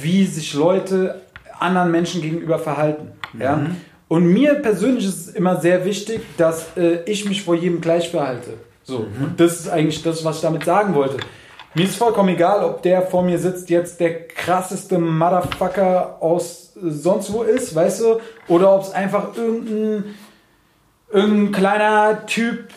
wie 0.00 0.24
sich 0.24 0.54
Leute 0.54 1.20
anderen 1.58 1.90
Menschen 1.90 2.22
gegenüber 2.22 2.58
verhalten. 2.58 3.12
Mhm. 3.34 3.76
Und 4.12 4.26
mir 4.26 4.56
persönlich 4.56 5.06
ist 5.06 5.28
es 5.28 5.34
immer 5.34 5.58
sehr 5.58 5.86
wichtig, 5.86 6.20
dass 6.36 6.76
äh, 6.76 6.98
ich 7.06 7.26
mich 7.26 7.42
vor 7.42 7.54
jedem 7.54 7.80
gleich 7.80 8.10
verhalte. 8.10 8.58
So. 8.82 8.98
Mhm. 8.98 9.32
Das 9.38 9.58
ist 9.58 9.70
eigentlich 9.70 10.02
das, 10.02 10.22
was 10.22 10.36
ich 10.36 10.42
damit 10.42 10.66
sagen 10.66 10.94
wollte. 10.94 11.16
Mir 11.72 11.86
ist 11.86 11.96
vollkommen 11.96 12.28
egal, 12.28 12.62
ob 12.62 12.82
der 12.82 13.00
vor 13.00 13.22
mir 13.22 13.38
sitzt 13.38 13.70
jetzt 13.70 14.00
der 14.00 14.28
krasseste 14.28 14.98
Motherfucker 14.98 16.18
aus 16.20 16.76
äh, 16.76 16.90
sonst 16.90 17.32
wo 17.32 17.42
ist, 17.42 17.74
weißt 17.74 18.02
du, 18.02 18.20
oder 18.48 18.74
ob 18.74 18.82
es 18.82 18.90
einfach 18.90 19.34
irgendein, 19.34 20.14
irgendein 21.10 21.52
kleiner 21.52 22.26
Typ, 22.26 22.68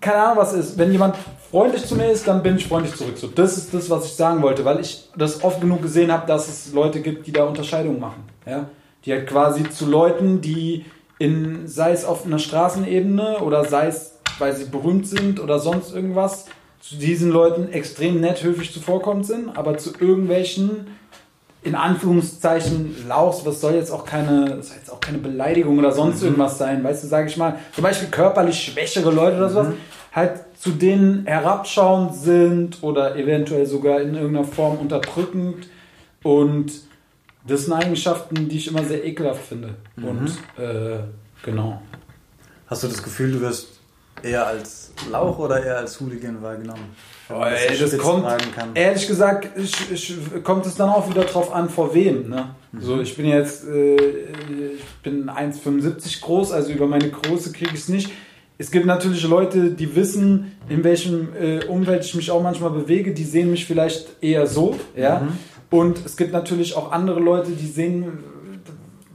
keine 0.00 0.18
Ahnung 0.18 0.36
was 0.36 0.52
ist. 0.52 0.78
Wenn 0.78 0.92
jemand 0.92 1.16
freundlich 1.50 1.84
zu 1.84 1.96
mir 1.96 2.12
ist, 2.12 2.28
dann 2.28 2.44
bin 2.44 2.58
ich 2.58 2.68
freundlich 2.68 2.94
zurück. 2.94 3.18
So, 3.18 3.26
das 3.26 3.56
ist 3.56 3.74
das, 3.74 3.90
was 3.90 4.06
ich 4.06 4.12
sagen 4.12 4.40
wollte, 4.40 4.64
weil 4.64 4.78
ich 4.78 5.08
das 5.16 5.42
oft 5.42 5.60
genug 5.60 5.82
gesehen 5.82 6.12
habe, 6.12 6.28
dass 6.28 6.46
es 6.46 6.72
Leute 6.72 7.00
gibt, 7.00 7.26
die 7.26 7.32
da 7.32 7.42
Unterscheidungen 7.42 7.98
machen. 7.98 8.22
Ja? 8.46 8.66
Die 9.06 9.12
halt 9.12 9.26
quasi 9.26 9.68
zu 9.70 9.86
Leuten, 9.86 10.40
die 10.40 10.84
in, 11.18 11.66
sei 11.66 11.92
es 11.92 12.04
auf 12.04 12.26
einer 12.26 12.38
Straßenebene 12.38 13.38
oder 13.38 13.64
sei 13.64 13.86
es, 13.86 14.18
weil 14.38 14.54
sie 14.54 14.66
berühmt 14.66 15.06
sind 15.06 15.40
oder 15.40 15.58
sonst 15.58 15.94
irgendwas, 15.94 16.46
zu 16.80 16.96
diesen 16.96 17.30
Leuten 17.30 17.72
extrem 17.72 18.20
nett, 18.20 18.44
höflich 18.44 18.72
zuvorkommend 18.72 19.26
sind, 19.26 19.56
aber 19.56 19.76
zu 19.76 19.92
irgendwelchen, 19.98 20.86
in 21.62 21.74
Anführungszeichen, 21.74 23.08
Lauchs, 23.08 23.44
was 23.44 23.60
soll 23.60 23.74
jetzt 23.74 23.90
auch 23.90 24.04
keine, 24.04 24.62
soll 24.62 24.76
jetzt 24.76 24.92
auch 24.92 25.00
keine 25.00 25.18
Beleidigung 25.18 25.78
oder 25.78 25.90
sonst 25.90 26.20
mhm. 26.20 26.28
irgendwas 26.28 26.58
sein, 26.58 26.84
weißt 26.84 27.02
du, 27.02 27.08
sage 27.08 27.28
ich 27.28 27.36
mal, 27.36 27.58
zum 27.74 27.82
Beispiel 27.82 28.08
körperlich 28.08 28.60
schwächere 28.62 29.10
Leute 29.10 29.38
oder 29.38 29.48
sowas, 29.48 29.68
mhm. 29.68 29.74
halt 30.12 30.32
zu 30.58 30.70
denen 30.70 31.26
herabschauend 31.26 32.14
sind 32.14 32.82
oder 32.82 33.16
eventuell 33.16 33.66
sogar 33.66 34.00
in 34.00 34.14
irgendeiner 34.14 34.46
Form 34.46 34.78
unterdrückend 34.78 35.66
und 36.22 36.70
das 37.46 37.64
sind 37.64 37.72
Eigenschaften, 37.72 38.48
die 38.48 38.56
ich 38.56 38.68
immer 38.68 38.84
sehr 38.84 39.04
ekelhaft 39.04 39.46
finde. 39.46 39.74
Mhm. 39.96 40.04
Und 40.04 40.28
äh, 40.58 40.98
genau. 41.44 41.80
Hast 42.66 42.82
du 42.82 42.88
das 42.88 43.02
Gefühl, 43.02 43.32
du 43.32 43.40
wirst 43.40 43.68
eher 44.22 44.46
als 44.46 44.92
Lauch 45.10 45.38
oder 45.38 45.62
eher 45.62 45.78
als 45.78 46.00
Hooligan 46.00 46.42
wahrgenommen? 46.42 46.96
Oh, 47.28 47.42
ey, 47.42 47.76
das 47.76 47.96
kommt, 47.98 48.24
ehrlich 48.74 49.06
gesagt, 49.08 49.48
ich, 49.58 49.90
ich, 49.90 50.44
kommt 50.44 50.64
es 50.66 50.76
dann 50.76 50.88
auch 50.88 51.08
wieder 51.10 51.24
drauf 51.24 51.52
an, 51.52 51.68
vor 51.68 51.92
wem. 51.92 52.28
Ne? 52.28 52.54
Mhm. 52.72 52.80
So, 52.80 53.00
ich 53.00 53.16
bin 53.16 53.26
jetzt 53.26 53.66
äh, 53.66 53.96
ich 53.96 54.84
bin 55.02 55.28
1,75 55.28 56.20
groß, 56.20 56.52
also 56.52 56.72
über 56.72 56.86
meine 56.86 57.10
Größe 57.10 57.52
kriege 57.52 57.72
ich 57.74 57.80
es 57.80 57.88
nicht. 57.88 58.10
Es 58.58 58.70
gibt 58.70 58.86
natürlich 58.86 59.22
Leute, 59.24 59.70
die 59.70 59.94
wissen, 59.96 60.52
in 60.68 60.82
welchem 60.82 61.28
äh, 61.38 61.64
Umfeld 61.66 62.04
ich 62.04 62.14
mich 62.14 62.30
auch 62.30 62.42
manchmal 62.42 62.70
bewege, 62.70 63.12
die 63.12 63.24
sehen 63.24 63.50
mich 63.50 63.66
vielleicht 63.66 64.22
eher 64.22 64.46
so, 64.46 64.76
ja. 64.96 65.20
Mhm. 65.20 65.38
Und 65.70 66.04
es 66.04 66.16
gibt 66.16 66.32
natürlich 66.32 66.76
auch 66.76 66.92
andere 66.92 67.20
Leute, 67.20 67.50
die 67.50 67.66
sehen 67.66 68.24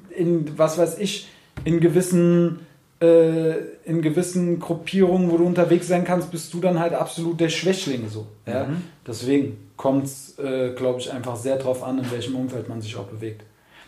in, 0.10 0.58
was 0.58 0.78
weiß 0.78 1.00
ich, 1.00 1.30
in 1.64 1.80
gewissen, 1.80 2.60
äh, 3.02 3.58
in 3.86 4.02
gewissen 4.02 4.60
Gruppierungen, 4.60 5.32
wo 5.32 5.38
du 5.38 5.46
unterwegs 5.46 5.88
sein 5.88 6.04
kannst, 6.04 6.32
bist 6.32 6.54
du 6.54 6.60
dann 6.60 6.80
halt 6.80 6.94
absolut 6.94 7.40
der 7.40 7.50
Schwächling 7.50 8.10
so. 8.10 8.28
Ja? 8.46 8.66
Mhm. 8.66 8.84
Deswegen 9.08 9.58
kommt 9.78 10.06
es, 10.06 10.38
äh, 10.40 10.74
glaube 10.76 11.00
ich, 11.00 11.12
einfach 11.12 11.36
sehr 11.36 11.58
drauf 11.58 11.84
an, 11.84 12.00
in 12.00 12.12
welchem 12.12 12.36
Umfeld 12.36 12.70
man 12.70 12.82
sich 12.82 12.96
auch 12.96 13.06
bewegt. 13.06 13.44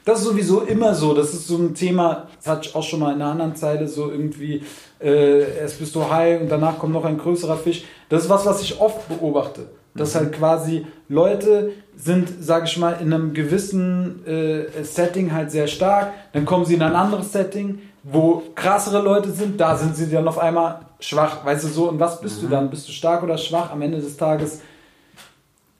Das 0.05 0.19
ist 0.19 0.25
sowieso 0.25 0.61
immer 0.61 0.93
so. 0.93 1.13
Das 1.13 1.33
ist 1.33 1.47
so 1.47 1.57
ein 1.57 1.75
Thema, 1.75 2.27
das 2.37 2.47
hatte 2.47 2.67
ich 2.67 2.75
auch 2.75 2.83
schon 2.83 2.99
mal 2.99 3.13
in 3.13 3.21
einer 3.21 3.31
anderen 3.31 3.55
Zeile 3.55 3.87
so 3.87 4.11
irgendwie, 4.11 4.63
äh, 4.99 5.59
erst 5.59 5.79
bist 5.79 5.95
du 5.95 6.09
high 6.09 6.41
und 6.41 6.49
danach 6.49 6.77
kommt 6.77 6.93
noch 6.93 7.05
ein 7.05 7.17
größerer 7.17 7.57
Fisch. 7.57 7.85
Das 8.09 8.23
ist 8.23 8.29
was, 8.29 8.45
was 8.45 8.61
ich 8.61 8.79
oft 8.81 9.07
beobachte. 9.07 9.67
Dass 9.95 10.15
halt 10.15 10.33
quasi 10.33 10.87
Leute 11.07 11.71
sind, 11.95 12.29
sage 12.43 12.65
ich 12.65 12.77
mal, 12.77 12.97
in 12.99 13.13
einem 13.13 13.33
gewissen 13.33 14.25
äh, 14.25 14.83
Setting 14.83 15.31
halt 15.31 15.51
sehr 15.51 15.67
stark, 15.67 16.11
dann 16.33 16.45
kommen 16.45 16.65
sie 16.65 16.73
in 16.73 16.81
ein 16.81 16.95
anderes 16.95 17.31
Setting, 17.31 17.79
wo 18.03 18.43
krassere 18.55 19.01
Leute 19.01 19.31
sind, 19.31 19.59
da 19.59 19.77
sind 19.77 19.95
sie 19.95 20.09
dann 20.09 20.27
auf 20.27 20.39
einmal 20.39 20.79
schwach, 20.99 21.45
weißt 21.45 21.63
du 21.65 21.67
so, 21.69 21.89
und 21.89 21.99
was 21.99 22.19
bist 22.19 22.37
mhm. 22.41 22.45
du 22.45 22.51
dann? 22.51 22.69
Bist 22.69 22.87
du 22.87 22.91
stark 22.91 23.23
oder 23.23 23.37
schwach? 23.37 23.71
Am 23.71 23.81
Ende 23.81 23.99
des 23.99 24.17
Tages 24.17 24.61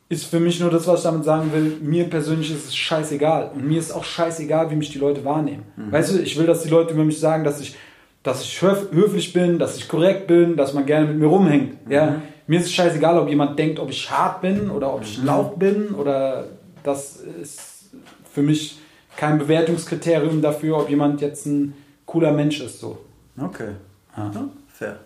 ist 0.10 0.26
für 0.26 0.40
mich 0.40 0.60
nur 0.60 0.70
das, 0.70 0.88
was 0.88 1.00
ich 1.00 1.04
damit 1.04 1.24
sagen 1.24 1.52
will, 1.54 1.78
mir 1.82 2.06
persönlich 2.06 2.52
ist 2.52 2.68
es 2.68 2.76
scheißegal. 2.76 3.52
Und 3.56 3.68
mir 3.68 3.80
ist 3.80 3.92
auch 3.92 4.04
scheißegal, 4.04 4.70
wie 4.72 4.76
mich 4.76 4.92
die 4.92 5.00
Leute 5.00 5.26
wahrnehmen. 5.26 5.64
Mhm. 5.76 5.92
Weißt 5.92 6.14
du, 6.14 6.20
ich 6.20 6.38
will, 6.38 6.46
dass 6.46 6.64
die 6.64 6.70
Leute 6.70 6.94
über 6.94 7.04
mich 7.04 7.20
sagen, 7.20 7.44
dass 7.44 7.60
ich, 7.60 7.76
dass 8.22 8.44
ich 8.44 8.62
höflich 8.62 9.34
bin, 9.34 9.60
dass 9.60 9.76
ich 9.76 9.88
korrekt 9.88 10.28
bin, 10.28 10.56
dass 10.56 10.74
man 10.74 10.86
gerne 10.86 11.08
mit 11.08 11.18
mir 11.18 11.28
rumhängt. 11.28 11.86
Mhm. 11.86 11.92
Ja? 11.92 12.22
Mir 12.48 12.60
ist 12.60 12.66
es 12.66 12.74
scheißegal, 12.74 13.18
ob 13.18 13.30
jemand 13.30 13.58
denkt, 13.58 13.80
ob 13.80 13.90
ich 13.90 14.10
hart 14.12 14.42
bin 14.42 14.70
oder 14.70 14.94
ob 14.94 15.04
ich 15.04 15.20
mhm. 15.20 15.26
laut 15.26 15.60
bin 15.60 15.90
oder 15.90 16.46
das 16.84 17.18
ist 17.42 17.92
für 18.34 18.42
mich 18.42 18.80
kein 19.16 19.38
Bewertungskriterium 19.38 20.42
dafür, 20.42 20.78
ob 20.78 20.90
jemand 20.90 21.22
jetzt 21.22 21.46
ein 21.46 21.74
cooler 22.06 22.32
Mensch 22.32 22.60
ist. 22.60 22.80
So. 22.80 23.00
Okay. 23.40 23.70
Ja. 24.18 24.32
Ja, 24.34 24.50
fair. 24.68 24.98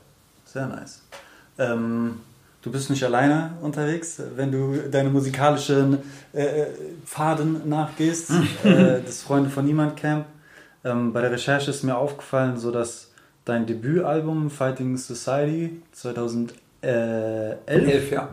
Sehr 0.46 0.68
nice. 0.68 1.04
Ähm, 1.60 2.20
du 2.62 2.72
bist 2.72 2.90
nicht 2.90 3.04
alleine 3.04 3.52
unterwegs, 3.62 4.22
wenn 4.36 4.52
du 4.52 4.90
deine 4.90 5.10
musikalischen 5.10 6.00
äh, 6.34 6.44
äh 6.44 6.68
Pfaden 7.06 7.68
nachgehst. 7.70 8.32
äh, 8.64 9.02
das 9.06 9.22
Freunde 9.22 9.50
von 9.50 9.66
Niemand 9.66 9.98
Camp. 9.98 10.26
Ähm, 10.84 11.14
bei 11.14 11.22
der 11.22 11.32
Recherche 11.32 11.70
ist 11.70 11.84
mir 11.84 11.98
aufgefallen, 11.98 12.58
so 12.58 12.72
dass 12.72 13.12
dein 13.46 13.66
Debütalbum 13.66 14.50
Fighting 14.50 14.98
Society 14.98 15.82
2011 15.92 16.67
Elf, 16.82 18.12
ja. 18.12 18.30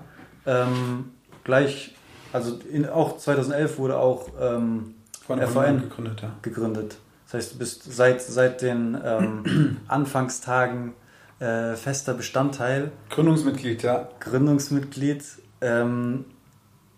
ähm, 0.47 1.13
gleich, 1.45 1.95
also 2.33 2.59
in, 2.71 2.89
auch 2.89 3.17
2011 3.17 3.79
wurde 3.79 3.99
auch 3.99 4.29
ähm, 4.41 4.95
FVN 5.27 5.81
gegründet, 5.81 6.23
ja. 6.23 6.31
gegründet. 6.43 6.97
Das 7.27 7.35
heißt, 7.35 7.55
du 7.55 7.59
bist 7.59 7.93
seit, 7.93 8.23
seit 8.23 8.63
den 8.63 8.99
ähm, 9.03 9.79
Anfangstagen 9.89 10.93
äh, 11.41 11.75
fester 11.75 12.15
Bestandteil. 12.15 12.93
Gründungsmitglied, 13.11 13.83
ja. 13.83 14.09
Gründungsmitglied. 14.21 15.25
Ähm, 15.61 16.27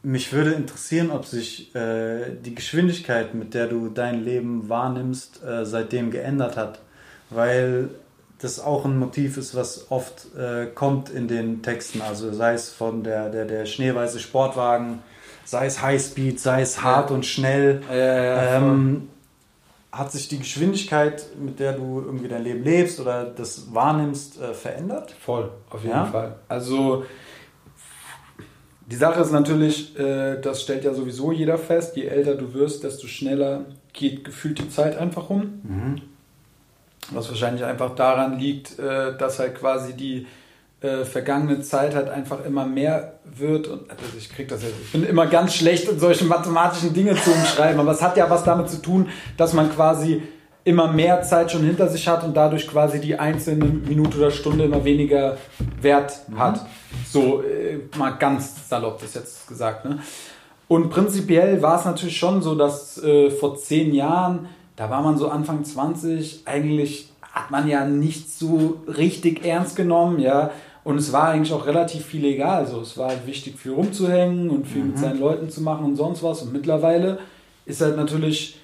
mich 0.03 0.32
würde 0.32 0.53
interessieren, 0.53 1.11
ob 1.11 1.24
sich 1.26 1.74
äh, 1.74 2.36
die 2.44 2.55
Geschwindigkeit, 2.55 3.34
mit 3.34 3.55
der 3.55 3.66
du 3.66 3.88
dein 3.88 4.22
Leben 4.22 4.68
wahrnimmst, 4.68 5.42
äh, 5.42 5.64
seitdem 5.64 6.11
geändert 6.11 6.57
hat. 6.57 6.80
Weil 7.30 7.90
das 8.39 8.61
auch 8.61 8.84
ein 8.84 8.99
Motiv 8.99 9.37
ist, 9.37 9.55
was 9.55 9.91
oft 9.91 10.34
äh, 10.37 10.66
kommt 10.66 11.09
in 11.09 11.28
den 11.28 11.62
Texten. 11.62 12.03
Also 12.03 12.32
sei 12.32 12.55
es 12.55 12.70
von 12.70 13.03
der, 13.03 13.30
der, 13.30 13.45
der 13.47 13.66
schneeweiße 13.66 14.20
Sportwagen, 14.20 15.01
sei 15.45 15.66
es 15.66 15.80
Highspeed, 15.80 16.39
sei 16.39 16.61
es 16.62 16.82
hart 16.82 17.11
ja. 17.11 17.16
und 17.16 17.24
schnell. 17.24 17.82
Ja, 17.89 17.97
ja, 17.97 18.57
ähm, 18.57 19.09
hat 19.91 20.12
sich 20.12 20.28
die 20.28 20.39
Geschwindigkeit, 20.39 21.24
mit 21.41 21.59
der 21.59 21.72
du 21.72 22.03
irgendwie 22.05 22.28
dein 22.28 22.45
Leben 22.45 22.62
lebst 22.62 23.01
oder 23.01 23.24
das 23.24 23.72
wahrnimmst, 23.72 24.41
äh, 24.41 24.53
verändert? 24.53 25.14
Voll, 25.18 25.51
auf 25.70 25.82
jeden? 25.82 26.07
Fall. 26.07 26.37
Also 26.49 27.05
die 28.89 28.97
Sache 28.97 29.20
ist 29.20 29.32
natürlich, 29.32 29.99
äh, 29.99 30.39
das 30.41 30.62
stellt 30.62 30.84
ja 30.84 30.93
sowieso 30.93 31.32
jeder 31.32 31.57
fest, 31.57 31.97
je 31.97 32.05
älter 32.05 32.34
du 32.34 32.53
wirst, 32.53 32.84
desto 32.84 33.07
schneller 33.07 33.64
geht 33.95 34.24
gefühlt 34.24 34.59
die 34.59 34.68
Zeit 34.68 34.99
einfach 34.99 35.30
um. 35.30 35.61
Mhm. 35.62 36.03
Was 37.12 37.28
wahrscheinlich 37.28 37.64
einfach 37.64 37.94
daran 37.94 38.38
liegt, 38.38 38.78
äh, 38.78 39.16
dass 39.16 39.38
halt 39.38 39.57
quasi 39.57 39.94
die 39.94 40.26
äh, 40.80 41.04
vergangene 41.04 41.62
Zeit 41.62 41.94
halt 41.94 42.09
einfach 42.09 42.44
immer 42.44 42.66
mehr 42.66 43.14
wird 43.24 43.66
und 43.66 43.90
also 43.90 44.02
ich 44.18 44.28
krieg 44.28 44.48
das 44.48 44.62
jetzt, 44.62 44.74
ich 44.84 44.92
bin 44.92 45.04
immer 45.04 45.26
ganz 45.26 45.54
schlecht 45.54 45.88
in 45.88 45.98
solchen 45.98 46.28
mathematischen 46.28 46.92
Dinge 46.92 47.14
zu 47.16 47.30
umschreiben, 47.32 47.80
aber 47.80 47.92
es 47.92 48.02
hat 48.02 48.16
ja 48.16 48.28
was 48.28 48.44
damit 48.44 48.68
zu 48.68 48.82
tun, 48.82 49.09
dass 49.36 49.52
man 49.52 49.72
quasi 49.74 50.22
immer 50.64 50.92
mehr 50.92 51.22
Zeit 51.22 51.52
schon 51.52 51.62
hinter 51.62 51.88
sich 51.88 52.09
hat 52.09 52.24
und 52.24 52.36
dadurch 52.36 52.66
quasi 52.66 53.00
die 53.00 53.18
einzelne 53.18 53.64
Minute 53.64 54.18
oder 54.18 54.32
Stunde 54.32 54.64
immer 54.64 54.84
weniger 54.84 55.38
Wert 55.80 56.20
mhm. 56.28 56.38
hat. 56.40 56.66
So 57.09 57.42
äh, 57.42 57.78
mal 57.96 58.11
ganz 58.11 58.68
salopp 58.68 59.00
das 59.00 59.14
jetzt 59.14 59.46
gesagt. 59.46 59.84
Ne? 59.84 60.00
Und 60.66 60.90
prinzipiell 60.90 61.62
war 61.62 61.78
es 61.78 61.84
natürlich 61.84 62.18
schon 62.18 62.42
so, 62.42 62.57
dass 62.57 63.00
äh, 63.02 63.30
vor 63.30 63.57
zehn 63.57 63.94
Jahren, 63.94 64.48
da 64.76 64.90
war 64.90 65.02
man 65.02 65.16
so 65.16 65.28
Anfang 65.28 65.64
20, 65.64 66.42
eigentlich 66.44 67.10
hat 67.22 67.50
man 67.50 67.68
ja 67.68 67.86
nicht 67.86 68.30
so 68.30 68.78
richtig 68.86 69.44
ernst 69.44 69.76
genommen, 69.76 70.20
ja. 70.20 70.50
Und 70.84 70.98
es 70.98 71.12
war 71.12 71.30
eigentlich 71.30 71.52
auch 71.52 71.66
relativ 71.66 72.06
viel 72.06 72.24
egal. 72.24 72.58
Also 72.58 72.80
es 72.80 72.96
war 72.96 73.10
wichtig, 73.26 73.58
viel 73.58 73.72
rumzuhängen 73.72 74.50
und 74.50 74.66
viel 74.66 74.82
mhm. 74.82 74.88
mit 74.88 74.98
seinen 74.98 75.18
Leuten 75.18 75.50
zu 75.50 75.60
machen 75.60 75.84
und 75.84 75.96
sonst 75.96 76.22
was. 76.22 76.42
Und 76.42 76.52
mittlerweile 76.52 77.18
ist 77.64 77.80
halt 77.80 77.96
natürlich, 77.96 78.60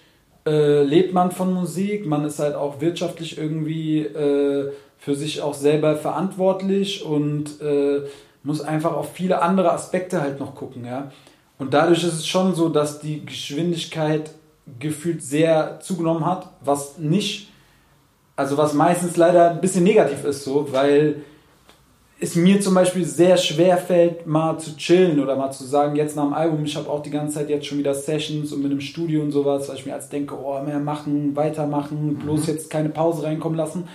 äh, 0.47 0.83
lebt 0.85 1.13
man 1.13 1.33
von 1.33 1.53
Musik, 1.53 2.07
man 2.07 2.25
ist 2.25 2.39
halt 2.39 2.55
auch 2.55 2.81
wirtschaftlich 2.81 3.39
irgendwie 3.39 4.01
äh, 4.01 4.71
für 4.99 5.17
sich 5.17 5.43
auch 5.43 5.55
selber 5.55 5.97
verantwortlich 5.97 7.05
und 7.05 7.61
äh, 7.61 8.03
muss 8.45 8.61
einfach 8.61 8.95
auf 8.95 9.15
viele 9.15 9.43
andere 9.43 9.73
Aspekte 9.73 10.21
halt 10.21 10.39
noch 10.39 10.55
gucken, 10.55 10.85
ja. 10.85 11.11
Und 11.59 11.75
dadurch 11.75 12.03
ist 12.05 12.15
es 12.15 12.27
schon 12.27 12.55
so, 12.55 12.69
dass 12.69 13.01
die 13.01 13.25
Geschwindigkeit 13.25 14.31
gefühlt 14.79 15.23
sehr 15.23 15.81
zugenommen 15.81 16.25
hat, 16.25 16.49
was 16.61 16.99
nicht, 16.99 17.51
also 18.37 18.57
was 18.57 18.75
meistens 18.75 19.17
leider 19.17 19.51
ein 19.51 19.61
bisschen 19.61 19.85
negativ 19.85 20.25
ist, 20.25 20.45
so, 20.45 20.73
weil 20.73 21.23
es 22.23 22.37
mir 22.37 22.61
zum 22.61 22.75
Beispiel 22.75 23.05
sehr 23.05 23.37
schwer 23.37 23.77
fällt, 23.77 24.27
mal 24.29 24.57
zu 24.59 24.77
chillen 24.77 25.21
oder 25.21 25.35
mal 25.35 25.51
zu 25.51 25.65
sagen, 25.65 25.97
jetzt 25.97 26.15
nach 26.15 26.23
dem 26.23 26.33
Album, 26.33 26.65
ich 26.65 26.77
habe 26.77 26.89
auch 26.89 27.03
die 27.03 27.11
ganze 27.11 27.35
Zeit 27.35 27.51
jetzt 27.51 27.67
schon 27.67 27.79
wieder 27.79 27.95
Sessions 27.95 28.53
und 28.53 28.63
mit 28.63 28.71
dem 28.71 28.81
Studio 28.81 29.23
und 29.23 29.33
sowas, 29.33 29.69
weil 29.69 29.77
ich 29.77 29.87
mir 29.87 29.95
als 29.95 30.09
denke, 30.09 30.37
oh, 30.41 30.63
mehr 30.63 30.79
machen, 30.79 31.35
weitermachen, 31.35 32.17
bloß 32.23 32.43
mhm. 32.43 32.47
jetzt 32.47 32.71
keine 32.71 32.91
Pause 32.91 33.25
reinkommen 33.25 33.59
lassen. 33.59 33.89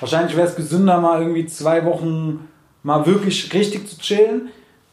Wahrscheinlich 0.00 0.36
wäre 0.36 0.48
es 0.48 0.56
gesünder, 0.56 1.00
mal 1.00 1.20
irgendwie 1.20 1.46
zwei 1.46 1.84
Wochen 1.84 2.48
mal 2.82 3.04
wirklich 3.04 3.52
richtig 3.52 3.88
zu 3.88 3.98
chillen, 3.98 4.48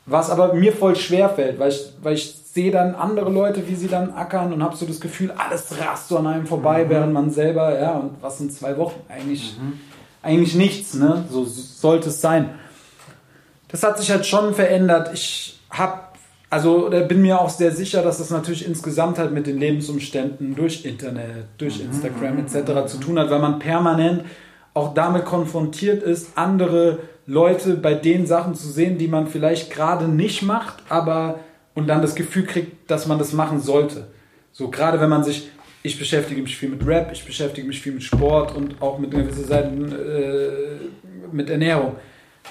was 0.06 0.30
aber 0.30 0.54
mir 0.54 0.74
voll 0.74 0.98
schwer 0.98 1.30
fällt, 1.30 1.60
weil 1.60 1.72
ich, 1.72 1.86
weil 2.02 2.16
ich 2.16 2.43
sehe 2.54 2.72
dann 2.72 2.96
andere 2.96 3.32
Leute, 3.32 3.68
wie 3.68 3.76
sie 3.76 3.88
dann 3.88 4.14
ackern 4.14 4.54
und 4.54 4.62
habe 4.62 4.76
so 4.76 4.86
das 4.86 5.00
Gefühl, 5.00 5.32
alles 5.32 5.80
rast 5.80 6.10
so 6.10 6.18
an 6.18 6.28
einem 6.28 6.46
vorbei, 6.46 6.86
mhm. 6.86 6.90
während 6.90 7.14
man 7.14 7.32
selber, 7.32 7.80
ja, 7.80 7.94
und 7.94 8.22
was 8.22 8.38
sind 8.38 8.54
zwei 8.54 8.78
Wochen? 8.78 9.00
Eigentlich, 9.10 9.58
mhm. 9.60 9.80
eigentlich 10.22 10.56
nichts, 10.56 10.94
ne? 10.94 11.26
So 11.30 11.46
sollte 11.46 12.10
es 12.10 12.22
sein 12.22 12.50
das 13.74 13.82
hat 13.82 13.98
sich 13.98 14.12
halt 14.12 14.26
schon 14.26 14.54
verändert. 14.54 15.10
Ich 15.16 15.60
habe, 15.72 16.00
also 16.52 16.86
oder 16.86 17.02
bin 17.02 17.24
mir 17.24 17.42
auch 17.42 17.50
sehr 17.50 17.72
sicher, 17.72 18.04
dass 18.04 18.20
das 18.20 18.30
natürlich 18.30 18.68
insgesamt 18.68 19.18
halt 19.18 19.32
mit 19.32 19.48
den 19.48 19.58
Lebensumständen 19.58 20.56
durch 20.56 20.86
Internet, 20.86 21.48
durch 21.58 21.80
mhm. 21.80 21.90
Instagram 21.90 22.38
etc. 22.38 22.86
zu 22.86 23.00
tun 23.00 23.18
hat, 23.18 23.32
weil 23.32 23.40
man 23.40 23.58
permanent 23.58 24.26
auch 24.76 24.94
damit 24.94 25.26
konfrontiert 25.26 26.04
ist, 26.04 26.38
andere 26.38 27.00
Leute 27.26 27.74
bei 27.74 27.96
den 27.96 28.28
Sachen 28.28 28.54
zu 28.54 28.68
sehen, 28.68 29.00
die 29.00 29.08
man 29.08 29.26
vielleicht 29.26 29.72
gerade 29.72 30.08
nicht 30.08 30.44
macht, 30.44 30.84
aber 30.90 31.40
und 31.76 31.88
dann 31.88 32.02
das 32.02 32.16
Gefühl 32.16 32.46
kriegt, 32.46 32.90
dass 32.90 33.08
man 33.08 33.18
das 33.18 33.34
machen 33.34 33.60
sollte. 33.60 34.08
So 34.52 34.70
gerade 34.70 35.00
wenn 35.00 35.10
man 35.10 35.24
sich, 35.24 35.50
ich 35.82 35.98
beschäftige 35.98 36.42
mich 36.42 36.58
viel 36.58 36.70
mit 36.70 36.86
Rap, 36.86 37.10
ich 37.12 37.26
beschäftige 37.26 37.68
mich 37.68 37.82
viel 37.82 37.94
mit 37.94 38.04
Sport 38.04 38.56
und 38.56 38.82
auch 38.82 39.00
mit 39.00 39.12
gewissen 39.12 39.46
Seiten 39.46 39.92
äh, 39.92 41.32
mit 41.32 41.50
Ernährung. 41.50 41.96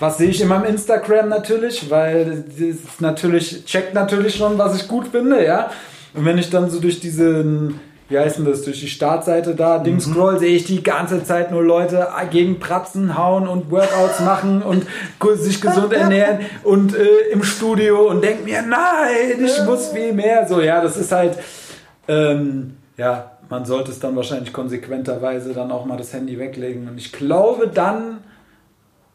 Was 0.01 0.19
sehe 0.19 0.31
ich 0.31 0.41
in 0.41 0.49
meinem 0.49 0.65
Instagram 0.65 1.29
natürlich, 1.29 1.91
weil 1.91 2.45
das 2.59 3.01
natürlich 3.01 3.65
checkt 3.67 3.95
natürlich 3.95 4.35
schon, 4.37 4.59
was 4.59 4.77
ich 4.81 4.89
gut 4.89 5.09
finde, 5.09 5.45
ja. 5.45 5.71
Und 6.15 6.25
wenn 6.25 6.39
ich 6.39 6.51
dann 6.51 6.71
so 6.71 6.81
durch 6.81 6.99
diesen, 6.99 7.79
wie 8.13 8.19
heißt 8.19 8.39
denn 8.39 8.45
das, 8.45 8.63
durch 8.63 8.81
die 8.81 8.89
Startseite 8.89 9.55
da, 9.55 9.79
Ding 9.79 9.95
mhm. 9.95 10.01
scroll, 10.01 10.39
sehe 10.39 10.55
ich 10.55 10.65
die 10.65 10.83
ganze 10.83 11.25
Zeit 11.25 11.51
nur 11.51 11.63
Leute 11.63 12.09
gegen 12.31 12.61
Pratzen 12.61 13.17
hauen 13.17 13.49
und 13.49 13.71
Workouts 13.71 14.21
machen 14.21 14.63
und 14.63 14.87
sich 15.37 15.61
gesund 15.61 15.93
ernähren 15.95 16.41
und 16.63 16.95
äh, 16.95 17.31
im 17.33 17.43
Studio 17.43 18.09
und 18.09 18.23
denke 18.23 18.45
mir, 18.45 18.63
nein, 18.63 19.43
ich 19.45 19.65
muss 19.65 19.89
viel 19.89 20.13
mehr. 20.13 20.47
So, 20.47 20.61
ja, 20.61 20.83
das 20.83 20.97
ist 20.97 21.11
halt, 21.11 21.39
ähm, 22.07 22.77
ja, 22.97 23.33
man 23.49 23.65
sollte 23.65 23.91
es 23.91 23.99
dann 23.99 24.15
wahrscheinlich 24.15 24.53
konsequenterweise 24.53 25.55
dann 25.55 25.71
auch 25.71 25.87
mal 25.87 25.97
das 25.97 26.13
Handy 26.13 26.39
weglegen. 26.39 26.89
Und 26.89 26.99
ich 26.99 27.13
glaube, 27.13 27.69
dann 27.69 28.19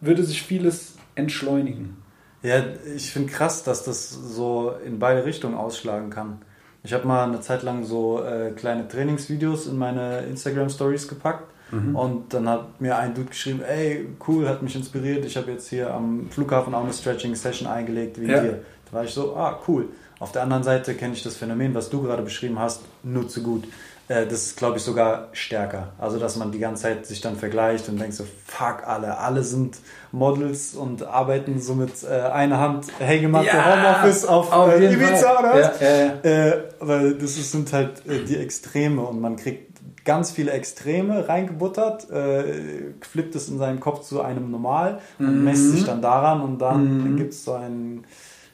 würde 0.02 0.24
sich 0.24 0.42
vieles 0.42 0.96
entschleunigen. 1.16 1.98
Ja, 2.44 2.64
ich 2.96 3.12
finde 3.12 3.32
krass, 3.32 3.64
dass 3.64 3.84
das 3.84 4.10
so 4.10 4.74
in 4.86 5.00
beide 5.00 5.26
Richtungen 5.26 5.56
ausschlagen 5.56 6.10
kann. 6.10 6.42
Ich 6.84 6.94
habe 6.94 7.08
mal 7.08 7.26
eine 7.26 7.42
Zeit 7.42 7.64
lang 7.64 7.84
so 7.84 8.24
äh, 8.24 8.52
kleine 8.52 8.88
Trainingsvideos 8.88 9.68
in 9.68 9.78
meine 9.78 10.22
Instagram 10.22 10.70
Stories 10.70 11.08
gepackt 11.08 11.52
mhm. 11.72 11.96
und 11.96 12.34
dann 12.34 12.48
hat 12.48 12.80
mir 12.80 12.98
ein 12.98 13.14
Dude 13.14 13.30
geschrieben, 13.30 13.62
ey, 13.62 14.08
cool, 14.28 14.48
hat 14.48 14.62
mich 14.62 14.76
inspiriert, 14.76 15.26
ich 15.26 15.36
habe 15.36 15.52
jetzt 15.52 15.70
hier 15.70 15.94
am 15.94 16.28
Flughafen 16.30 16.74
auch 16.74 16.84
eine 16.84 16.94
Stretching 16.94 17.36
Session 17.36 17.68
eingelegt 17.68 18.20
wie 18.20 18.28
ja. 18.28 18.42
dir. 18.42 18.60
Da 18.90 18.98
war 18.98 19.04
ich 19.04 19.12
so, 19.12 19.36
ah, 19.36 19.60
cool. 19.68 19.90
Auf 20.20 20.32
der 20.32 20.44
anderen 20.44 20.64
Seite 20.64 20.96
kenne 20.96 21.14
ich 21.14 21.24
das 21.24 21.36
Phänomen, 21.36 21.76
was 21.76 21.90
du 21.90 22.02
gerade 22.02 22.24
beschrieben 22.24 22.58
hast, 22.58 22.82
nur 23.04 23.28
zu 23.28 23.44
gut. 23.44 23.66
Äh, 24.08 24.26
das 24.26 24.44
ist, 24.44 24.58
glaube 24.58 24.78
ich, 24.78 24.84
sogar 24.84 25.30
stärker. 25.34 25.92
Also, 25.98 26.20
dass 26.20 26.36
man 26.38 26.52
die 26.52 26.60
ganze 26.60 26.84
Zeit 26.84 27.06
sich 27.06 27.22
dann 27.22 27.36
vergleicht 27.36 27.90
und 27.90 28.00
denkt 28.00 28.14
so, 28.14 28.26
fuck 28.46 28.88
alle, 28.88 29.18
alle 29.18 29.44
sind 29.44 29.78
Models 30.12 30.76
und 30.76 31.04
arbeiten 31.04 31.60
so 31.60 31.76
mit 31.76 32.04
äh, 32.04 32.08
einer 32.08 32.60
Hand 32.60 32.86
hängematte 33.00 33.48
ja, 33.48 33.76
Homeoffice 33.76 34.26
auf, 34.26 34.52
auf 34.52 34.72
äh, 34.74 34.94
Ibiza 34.94 35.40
oder 35.40 35.54
was? 35.54 35.80
Ja, 35.82 35.90
ja, 35.90 36.06
äh, 36.24 36.64
weil 36.80 37.14
das 37.16 37.38
ist, 37.38 37.52
sind 37.52 37.74
halt 37.74 38.06
äh, 38.08 38.24
die 38.24 38.38
Extreme 38.38 39.02
und 39.02 39.20
man 39.20 39.36
kriegt 39.36 39.68
ganz 40.06 40.32
viele 40.32 40.52
Extreme 40.52 41.28
reingebuttert, 41.28 42.10
äh, 42.10 42.94
flippt 43.02 43.36
es 43.36 43.50
in 43.50 43.58
seinem 43.58 43.82
Kopf 43.82 44.08
zu 44.08 44.22
einem 44.22 44.50
Normal 44.52 45.00
und 45.20 45.40
mhm. 45.40 45.44
messt 45.44 45.72
sich 45.74 45.84
dann 45.84 46.02
daran 46.02 46.42
und 46.42 46.60
dann 46.60 47.12
mhm. 47.12 47.18
gibt 47.18 47.34
es 47.34 47.44
so 47.44 47.54
ein 47.54 48.06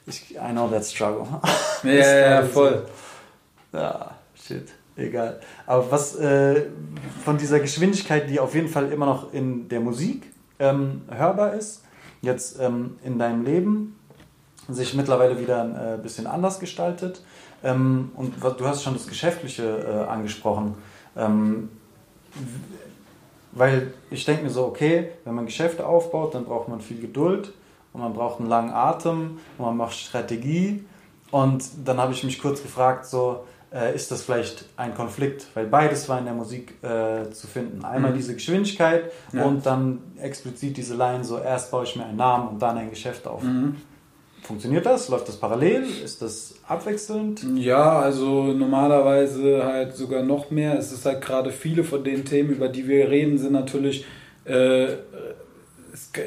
ich, 0.06 0.36
I 0.36 0.52
know 0.52 0.68
that 0.68 0.84
struggle. 0.84 1.26
ja, 1.84 1.92
ja, 1.94 2.44
voll. 2.44 2.86
Ja, 3.72 4.12
shit. 4.36 4.68
Egal. 4.96 5.40
Aber 5.66 5.92
was 5.92 6.16
äh, 6.16 6.66
von 7.24 7.38
dieser 7.38 7.60
Geschwindigkeit, 7.60 8.30
die 8.30 8.40
auf 8.40 8.54
jeden 8.54 8.68
Fall 8.68 8.92
immer 8.92 9.08
noch 9.08 9.34
in 9.34 9.68
der 9.70 9.80
Musik 9.80 10.32
ähm, 10.60 11.02
hörbar 11.10 11.54
ist, 11.54 11.84
jetzt 12.22 12.60
ähm, 12.60 12.98
in 13.04 13.18
deinem 13.18 13.44
Leben 13.44 14.00
sich 14.70 14.94
mittlerweile 14.94 15.40
wieder 15.40 15.64
ein 15.64 15.76
äh, 15.76 15.98
bisschen 16.02 16.28
anders 16.28 16.60
gestaltet. 16.60 17.24
Ähm, 17.64 18.12
und 18.16 18.36
du 18.42 18.66
hast 18.66 18.84
schon 18.84 18.94
das 18.94 19.08
Geschäftliche 19.08 19.64
äh, 20.08 20.10
angesprochen. 20.10 20.76
Ähm, 21.18 21.70
weil 23.52 23.94
ich 24.10 24.26
denke 24.26 24.44
mir 24.44 24.50
so, 24.50 24.66
okay, 24.66 25.12
wenn 25.26 25.36
man 25.36 25.46
Geschäfte 25.46 25.86
aufbaut, 25.86 26.34
dann 26.34 26.46
braucht 26.46 26.70
man 26.70 26.82
viel 26.82 27.00
Geduld 27.00 27.54
und 27.94 28.02
man 28.02 28.14
braucht 28.14 28.40
einen 28.40 28.50
langen 28.50 28.72
Atem 28.72 29.40
und 29.58 29.66
man 29.66 29.78
macht 29.78 29.94
Strategie. 29.94 30.86
Und 31.30 31.64
dann 31.86 31.98
habe 31.98 32.14
ich 32.14 32.24
mich 32.24 32.40
kurz 32.40 32.62
gefragt, 32.62 33.06
so, 33.06 33.46
äh, 33.74 33.96
ist 33.96 34.12
das 34.12 34.24
vielleicht 34.24 34.66
ein 34.78 34.94
Konflikt, 34.94 35.48
weil 35.56 35.66
beides 35.66 36.08
war 36.08 36.20
in 36.20 36.26
der 36.26 36.34
Musik 36.34 36.76
äh, 36.84 37.30
zu 37.32 37.48
finden. 37.48 37.84
Einmal 37.84 38.12
mhm. 38.12 38.18
diese 38.18 38.34
Geschwindigkeit 38.36 39.12
ja. 39.32 39.44
und 39.44 39.66
dann 39.66 40.00
explizit 40.22 40.78
diese 40.78 40.96
Line, 40.96 41.24
so 41.24 41.40
erst 41.40 41.72
baue 41.72 41.84
ich 41.84 41.96
mir 41.96 42.06
einen 42.06 42.18
Namen 42.18 42.50
und 42.50 42.62
dann 42.62 42.78
ein 42.78 42.90
Geschäft 42.90 43.28
auf. 43.28 43.42
Mhm. 43.42 43.78
Funktioniert 44.44 44.86
das? 44.86 45.08
Läuft 45.08 45.30
das 45.30 45.38
parallel? 45.38 45.86
Ist 46.04 46.22
das 46.22 46.56
abwechselnd? 46.68 47.46
Ja, 47.56 48.00
also 48.00 48.44
normalerweise 48.44 49.64
halt 49.64 49.96
sogar 49.96 50.22
noch 50.22 50.52
mehr. 50.52 50.78
Es 50.78 50.92
ist 50.92 51.06
halt 51.06 51.22
gerade 51.22 51.52
viele 51.52 51.86
von 51.86 52.04
den 52.04 52.26
Themen, 52.26 52.50
über 52.50 52.68
die 52.68 52.88
wir 52.88 53.10
reden, 53.10 53.38
sind 53.38 53.54
natürlich 53.54 54.06
äh, 54.44 54.88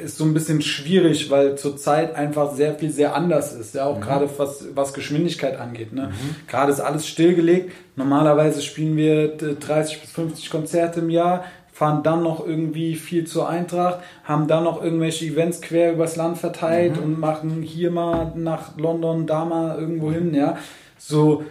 ist 0.04 0.16
so 0.16 0.24
ein 0.24 0.32
bisschen 0.32 0.62
schwierig, 0.62 1.28
weil 1.28 1.58
zurzeit 1.58 2.14
einfach 2.14 2.54
sehr 2.54 2.76
viel 2.76 2.90
sehr 2.90 3.16
anders 3.16 3.52
ist, 3.52 3.74
ja, 3.74 3.84
auch 3.84 3.96
mhm. 3.96 4.02
gerade 4.02 4.28
was, 4.36 4.64
was 4.74 4.94
Geschwindigkeit 4.94 5.58
angeht. 5.58 5.92
Ne? 5.92 6.08
Mhm. 6.08 6.36
Gerade 6.46 6.70
ist 6.70 6.80
alles 6.80 7.06
stillgelegt. 7.08 7.72
Normalerweise 7.96 8.62
spielen 8.62 8.96
wir 8.96 9.36
30 9.36 10.02
bis 10.02 10.10
50 10.12 10.50
Konzerte 10.50 11.00
im 11.00 11.10
Jahr, 11.10 11.44
fahren 11.72 12.04
dann 12.04 12.22
noch 12.22 12.46
irgendwie 12.46 12.94
viel 12.94 13.26
zur 13.26 13.48
Eintracht, 13.48 13.98
haben 14.22 14.46
dann 14.46 14.62
noch 14.62 14.82
irgendwelche 14.82 15.26
Events 15.26 15.60
quer 15.60 15.92
übers 15.92 16.14
Land 16.14 16.38
verteilt 16.38 16.96
mhm. 16.96 17.02
und 17.02 17.20
machen 17.20 17.62
hier 17.62 17.90
mal 17.90 18.32
nach 18.36 18.76
London, 18.78 19.26
da 19.26 19.44
mal 19.44 19.78
irgendwo 19.78 20.12
hin, 20.12 20.32
ja. 20.32 20.58
So, 20.96 21.44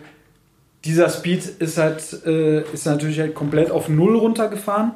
dieser 0.85 1.09
Speed 1.09 1.45
ist 1.59 1.77
halt, 1.77 2.25
äh, 2.25 2.61
ist 2.71 2.85
natürlich 2.85 3.19
halt 3.19 3.35
komplett 3.35 3.71
auf 3.71 3.89
Null 3.89 4.15
runtergefahren. 4.15 4.93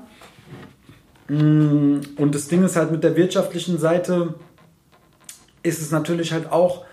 Mm, 1.30 2.02
und 2.18 2.36
das 2.36 2.48
Ding 2.48 2.64
ist 2.64 2.76
halt 2.76 2.92
mit 2.92 3.04
der 3.04 3.16
wirtschaftlichen 3.16 3.78
Seite 3.78 4.36
ist 5.64 5.82
es 5.82 5.92
natürlich 5.92 6.34
halt 6.34 6.52
auch, 6.52 6.86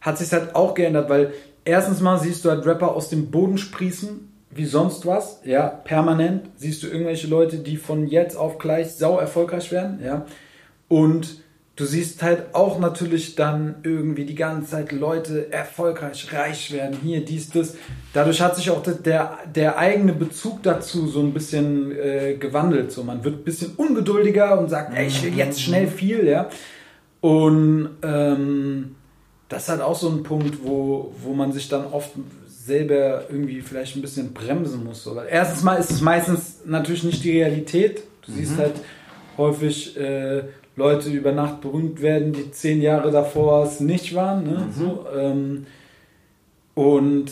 hat 0.00 0.18
sich 0.18 0.32
halt 0.32 0.54
auch 0.54 0.74
geändert, 0.74 1.10
weil 1.10 1.32
erstens 1.64 2.00
mal 2.00 2.18
siehst 2.18 2.44
du 2.44 2.50
halt 2.50 2.66
Rapper 2.66 2.94
aus 2.94 3.08
dem 3.08 3.30
Boden 3.30 3.58
sprießen, 3.58 4.28
wie 4.50 4.66
sonst 4.66 5.06
was, 5.06 5.40
ja, 5.44 5.66
permanent. 5.66 6.48
Siehst 6.56 6.82
du 6.82 6.88
irgendwelche 6.88 7.26
Leute, 7.26 7.58
die 7.58 7.76
von 7.76 8.06
jetzt 8.06 8.36
auf 8.36 8.58
gleich 8.58 8.92
sau 8.92 9.18
erfolgreich 9.18 9.72
werden, 9.72 10.00
ja, 10.04 10.26
und 10.88 11.41
du 11.82 11.88
siehst 11.88 12.22
halt 12.22 12.54
auch 12.54 12.78
natürlich 12.78 13.34
dann 13.34 13.74
irgendwie 13.82 14.24
die 14.24 14.36
ganze 14.36 14.70
Zeit 14.70 14.92
Leute 14.92 15.52
erfolgreich, 15.52 16.32
reich 16.32 16.70
werden, 16.70 16.96
hier, 17.02 17.24
dies, 17.24 17.50
das. 17.50 17.74
Dadurch 18.12 18.40
hat 18.40 18.54
sich 18.54 18.70
auch 18.70 18.84
der, 18.84 19.38
der 19.52 19.78
eigene 19.78 20.12
Bezug 20.12 20.62
dazu 20.62 21.08
so 21.08 21.18
ein 21.18 21.34
bisschen 21.34 21.90
äh, 21.90 22.36
gewandelt. 22.38 22.92
So, 22.92 23.02
man 23.02 23.24
wird 23.24 23.40
ein 23.40 23.44
bisschen 23.44 23.72
ungeduldiger 23.74 24.60
und 24.60 24.68
sagt, 24.70 24.96
ey, 24.96 25.08
ich 25.08 25.24
will 25.24 25.34
jetzt 25.34 25.60
schnell 25.60 25.88
viel, 25.88 26.24
ja. 26.24 26.48
Und 27.20 27.90
ähm, 28.04 28.94
das 29.48 29.64
ist 29.64 29.68
halt 29.68 29.80
auch 29.80 29.96
so 29.96 30.08
ein 30.08 30.22
Punkt, 30.22 30.58
wo, 30.62 31.12
wo 31.20 31.32
man 31.32 31.52
sich 31.52 31.68
dann 31.68 31.86
oft 31.86 32.12
selber 32.46 33.24
irgendwie 33.28 33.60
vielleicht 33.60 33.96
ein 33.96 34.02
bisschen 34.02 34.32
bremsen 34.32 34.84
muss. 34.84 35.04
Weil 35.12 35.26
erstens 35.28 35.64
mal 35.64 35.74
ist 35.74 35.90
es 35.90 36.00
meistens 36.00 36.60
natürlich 36.64 37.02
nicht 37.02 37.24
die 37.24 37.40
Realität. 37.40 38.04
Du 38.24 38.30
mhm. 38.30 38.36
siehst 38.36 38.56
halt 38.56 38.74
häufig 39.36 39.96
äh, 39.96 40.44
Leute 40.76 41.10
über 41.10 41.32
Nacht 41.32 41.60
berühmt 41.60 42.00
werden, 42.00 42.32
die 42.32 42.50
zehn 42.50 42.80
Jahre 42.80 43.10
davor 43.10 43.64
es 43.64 43.80
nicht 43.80 44.14
waren. 44.14 44.44
Ne? 44.44 44.66
Mhm. 44.66 44.72
So, 44.72 45.06
ähm, 45.14 45.66
und 46.74 47.30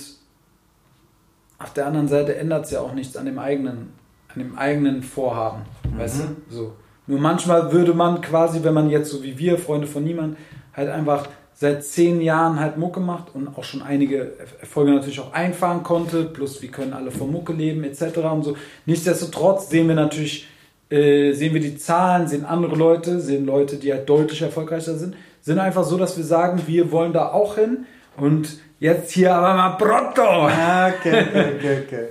auf 1.59 1.73
der 1.73 1.87
anderen 1.87 2.09
Seite 2.09 2.37
ändert 2.37 2.67
es 2.67 2.71
ja 2.71 2.81
auch 2.81 2.93
nichts 2.93 3.17
an 3.17 3.27
dem 3.27 3.39
eigenen, 3.39 3.93
an 4.29 4.39
dem 4.39 4.59
eigenen 4.59 5.03
Vorhaben. 5.03 5.63
Mhm. 5.85 5.99
Weißt 5.99 6.21
du? 6.21 6.55
So. 6.55 6.73
Nur 7.07 7.19
manchmal 7.19 7.73
würde 7.73 7.95
man 7.95 8.21
quasi, 8.21 8.63
wenn 8.63 8.75
man 8.75 8.91
jetzt 8.91 9.11
so 9.11 9.23
wie 9.23 9.39
wir, 9.39 9.59
Freunde 9.59 9.87
von 9.87 10.05
niemand, 10.05 10.37
halt 10.75 10.91
einfach 10.91 11.27
seit 11.61 11.85
zehn 11.85 12.23
Jahren 12.23 12.59
halt 12.59 12.79
Mucke 12.79 13.01
macht 13.01 13.35
und 13.35 13.49
auch 13.49 13.65
schon 13.65 13.83
einige 13.83 14.39
Erfolge 14.61 14.93
natürlich 14.93 15.21
auch 15.21 15.35
einfahren 15.35 15.83
konnte, 15.83 16.25
plus 16.25 16.63
wir 16.63 16.71
können 16.71 16.95
alle 16.95 17.11
von 17.11 17.31
Mucke 17.31 17.53
leben 17.53 17.85
etc. 17.85 18.19
und 18.33 18.45
so. 18.45 18.57
Nichtsdestotrotz 18.87 19.69
sehen 19.69 19.89
wir 19.89 19.95
natürlich 19.95 20.49
äh, 20.91 21.33
sehen 21.33 21.55
wir 21.55 21.61
die 21.61 21.77
Zahlen, 21.77 22.29
sehen 22.29 22.45
andere 22.45 22.75
Leute, 22.75 23.21
sehen 23.21 23.47
Leute, 23.47 23.77
die 23.77 23.93
halt 23.93 24.09
deutlich 24.09 24.43
erfolgreicher 24.43 24.95
sind, 24.95 25.17
sind 25.41 25.59
einfach 25.59 25.85
so, 25.85 25.97
dass 25.97 26.17
wir 26.17 26.25
sagen, 26.25 26.63
wir 26.67 26.93
wollen 26.93 27.13
da 27.13 27.29
auch 27.29 27.55
hin 27.57 27.87
und 28.17 28.59
jetzt 28.79 29.13
hier 29.13 29.35
aber 29.35 29.55
mal 29.55 29.71
pronto. 29.71 30.23
Ah, 30.23 30.89
okay, 30.89 31.23
okay, 31.29 31.55
okay, 31.57 31.83
okay. 31.87 32.09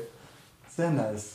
Sehr 0.75 0.91
nice. 0.91 1.33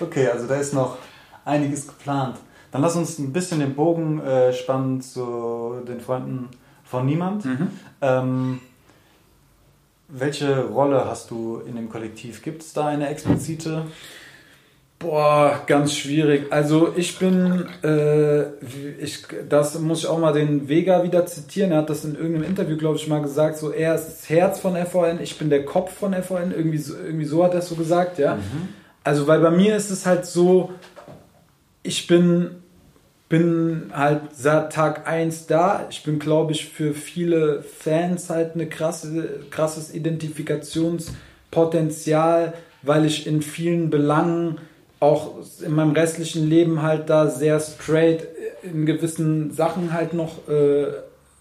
Okay, 0.00 0.28
also 0.28 0.46
da 0.46 0.56
ist 0.56 0.74
noch 0.74 0.98
einiges 1.44 1.86
geplant. 1.86 2.36
Dann 2.72 2.82
lass 2.82 2.96
uns 2.96 3.18
ein 3.18 3.32
bisschen 3.32 3.60
den 3.60 3.74
Bogen 3.74 4.20
äh, 4.20 4.52
spannen 4.52 5.00
zu 5.00 5.76
den 5.86 6.00
Freunden 6.00 6.48
von 6.84 7.06
Niemand. 7.06 7.44
Mhm. 7.44 7.68
Ähm, 8.00 8.60
welche 10.08 10.64
Rolle 10.66 11.04
hast 11.06 11.30
du 11.30 11.62
in 11.66 11.76
dem 11.76 11.88
Kollektiv? 11.88 12.42
Gibt 12.42 12.62
es 12.62 12.72
da 12.72 12.86
eine 12.86 13.08
explizite? 13.08 13.86
Boah, 14.98 15.62
ganz 15.66 15.94
schwierig. 15.94 16.50
Also 16.50 16.94
ich 16.96 17.18
bin, 17.18 17.66
äh, 17.84 18.44
ich, 18.98 19.24
das 19.46 19.78
muss 19.78 19.98
ich 20.00 20.06
auch 20.06 20.18
mal 20.18 20.32
den 20.32 20.70
Vega 20.70 21.04
wieder 21.04 21.26
zitieren. 21.26 21.72
Er 21.72 21.78
hat 21.78 21.90
das 21.90 22.06
in 22.06 22.14
irgendeinem 22.14 22.44
Interview, 22.44 22.78
glaube 22.78 22.96
ich, 22.96 23.06
mal 23.06 23.20
gesagt. 23.20 23.58
So, 23.58 23.72
er 23.72 23.94
ist 23.94 24.06
das 24.06 24.30
Herz 24.30 24.58
von 24.58 24.74
FVN, 24.74 25.20
ich 25.20 25.36
bin 25.38 25.50
der 25.50 25.66
Kopf 25.66 25.92
von 25.92 26.14
FVN. 26.14 26.54
Irgendwie 26.56 26.78
so, 26.78 26.94
irgendwie 26.94 27.26
so 27.26 27.44
hat 27.44 27.52
er 27.52 27.58
es 27.58 27.68
so 27.68 27.74
gesagt, 27.74 28.18
ja. 28.18 28.36
Mhm. 28.36 28.70
Also, 29.04 29.26
weil 29.26 29.40
bei 29.40 29.50
mir 29.50 29.76
ist 29.76 29.90
es 29.90 30.06
halt 30.06 30.24
so, 30.24 30.70
ich 31.82 32.06
bin, 32.06 32.52
bin 33.28 33.90
halt 33.92 34.22
seit 34.34 34.72
Tag 34.72 35.06
1 35.06 35.46
da. 35.46 35.86
Ich 35.90 36.04
bin, 36.04 36.18
glaube 36.18 36.52
ich, 36.52 36.70
für 36.70 36.94
viele 36.94 37.62
Fans 37.62 38.30
halt 38.30 38.54
eine 38.54 38.66
krasse, 38.66 39.40
krasses 39.50 39.94
Identifikationspotenzial, 39.94 42.54
weil 42.80 43.04
ich 43.04 43.26
in 43.26 43.42
vielen 43.42 43.90
Belangen 43.90 44.56
auch 45.06 45.34
in 45.64 45.74
meinem 45.74 45.92
restlichen 45.92 46.48
Leben 46.48 46.82
halt 46.82 47.08
da 47.08 47.28
sehr 47.28 47.60
straight 47.60 48.26
in 48.62 48.86
gewissen 48.86 49.52
Sachen 49.52 49.92
halt 49.92 50.12
noch 50.12 50.48
äh, 50.48 50.86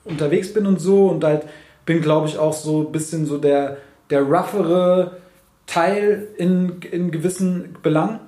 unterwegs 0.03 0.53
bin 0.53 0.66
und 0.66 0.80
so 0.80 1.07
und 1.07 1.24
halt 1.24 1.43
bin, 1.86 2.01
glaube 2.01 2.28
ich, 2.28 2.38
auch 2.38 2.53
so 2.53 2.82
ein 2.82 2.91
bisschen 2.91 3.26
so 3.26 3.38
der, 3.38 3.78
der 4.09 4.22
roughere 4.22 5.18
Teil 5.66 6.28
in, 6.38 6.82
in 6.91 7.11
gewissen 7.11 7.76
Belangen. 7.82 8.20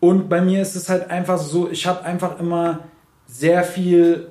Und 0.00 0.28
bei 0.28 0.40
mir 0.40 0.62
ist 0.62 0.76
es 0.76 0.88
halt 0.88 1.10
einfach 1.10 1.38
so, 1.38 1.68
ich 1.70 1.86
habe 1.86 2.04
einfach 2.04 2.40
immer 2.40 2.80
sehr 3.26 3.64
viel, 3.64 4.28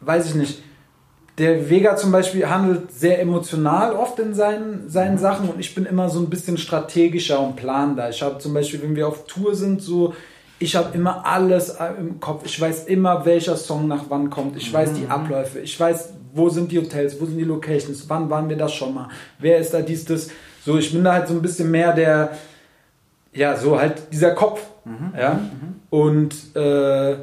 weiß 0.00 0.30
ich 0.30 0.34
nicht, 0.34 0.62
der 1.38 1.70
Vega 1.70 1.96
zum 1.96 2.10
Beispiel 2.10 2.48
handelt 2.48 2.92
sehr 2.92 3.20
emotional 3.20 3.94
oft 3.94 4.18
in 4.18 4.34
seinen, 4.34 4.90
seinen 4.90 5.14
mhm. 5.14 5.18
Sachen 5.18 5.48
und 5.48 5.60
ich 5.60 5.74
bin 5.74 5.86
immer 5.86 6.08
so 6.08 6.18
ein 6.18 6.28
bisschen 6.28 6.58
strategischer 6.58 7.40
und 7.40 7.56
planender. 7.56 8.10
Ich 8.10 8.22
habe 8.22 8.38
zum 8.38 8.52
Beispiel, 8.54 8.82
wenn 8.82 8.96
wir 8.96 9.06
auf 9.06 9.26
Tour 9.26 9.54
sind, 9.54 9.80
so, 9.80 10.14
ich 10.58 10.74
habe 10.74 10.96
immer 10.96 11.24
alles 11.24 11.76
im 11.98 12.18
Kopf. 12.18 12.42
Ich 12.44 12.60
weiß 12.60 12.84
immer, 12.86 13.24
welcher 13.24 13.56
Song 13.56 13.86
nach 13.86 14.06
wann 14.08 14.30
kommt. 14.30 14.56
Ich 14.56 14.72
weiß 14.72 14.94
die 14.94 15.02
mhm. 15.02 15.10
Abläufe. 15.10 15.60
Ich 15.60 15.78
weiß, 15.78 16.14
wo 16.34 16.48
sind 16.48 16.72
die 16.72 16.78
Hotels, 16.78 17.20
wo 17.20 17.26
sind 17.26 17.38
die 17.38 17.44
Locations, 17.44 18.08
wann 18.08 18.28
waren 18.28 18.48
wir 18.48 18.56
das 18.56 18.74
schon 18.74 18.94
mal, 18.94 19.08
wer 19.38 19.58
ist 19.58 19.72
da 19.72 19.80
dies, 19.80 20.04
das. 20.04 20.28
So, 20.64 20.76
ich 20.76 20.92
bin 20.92 21.04
da 21.04 21.14
halt 21.14 21.28
so 21.28 21.34
ein 21.34 21.40
bisschen 21.40 21.70
mehr 21.70 21.94
der, 21.94 22.36
ja, 23.32 23.56
so 23.56 23.78
halt 23.78 24.12
dieser 24.12 24.32
Kopf. 24.32 24.60
Mhm. 24.84 25.12
Ja. 25.16 25.34
Mhm. 25.34 25.76
Und 25.90 26.56
äh, 26.56 27.16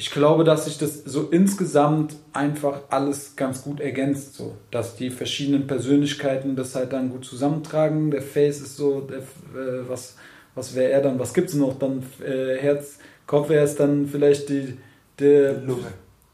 ich 0.00 0.12
glaube, 0.12 0.44
dass 0.44 0.66
sich 0.66 0.78
das 0.78 1.02
so 1.04 1.24
insgesamt 1.24 2.14
einfach 2.32 2.82
alles 2.88 3.34
ganz 3.34 3.62
gut 3.62 3.80
ergänzt, 3.80 4.34
so 4.34 4.56
dass 4.70 4.94
die 4.94 5.10
verschiedenen 5.10 5.66
Persönlichkeiten 5.66 6.54
das 6.54 6.76
halt 6.76 6.92
dann 6.92 7.10
gut 7.10 7.24
zusammentragen. 7.24 8.12
Der 8.12 8.22
Face 8.22 8.60
ist 8.60 8.76
so, 8.76 9.00
der, 9.00 9.18
äh, 9.18 9.88
was, 9.88 10.14
was 10.54 10.76
wäre 10.76 10.92
er 10.92 11.02
dann? 11.02 11.18
Was 11.18 11.34
gibt 11.34 11.48
es 11.48 11.56
noch? 11.56 11.80
Dann 11.80 12.04
äh, 12.24 12.56
Herz, 12.58 12.98
Kopf 13.26 13.48
wäre 13.48 13.64
es 13.64 13.74
dann 13.74 14.06
vielleicht 14.06 14.48
die, 14.50 14.78
Die 15.18 15.66
Lunge. 15.66 15.92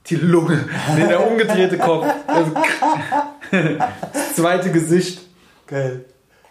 Die 0.08 0.16
Lunge. 0.16 0.68
Nee, 0.94 1.06
der 1.06 1.26
umgedrehte 1.26 1.78
Kopf. 1.78 2.06
Also, 2.26 2.52
das 4.12 4.34
zweite 4.36 4.72
Gesicht. 4.72 5.22
Geil. 5.66 6.04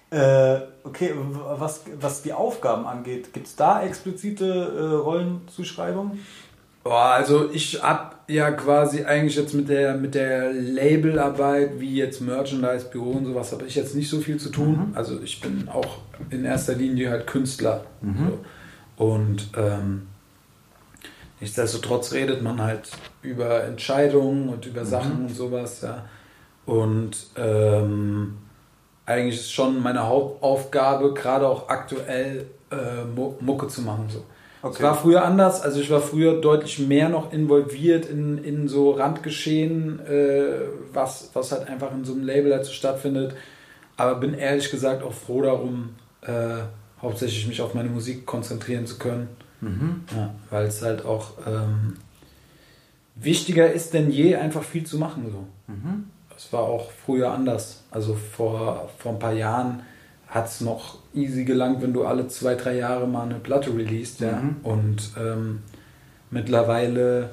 Äh, 0.10 0.62
okay, 0.84 1.12
was, 1.16 1.82
was 2.00 2.24
die 2.24 2.34
Aufgaben 2.34 2.88
angeht, 2.88 3.34
gibt 3.34 3.46
es 3.46 3.56
da 3.56 3.84
explizite 3.84 4.46
äh, 4.46 4.96
Rollenzuschreibungen? 4.96 6.20
Boah, 6.84 7.12
also 7.14 7.50
ich 7.52 7.82
hab 7.82 8.30
ja 8.30 8.52
quasi 8.52 9.06
eigentlich 9.06 9.36
jetzt 9.38 9.54
mit 9.54 9.70
der 9.70 9.96
mit 9.96 10.16
der 10.16 10.52
Labelarbeit, 10.52 11.80
wie 11.80 11.96
jetzt 11.96 12.20
Merchandise, 12.20 12.90
Büro 12.92 13.12
und 13.12 13.26
sowas, 13.26 13.54
habe 13.54 13.66
ich 13.66 13.76
jetzt 13.76 13.96
nicht 13.96 14.10
so 14.10 14.20
viel 14.20 14.38
zu 14.38 14.50
tun. 14.50 14.92
Also 14.94 15.22
ich 15.22 15.40
bin 15.40 15.70
auch 15.70 16.00
in 16.30 16.44
erster 16.44 16.76
Linie 16.76 17.10
halt 17.10 17.26
Künstler. 17.28 17.86
So. 18.98 19.06
Und 19.06 19.50
ähm, 19.58 20.08
nichtsdestotrotz 21.40 22.12
redet 22.12 22.42
man 22.42 22.62
halt 22.62 22.92
über 23.22 23.64
Entscheidungen 23.64 24.50
und 24.50 24.66
über 24.66 24.84
Sachen 24.86 25.26
und 25.26 25.36
sowas, 25.36 25.82
ja. 25.82 26.06
Und 26.66 27.18
ähm, 27.38 28.38
eigentlich 29.06 29.36
ist 29.36 29.52
schon 29.52 29.82
meine 29.82 30.08
Hauptaufgabe, 30.08 31.14
gerade 31.14 31.48
auch 31.48 31.68
aktuell 31.70 32.46
äh, 32.72 33.04
Mu- 33.16 33.36
Mucke 33.42 33.68
zu 33.68 33.82
machen. 33.82 34.06
So. 34.10 34.24
Es 34.64 34.70
Okay. 34.70 34.84
war 34.84 34.96
früher 34.96 35.26
anders, 35.26 35.62
also 35.62 35.82
ich 35.82 35.90
war 35.92 36.00
früher 36.00 36.40
deutlich 36.40 36.80
mehr 36.80 37.10
noch 37.10 37.34
involviert 37.34 38.06
in, 38.06 38.38
in 38.38 38.70
so 38.70 38.92
Randgeschehen, 38.92 40.00
äh, 40.06 40.62
was, 40.94 41.32
was 41.34 41.52
halt 41.52 41.68
einfach 41.68 41.92
in 41.92 42.06
so 42.06 42.14
einem 42.14 42.24
Label 42.24 42.54
halt 42.54 42.64
so 42.64 42.72
stattfindet. 42.72 43.36
Aber 43.98 44.16
bin 44.16 44.34
ehrlich 44.34 44.72
gesagt 44.72 45.04
auch 45.04 45.12
froh 45.12 45.42
darum, 45.42 45.96
äh, 46.22 46.62
hauptsächlich 47.02 47.46
mich 47.46 47.62
auf 47.62 47.74
meine 47.74 47.90
Musik 47.90 48.26
konzentrieren 48.26 48.88
zu 48.88 48.98
können. 48.98 49.28
Mhm. 49.60 50.06
Ja, 50.16 50.34
weil 50.50 50.66
es 50.66 50.82
halt 50.82 51.06
auch 51.06 51.32
ähm, 51.46 51.98
wichtiger 53.16 53.72
ist 53.72 53.94
denn 53.94 54.10
je, 54.12 54.38
einfach 54.38 54.64
viel 54.64 54.86
zu 54.86 54.98
machen. 54.98 55.26
So. 55.30 55.74
Mhm. 55.74 56.06
Das 56.30 56.54
war 56.54 56.62
auch 56.62 56.90
früher 57.06 57.32
anders. 57.32 57.84
Also 57.92 58.16
vor, 58.16 58.90
vor 58.98 59.12
ein 59.12 59.20
paar 59.20 59.34
Jahren 59.34 59.82
hat 60.28 60.48
es 60.48 60.62
noch 60.62 61.00
easy 61.16 61.44
gelangt, 61.46 61.82
wenn 61.82 61.94
du 61.94 62.06
alle 62.06 62.28
zwei, 62.28 62.56
drei 62.56 62.78
Jahre 62.78 63.08
mal 63.08 63.24
eine 63.24 63.36
Platte 63.40 63.76
released. 63.76 64.20
Ja? 64.22 64.34
Mhm. 64.42 64.56
Und 64.64 65.12
ähm, 65.20 65.60
mittlerweile, 66.32 67.30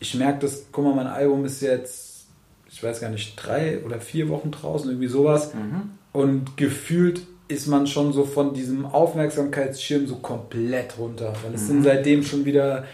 ich 0.00 0.14
merke 0.14 0.40
das, 0.40 0.66
guck 0.72 0.84
mal, 0.84 0.94
mein 0.94 1.06
Album 1.06 1.44
ist 1.44 1.60
jetzt, 1.62 2.26
ich 2.70 2.82
weiß 2.82 3.00
gar 3.00 3.10
nicht, 3.10 3.34
drei 3.36 3.80
oder 3.84 4.00
vier 4.00 4.28
Wochen 4.28 4.50
draußen, 4.50 4.90
irgendwie 4.90 5.08
sowas. 5.08 5.54
Mhm. 5.54 5.90
Und 6.12 6.56
gefühlt 6.56 7.22
ist 7.48 7.66
man 7.66 7.86
schon 7.86 8.12
so 8.12 8.24
von 8.24 8.54
diesem 8.54 8.86
Aufmerksamkeitsschirm 8.86 10.06
so 10.06 10.16
komplett 10.16 10.98
runter. 10.98 11.32
Weil 11.42 11.54
es 11.54 11.62
Mhm. 11.62 11.66
sind 11.66 11.82
seitdem 11.84 12.22
schon 12.22 12.44
wieder 12.44 12.84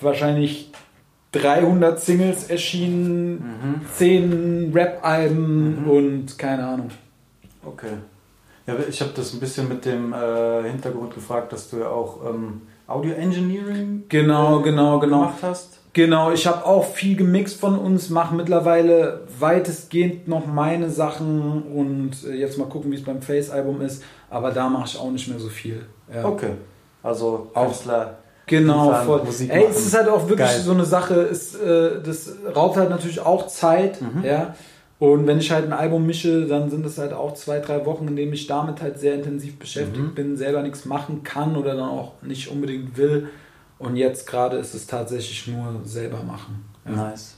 wahrscheinlich 0.00 0.70
300 1.32 2.00
Singles 2.00 2.44
erschienen, 2.48 3.32
Mhm. 3.34 3.80
10 3.94 4.70
Rap-Alben 4.72 5.82
Mhm. 5.82 5.90
und 5.90 6.38
keine 6.38 6.66
Ahnung. 6.66 6.88
Okay. 7.64 7.88
Ja, 8.66 8.74
ich 8.88 9.00
habe 9.00 9.12
das 9.14 9.32
ein 9.32 9.40
bisschen 9.40 9.68
mit 9.68 9.84
dem 9.84 10.12
äh, 10.12 10.68
Hintergrund 10.68 11.14
gefragt, 11.14 11.52
dass 11.52 11.70
du 11.70 11.78
ja 11.78 11.88
auch 11.88 12.24
ähm, 12.28 12.62
Audio 12.88 13.14
Engineering 13.14 14.04
Genau, 14.08 14.60
äh, 14.60 14.62
genau, 14.64 14.98
genau. 14.98 15.18
gemacht 15.20 15.38
hast. 15.42 15.78
Genau, 15.92 16.30
ich 16.32 16.46
habe 16.46 16.66
auch 16.66 16.84
viel 16.84 17.16
gemixt 17.16 17.58
von 17.58 17.78
uns, 17.78 18.10
mache 18.10 18.34
mittlerweile 18.34 19.22
weitestgehend 19.38 20.28
noch 20.28 20.46
meine 20.46 20.90
Sachen 20.90 21.62
und 21.62 22.10
äh, 22.28 22.34
jetzt 22.34 22.58
mal 22.58 22.68
gucken, 22.68 22.90
wie 22.90 22.96
es 22.96 23.04
beim 23.04 23.22
Face-Album 23.22 23.80
ist. 23.80 24.02
Aber 24.28 24.50
da 24.50 24.68
mache 24.68 24.86
ich 24.88 24.98
auch 24.98 25.10
nicht 25.10 25.28
mehr 25.28 25.38
so 25.38 25.48
viel. 25.48 25.86
Ja. 26.12 26.24
Okay. 26.26 26.50
Also 27.02 27.50
Künstler. 27.54 28.18
Genau, 28.46 28.92
voll. 29.04 29.22
Musik 29.24 29.50
Ey, 29.50 29.60
machen. 29.62 29.70
es 29.70 29.86
ist 29.86 29.96
halt 29.96 30.08
auch 30.08 30.28
wirklich 30.28 30.48
Geil. 30.48 30.60
so 30.60 30.72
eine 30.72 30.84
Sache, 30.84 31.14
ist, 31.14 31.54
äh, 31.60 32.00
das 32.04 32.30
raubt 32.54 32.76
halt 32.76 32.90
natürlich 32.90 33.20
auch 33.20 33.46
Zeit, 33.48 34.00
Mhm. 34.02 34.22
ja. 34.24 34.54
Und 34.98 35.26
wenn 35.26 35.38
ich 35.38 35.50
halt 35.50 35.66
ein 35.66 35.74
Album 35.74 36.06
mische, 36.06 36.46
dann 36.46 36.70
sind 36.70 36.86
es 36.86 36.96
halt 36.96 37.12
auch 37.12 37.34
zwei, 37.34 37.58
drei 37.60 37.84
Wochen, 37.84 38.08
in 38.08 38.16
denen 38.16 38.32
ich 38.32 38.46
damit 38.46 38.80
halt 38.80 38.98
sehr 38.98 39.14
intensiv 39.14 39.58
beschäftigt 39.58 39.98
Mhm. 39.98 40.14
bin, 40.14 40.36
selber 40.36 40.62
nichts 40.62 40.86
machen 40.86 41.22
kann 41.22 41.54
oder 41.56 41.74
dann 41.74 41.88
auch 41.90 42.12
nicht 42.22 42.48
unbedingt 42.48 42.96
will. 42.96 43.28
Und 43.78 43.96
jetzt 43.96 44.26
gerade 44.26 44.56
ist 44.56 44.74
es 44.74 44.86
tatsächlich 44.86 45.48
nur 45.48 45.80
selber 45.84 46.22
machen. 46.22 46.64
Ja. 46.86 46.92
Nice. 46.92 47.36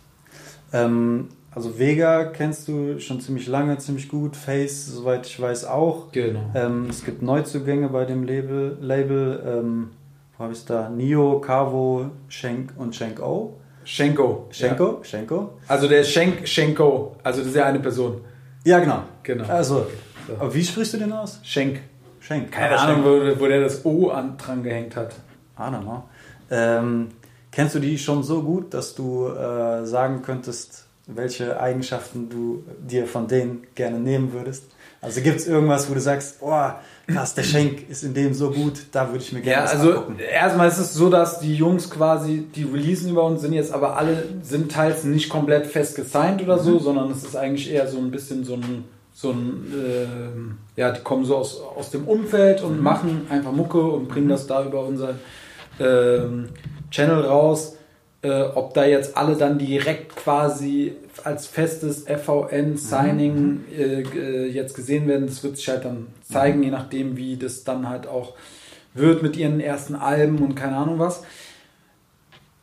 Ähm, 0.72 1.28
also 1.52 1.78
Vega 1.80 2.26
kennst 2.26 2.68
du 2.68 3.00
schon 3.00 3.20
ziemlich 3.20 3.48
lange, 3.48 3.76
ziemlich 3.78 4.08
gut. 4.08 4.36
Face, 4.36 4.86
soweit 4.86 5.26
ich 5.26 5.40
weiß, 5.40 5.64
auch. 5.64 6.12
Genau. 6.12 6.50
Ähm, 6.54 6.86
es 6.88 7.04
gibt 7.04 7.22
Neuzugänge 7.22 7.88
bei 7.88 8.04
dem 8.04 8.22
Label. 8.22 8.76
Label 8.80 9.42
ähm, 9.44 9.88
wo 10.36 10.44
habe 10.44 10.52
ich 10.52 10.60
es 10.60 10.64
da? 10.66 10.88
Nio, 10.88 11.40
Cavo, 11.40 12.10
Schenk 12.28 12.72
und 12.76 12.94
Schenk 12.94 13.20
O. 13.20 13.54
Schenko. 13.88 14.46
Schenko? 14.50 15.00
Schenko? 15.02 15.58
Also 15.66 15.88
der 15.88 16.04
Schenk, 16.04 16.46
Schenko. 16.46 17.16
Also 17.22 17.38
das 17.40 17.48
ist 17.48 17.56
ja 17.56 17.64
eine 17.64 17.80
Person. 17.80 18.20
Ja, 18.64 18.80
genau. 18.80 19.02
Genau. 19.22 19.48
Also, 19.48 19.86
So. 20.26 20.34
aber 20.34 20.54
wie 20.54 20.62
sprichst 20.62 20.92
du 20.92 20.98
den 20.98 21.10
aus? 21.10 21.40
Schenk. 21.42 21.80
Schenk. 22.20 22.52
Keine 22.52 22.78
Aber 22.78 22.82
Ahnung, 22.82 23.04
wo, 23.04 23.40
wo 23.40 23.46
der 23.46 23.62
das 23.62 23.86
O 23.86 24.10
an, 24.10 24.36
dran 24.36 24.62
gehängt 24.62 24.94
hat. 24.94 25.14
Know. 25.56 26.04
Ähm, 26.50 27.08
kennst 27.50 27.74
du 27.76 27.78
die 27.78 27.96
schon 27.98 28.22
so 28.22 28.42
gut, 28.42 28.74
dass 28.74 28.94
du 28.94 29.28
äh, 29.28 29.86
sagen 29.86 30.20
könntest, 30.20 30.84
welche 31.06 31.58
Eigenschaften 31.58 32.28
du 32.28 32.64
dir 32.86 33.06
von 33.06 33.26
denen 33.26 33.66
gerne 33.74 33.98
nehmen 33.98 34.34
würdest? 34.34 34.64
Also 35.00 35.22
gibt 35.22 35.40
es 35.40 35.46
irgendwas, 35.46 35.88
wo 35.88 35.94
du 35.94 36.00
sagst, 36.00 36.40
boah, 36.40 36.80
krass, 37.08 37.34
der 37.34 37.42
Schenk 37.42 37.88
ist 37.88 38.04
in 38.04 38.12
dem 38.14 38.34
so 38.34 38.50
gut, 38.50 38.74
da 38.92 39.08
würde 39.10 39.24
ich 39.24 39.32
mir 39.32 39.40
gerne 39.40 39.56
Ja, 39.58 39.64
was 39.64 39.72
also 39.76 39.90
angucken. 39.92 40.16
erstmal 40.18 40.68
ist 40.68 40.78
es 40.78 40.92
so, 40.94 41.08
dass 41.10 41.40
die 41.40 41.54
Jungs 41.54 41.88
quasi, 41.90 42.44
die 42.54 42.64
releasen 42.64 43.10
über 43.10 43.24
uns, 43.24 43.40
sind 43.40 43.54
jetzt 43.54 43.72
aber 43.72 43.96
alle, 43.96 44.24
sind 44.42 44.70
teils 44.70 45.04
nicht 45.04 45.28
komplett 45.30 45.66
fest 45.66 45.96
gesigned 45.96 46.42
oder 46.42 46.56
Mhm. 46.58 46.62
so, 46.64 46.78
sondern 46.78 47.10
es 47.10 47.24
ist 47.24 47.34
eigentlich 47.36 47.70
eher 47.72 47.88
so 47.88 47.96
ein 47.98 48.10
bisschen 48.10 48.44
so 48.44 48.54
ein, 48.54 48.84
so 49.14 49.30
ein 49.30 49.72
ähm, 49.74 50.58
ja, 50.76 50.92
die 50.92 51.00
kommen 51.00 51.24
so 51.24 51.36
aus, 51.36 51.60
aus 51.76 51.90
dem 51.90 52.04
Umfeld 52.06 52.60
Mhm. 52.62 52.68
und 52.68 52.82
machen 52.82 53.26
einfach 53.30 53.52
Mucke 53.52 53.80
und 53.80 54.08
bringen 54.08 54.28
das 54.28 54.46
da 54.46 54.64
über 54.64 54.84
unseren 54.84 55.18
ähm, 55.80 56.50
Channel 56.90 57.22
raus. 57.24 57.74
Äh, 58.20 58.42
ob 58.42 58.74
da 58.74 58.84
jetzt 58.84 59.16
alle 59.16 59.36
dann 59.36 59.58
direkt 59.58 60.16
quasi 60.16 60.96
als 61.22 61.46
festes 61.46 62.04
FVN-Signing 62.04 63.64
äh, 63.76 64.02
äh, 64.02 64.46
jetzt 64.46 64.74
gesehen 64.74 65.06
werden, 65.06 65.26
das 65.26 65.44
wird 65.44 65.56
sich 65.56 65.68
halt 65.68 65.84
dann 65.84 66.08
zeigen, 66.28 66.62
je 66.62 66.70
nachdem, 66.70 67.16
wie 67.16 67.36
das 67.36 67.62
dann 67.62 67.88
halt 67.88 68.08
auch 68.08 68.34
wird 68.94 69.22
mit 69.22 69.36
ihren 69.36 69.60
ersten 69.60 69.94
Alben 69.94 70.38
und 70.38 70.56
keine 70.56 70.76
Ahnung 70.76 70.98
was. 70.98 71.22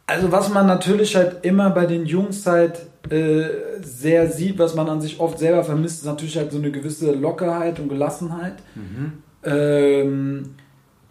Also 0.07 0.31
was 0.31 0.49
man 0.49 0.67
natürlich 0.67 1.15
halt 1.15 1.45
immer 1.45 1.69
bei 1.69 1.85
den 1.85 2.05
Jungs 2.05 2.45
halt 2.45 2.87
äh, 3.09 3.45
sehr 3.81 4.29
sieht, 4.29 4.59
was 4.59 4.75
man 4.75 4.89
an 4.89 5.01
sich 5.01 5.19
oft 5.19 5.39
selber 5.39 5.63
vermisst, 5.63 5.99
ist 5.99 6.05
natürlich 6.05 6.37
halt 6.37 6.51
so 6.51 6.57
eine 6.57 6.71
gewisse 6.71 7.11
Lockerheit 7.13 7.79
und 7.79 7.89
Gelassenheit. 7.89 8.55
Mhm. 8.75 9.13
Ähm, 9.43 10.55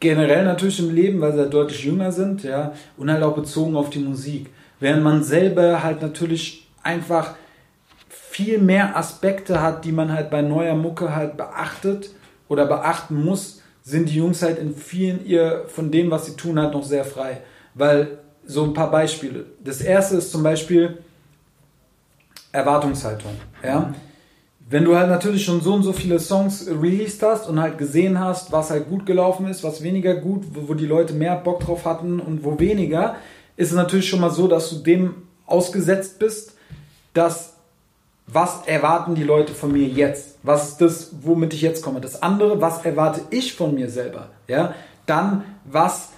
generell 0.05 0.45
natürlich 0.45 0.79
im 0.81 0.95
Leben, 0.95 1.21
weil 1.21 1.33
sie 1.33 1.41
halt 1.41 1.55
deutlich 1.55 1.83
jünger 1.83 2.13
sind, 2.13 2.45
ja, 2.45 2.73
und 2.99 3.11
halt 3.11 3.23
auch 3.23 3.35
bezogen 3.35 3.75
auf 3.75 3.89
die 3.89 3.99
Musik. 3.99 4.51
Während 4.79 5.03
man 5.03 5.23
selber 5.23 5.83
halt 5.83 6.03
natürlich 6.03 6.69
einfach 6.83 7.35
viel 8.09 8.59
mehr 8.59 8.97
Aspekte 8.97 9.63
hat, 9.63 9.85
die 9.87 9.93
man 9.93 10.13
halt 10.13 10.29
bei 10.31 10.43
neuer 10.43 10.75
Mucke 10.75 11.17
halt 11.17 11.39
beachtet 11.39 12.11
oder 12.49 12.67
beachten 12.67 13.25
muss, 13.25 13.63
sind 13.83 14.11
die 14.11 14.17
Jungs 14.17 14.43
halt 14.43 14.59
in 14.59 14.75
vielen 14.75 15.25
ihr 15.25 15.65
von 15.69 15.91
dem, 15.91 16.11
was 16.11 16.27
sie 16.27 16.37
tun, 16.37 16.59
halt 16.59 16.75
noch 16.75 16.85
sehr 16.85 17.05
frei. 17.05 17.41
Weil 17.75 18.19
so 18.45 18.65
ein 18.65 18.75
paar 18.75 18.91
Beispiele. 18.91 19.47
Das 19.65 19.81
erste 19.81 20.17
ist 20.17 20.31
zum 20.31 20.43
Beispiel 20.43 20.99
Erwartungshaltung. 22.53 23.33
Ja? 23.63 23.95
Wenn 24.69 24.85
du 24.85 24.97
halt 24.97 25.09
natürlich 25.09 25.45
schon 25.45 25.61
so 25.61 25.75
und 25.75 25.83
so 25.83 25.93
viele 25.93 26.19
Songs 26.19 26.67
released 26.69 27.23
hast 27.23 27.49
und 27.49 27.61
halt 27.61 27.77
gesehen 27.77 28.19
hast, 28.19 28.51
was 28.51 28.71
halt 28.71 28.89
gut 28.89 29.05
gelaufen 29.05 29.47
ist, 29.47 29.62
was 29.62 29.83
weniger 29.83 30.15
gut, 30.15 30.45
wo, 30.53 30.69
wo 30.69 30.75
die 30.75 30.87
Leute 30.87 31.12
mehr 31.12 31.37
Bock 31.37 31.61
drauf 31.61 31.85
hatten 31.85 32.19
und 32.19 32.45
wo 32.45 32.59
weniger, 32.59 33.17
ist 33.57 33.71
es 33.71 33.77
natürlich 33.77 34.09
schon 34.09 34.21
mal 34.21 34.31
so, 34.31 34.49
dass 34.49 34.71
du 34.71 34.77
dem 34.77 35.15
ausgesetzt 35.47 36.19
bist, 36.19 36.57
dass 37.12 37.55
was 38.27 38.67
erwarten 38.67 39.15
die 39.15 39.23
Leute 39.23 39.53
von 39.53 39.71
mir 39.73 39.87
jetzt? 39.87 40.39
Was 40.43 40.71
ist 40.71 40.81
das, 40.81 41.11
womit 41.23 41.53
ich 41.53 41.61
jetzt 41.61 41.83
komme? 41.83 42.01
Das 42.01 42.23
andere, 42.23 42.61
was 42.61 42.85
erwarte 42.85 43.21
ich 43.31 43.55
von 43.55 43.75
mir 43.75 43.91
selber? 43.91 44.31
Ja, 44.49 44.75
dann 45.07 45.45
was 45.65 46.11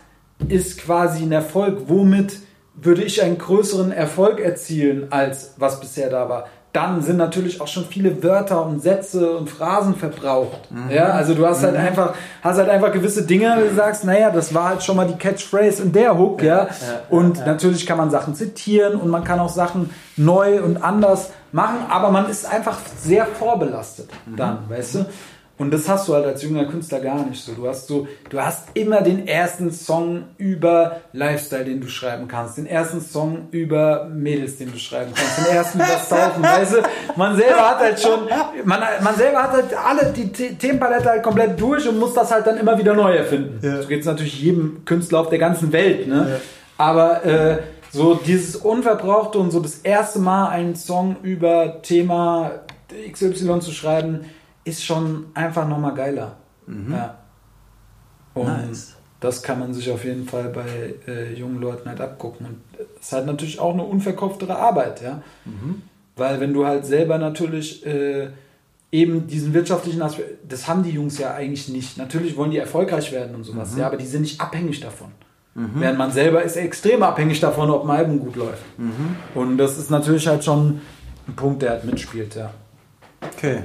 ist 0.48 0.78
quasi 0.78 1.24
ein 1.24 1.32
Erfolg? 1.32 1.88
Womit 1.88 2.38
würde 2.74 3.02
ich 3.02 3.22
einen 3.22 3.38
größeren 3.38 3.90
Erfolg 3.90 4.38
erzielen 4.38 5.10
als 5.10 5.54
was 5.56 5.80
bisher 5.80 6.10
da 6.10 6.28
war? 6.28 6.46
Dann 6.76 7.00
sind 7.00 7.16
natürlich 7.16 7.62
auch 7.62 7.68
schon 7.68 7.86
viele 7.86 8.22
Wörter 8.22 8.66
und 8.66 8.82
Sätze 8.82 9.30
und 9.38 9.48
Phrasen 9.48 9.94
verbraucht. 9.94 10.70
Mhm. 10.70 10.90
Ja, 10.90 11.06
also 11.06 11.32
du 11.32 11.46
hast 11.46 11.62
halt 11.62 11.72
mhm. 11.72 11.80
einfach, 11.80 12.14
hast 12.42 12.58
halt 12.58 12.68
einfach 12.68 12.92
gewisse 12.92 13.22
Dinge, 13.22 13.56
wo 13.56 13.66
du 13.66 13.74
sagst, 13.74 14.04
naja, 14.04 14.30
das 14.30 14.52
war 14.52 14.68
halt 14.68 14.82
schon 14.82 14.94
mal 14.94 15.06
die 15.06 15.16
Catchphrase 15.16 15.82
in 15.82 15.92
der 15.92 16.18
Hook, 16.18 16.42
ja. 16.42 16.64
ja. 16.64 16.68
Und 17.08 17.38
ja. 17.38 17.46
natürlich 17.46 17.86
kann 17.86 17.96
man 17.96 18.10
Sachen 18.10 18.34
zitieren 18.34 18.96
und 18.96 19.08
man 19.08 19.24
kann 19.24 19.40
auch 19.40 19.48
Sachen 19.48 19.88
neu 20.18 20.62
und 20.62 20.84
anders 20.84 21.30
machen, 21.50 21.78
aber 21.88 22.10
man 22.10 22.28
ist 22.28 22.44
einfach 22.44 22.78
sehr 22.98 23.24
vorbelastet 23.24 24.10
mhm. 24.26 24.36
dann, 24.36 24.58
weißt 24.68 24.96
du? 24.96 25.06
Und 25.58 25.70
das 25.72 25.88
hast 25.88 26.06
du 26.06 26.14
halt 26.14 26.26
als 26.26 26.42
junger 26.42 26.66
Künstler 26.66 27.00
gar 27.00 27.24
nicht 27.24 27.42
so. 27.42 27.52
Du 27.52 27.66
hast 27.66 27.88
so, 27.88 28.06
du 28.28 28.38
hast 28.38 28.68
immer 28.74 29.00
den 29.00 29.26
ersten 29.26 29.70
Song 29.70 30.24
über 30.36 31.00
Lifestyle, 31.14 31.64
den 31.64 31.80
du 31.80 31.88
schreiben 31.88 32.28
kannst, 32.28 32.58
den 32.58 32.66
ersten 32.66 33.00
Song 33.00 33.48
über 33.52 34.04
Mädels, 34.04 34.58
den 34.58 34.70
du 34.70 34.78
schreiben 34.78 35.12
kannst, 35.14 35.38
den 35.38 35.56
ersten 35.56 35.78
über 35.78 35.86
Saufen, 35.86 36.42
weißt 36.42 36.74
du? 36.74 36.76
Man 37.16 37.36
selber 37.36 37.70
hat 37.70 37.78
halt 37.78 37.98
schon, 37.98 38.28
man, 38.64 38.80
man 39.00 39.16
selber 39.16 39.42
hat 39.44 39.52
halt 39.52 39.74
alle 39.74 40.12
die 40.12 40.28
Themenpalette 40.30 41.08
halt 41.08 41.22
komplett 41.22 41.58
durch 41.58 41.88
und 41.88 41.98
muss 41.98 42.12
das 42.12 42.30
halt 42.30 42.46
dann 42.46 42.58
immer 42.58 42.78
wieder 42.78 42.92
neu 42.92 43.14
erfinden. 43.14 43.58
Ja. 43.62 43.80
So 43.80 43.88
geht 43.88 44.00
es 44.00 44.06
natürlich 44.06 44.38
jedem 44.42 44.84
Künstler 44.84 45.20
auf 45.20 45.30
der 45.30 45.38
ganzen 45.38 45.72
Welt, 45.72 46.06
ne? 46.06 46.26
Ja. 46.32 46.36
Aber 46.76 47.24
äh, 47.24 47.58
so 47.90 48.14
dieses 48.14 48.56
Unverbrauchte 48.56 49.38
und 49.38 49.50
so 49.50 49.60
das 49.60 49.76
erste 49.76 50.18
Mal 50.18 50.50
einen 50.50 50.76
Song 50.76 51.16
über 51.22 51.80
Thema 51.80 52.60
XY 53.10 53.60
zu 53.60 53.72
schreiben, 53.72 54.26
ist 54.66 54.84
schon 54.84 55.26
einfach 55.34 55.66
nochmal 55.66 55.94
geiler. 55.94 56.36
Mhm. 56.66 56.92
Ja. 56.92 57.18
Und 58.34 58.46
nice. 58.46 58.96
das 59.20 59.42
kann 59.42 59.60
man 59.60 59.72
sich 59.72 59.90
auf 59.90 60.04
jeden 60.04 60.26
Fall 60.26 60.48
bei 60.48 60.94
äh, 61.06 61.32
jungen 61.34 61.60
Leuten 61.60 61.88
halt 61.88 62.00
abgucken. 62.00 62.46
Und 62.46 62.60
es 62.98 63.06
ist 63.06 63.12
halt 63.12 63.26
natürlich 63.26 63.60
auch 63.60 63.72
eine 63.72 63.84
unverkauftere 63.84 64.58
Arbeit, 64.58 65.02
ja. 65.02 65.22
Mhm. 65.44 65.82
Weil 66.16 66.40
wenn 66.40 66.52
du 66.52 66.66
halt 66.66 66.84
selber 66.84 67.18
natürlich 67.18 67.86
äh, 67.86 68.30
eben 68.90 69.26
diesen 69.28 69.54
wirtschaftlichen 69.54 70.02
Aspekt, 70.02 70.50
das 70.50 70.66
haben 70.66 70.82
die 70.82 70.90
Jungs 70.90 71.18
ja 71.18 71.34
eigentlich 71.34 71.68
nicht. 71.68 71.96
Natürlich 71.96 72.36
wollen 72.36 72.50
die 72.50 72.58
erfolgreich 72.58 73.12
werden 73.12 73.36
und 73.36 73.44
sowas, 73.44 73.72
mhm. 73.72 73.80
ja, 73.80 73.86
aber 73.86 73.96
die 73.96 74.06
sind 74.06 74.22
nicht 74.22 74.40
abhängig 74.40 74.80
davon. 74.80 75.12
Mhm. 75.54 75.70
Während 75.76 75.98
man 75.98 76.10
selber 76.10 76.42
ist 76.42 76.56
extrem 76.56 77.04
abhängig 77.04 77.38
davon, 77.38 77.70
ob 77.70 77.84
ein 77.84 77.90
Album 77.90 78.18
gut 78.18 78.34
läuft. 78.34 78.64
Mhm. 78.78 79.16
Und 79.34 79.58
das 79.58 79.78
ist 79.78 79.90
natürlich 79.90 80.26
halt 80.26 80.44
schon 80.44 80.80
ein 81.28 81.36
Punkt, 81.36 81.62
der 81.62 81.70
halt 81.70 81.84
mitspielt, 81.84 82.34
ja. 82.34 82.50
Okay. 83.22 83.62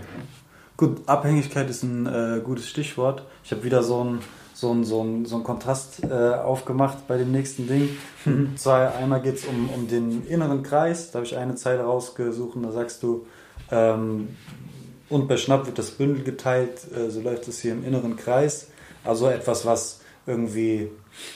Gut, 0.81 0.97
Abhängigkeit 1.05 1.69
ist 1.69 1.83
ein 1.83 2.07
äh, 2.07 2.41
gutes 2.43 2.67
Stichwort. 2.67 3.21
Ich 3.43 3.51
habe 3.51 3.63
wieder 3.63 3.83
so 3.83 4.01
einen 4.01 4.19
so 4.55 4.73
ein, 4.73 4.83
so 4.83 5.03
ein, 5.03 5.27
so 5.27 5.35
ein 5.35 5.43
Kontrast 5.43 6.03
äh, 6.03 6.11
aufgemacht 6.11 7.07
bei 7.07 7.19
dem 7.19 7.31
nächsten 7.31 7.67
Ding. 7.67 7.89
Mhm. 8.25 8.33
Und 8.33 8.59
zwar 8.59 8.95
einmal 8.95 9.21
geht 9.21 9.35
es 9.35 9.45
um, 9.45 9.69
um 9.69 9.87
den 9.87 10.25
inneren 10.25 10.63
Kreis. 10.63 11.11
Da 11.11 11.17
habe 11.17 11.27
ich 11.27 11.37
eine 11.37 11.53
Zeile 11.53 11.83
rausgesucht 11.83 12.55
und 12.55 12.63
da 12.63 12.71
sagst 12.71 13.03
du, 13.03 13.27
ähm, 13.69 14.29
und 15.07 15.27
bei 15.27 15.37
Schnapp 15.37 15.67
wird 15.67 15.77
das 15.77 15.91
Bündel 15.91 16.23
geteilt, 16.23 16.91
äh, 16.97 17.11
so 17.11 17.21
läuft 17.21 17.47
es 17.47 17.59
hier 17.59 17.73
im 17.73 17.85
inneren 17.85 18.15
Kreis. 18.15 18.69
Also 19.03 19.29
etwas, 19.29 19.67
was 19.67 20.01
irgendwie 20.25 20.89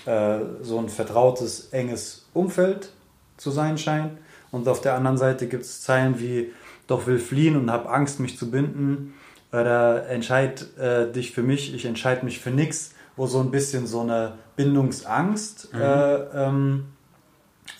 äh, 0.07 0.39
so 0.63 0.79
ein 0.79 0.89
vertrautes, 0.89 1.67
enges 1.69 2.25
Umfeld 2.33 2.89
zu 3.37 3.51
sein 3.51 3.77
scheint. 3.77 4.17
Und 4.51 4.67
auf 4.67 4.81
der 4.81 4.95
anderen 4.95 5.19
Seite 5.19 5.45
gibt 5.45 5.65
es 5.65 5.81
Zeilen 5.83 6.19
wie, 6.19 6.51
doch 6.87 7.05
will 7.05 7.19
fliehen 7.19 7.55
und 7.55 7.69
habe 7.69 7.91
Angst, 7.91 8.19
mich 8.19 8.39
zu 8.39 8.49
binden 8.49 9.13
oder 9.55 10.07
entscheid 10.09 10.65
äh, 10.77 11.11
dich 11.11 11.31
für 11.31 11.43
mich, 11.43 11.73
ich 11.73 11.85
entscheide 11.85 12.25
mich 12.25 12.39
für 12.39 12.51
nichts, 12.51 12.91
wo 13.15 13.27
so 13.27 13.39
ein 13.39 13.51
bisschen 13.51 13.87
so 13.87 14.01
eine 14.01 14.33
Bindungsangst 14.55 15.73
mhm. 15.73 15.81
äh, 15.81 16.15
ähm, 16.15 16.85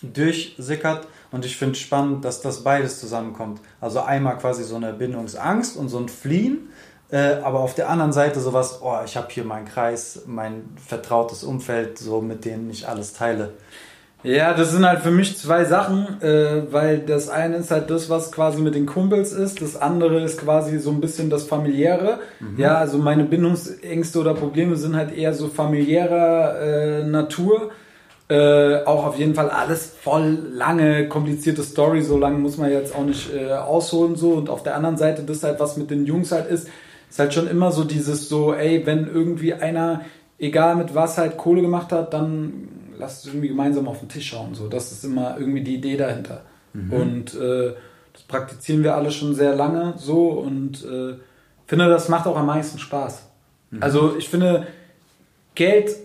durchsickert. 0.02 1.06
Und 1.32 1.44
ich 1.44 1.56
finde 1.56 1.74
spannend, 1.74 2.24
dass 2.24 2.40
das 2.40 2.62
beides 2.62 3.00
zusammenkommt. 3.00 3.60
Also 3.80 4.00
einmal 4.00 4.38
quasi 4.38 4.64
so 4.64 4.76
eine 4.76 4.92
Bindungsangst 4.92 5.76
und 5.76 5.88
so 5.88 5.98
ein 5.98 6.08
Fliehen, 6.08 6.70
äh, 7.10 7.34
aber 7.42 7.60
auf 7.60 7.74
der 7.74 7.88
anderen 7.88 8.12
Seite 8.12 8.40
sowas, 8.40 8.80
oh, 8.82 8.98
ich 9.04 9.16
habe 9.16 9.28
hier 9.30 9.44
meinen 9.44 9.66
Kreis, 9.66 10.22
mein 10.26 10.76
vertrautes 10.76 11.44
Umfeld, 11.44 11.98
so 11.98 12.20
mit 12.20 12.44
denen 12.44 12.70
ich 12.70 12.88
alles 12.88 13.12
teile. 13.12 13.54
Ja, 14.26 14.54
das 14.54 14.72
sind 14.72 14.84
halt 14.84 15.02
für 15.02 15.12
mich 15.12 15.38
zwei 15.38 15.64
Sachen, 15.64 16.20
äh, 16.20 16.62
weil 16.72 16.98
das 16.98 17.28
eine 17.28 17.58
ist 17.58 17.70
halt 17.70 17.90
das, 17.90 18.10
was 18.10 18.32
quasi 18.32 18.60
mit 18.60 18.74
den 18.74 18.84
Kumpels 18.84 19.32
ist, 19.32 19.62
das 19.62 19.80
andere 19.80 20.20
ist 20.20 20.40
quasi 20.40 20.80
so 20.80 20.90
ein 20.90 21.00
bisschen 21.00 21.30
das 21.30 21.44
familiäre. 21.44 22.18
Mhm. 22.40 22.58
Ja, 22.58 22.78
also 22.78 22.98
meine 22.98 23.22
Bindungsängste 23.22 24.18
oder 24.18 24.34
Probleme 24.34 24.74
sind 24.74 24.96
halt 24.96 25.16
eher 25.16 25.32
so 25.32 25.46
familiärer 25.46 26.60
äh, 26.60 27.06
Natur. 27.06 27.70
Äh, 28.28 28.82
auch 28.84 29.06
auf 29.06 29.16
jeden 29.16 29.36
Fall 29.36 29.48
alles 29.48 29.94
voll 30.02 30.38
lange, 30.50 31.08
komplizierte 31.08 31.62
Story, 31.62 32.02
so 32.02 32.18
lange 32.18 32.38
muss 32.38 32.58
man 32.58 32.72
jetzt 32.72 32.96
auch 32.96 33.04
nicht 33.04 33.32
äh, 33.32 33.52
ausholen 33.52 34.16
so. 34.16 34.32
Und 34.32 34.50
auf 34.50 34.64
der 34.64 34.74
anderen 34.74 34.96
Seite, 34.96 35.22
das 35.22 35.44
halt, 35.44 35.60
was 35.60 35.76
mit 35.76 35.92
den 35.92 36.04
Jungs 36.04 36.32
halt 36.32 36.50
ist, 36.50 36.68
ist 37.08 37.20
halt 37.20 37.32
schon 37.32 37.46
immer 37.46 37.70
so 37.70 37.84
dieses 37.84 38.28
so, 38.28 38.52
ey, 38.52 38.84
wenn 38.86 39.06
irgendwie 39.06 39.54
einer, 39.54 40.00
egal 40.40 40.74
mit 40.74 40.96
was 40.96 41.16
halt 41.16 41.36
Kohle 41.36 41.62
gemacht 41.62 41.92
hat, 41.92 42.12
dann 42.12 42.68
lasst 42.98 43.24
es 43.24 43.32
irgendwie 43.32 43.48
gemeinsam 43.48 43.88
auf 43.88 44.00
den 44.00 44.08
Tisch 44.08 44.28
schauen. 44.28 44.54
So, 44.54 44.68
das 44.68 44.92
ist 44.92 45.04
immer 45.04 45.38
irgendwie 45.38 45.62
die 45.62 45.76
Idee 45.76 45.96
dahinter. 45.96 46.42
Mhm. 46.72 46.92
Und 46.92 47.34
äh, 47.34 47.74
das 48.12 48.22
praktizieren 48.22 48.82
wir 48.82 48.94
alle 48.94 49.10
schon 49.10 49.34
sehr 49.34 49.54
lange 49.54 49.94
so 49.96 50.30
und 50.30 50.84
äh, 50.84 51.14
finde, 51.66 51.88
das 51.88 52.08
macht 52.08 52.26
auch 52.26 52.36
am 52.36 52.46
meisten 52.46 52.78
Spaß. 52.78 53.28
Mhm. 53.70 53.82
Also 53.82 54.16
ich 54.16 54.28
finde, 54.28 54.66
Geld, 55.54 55.96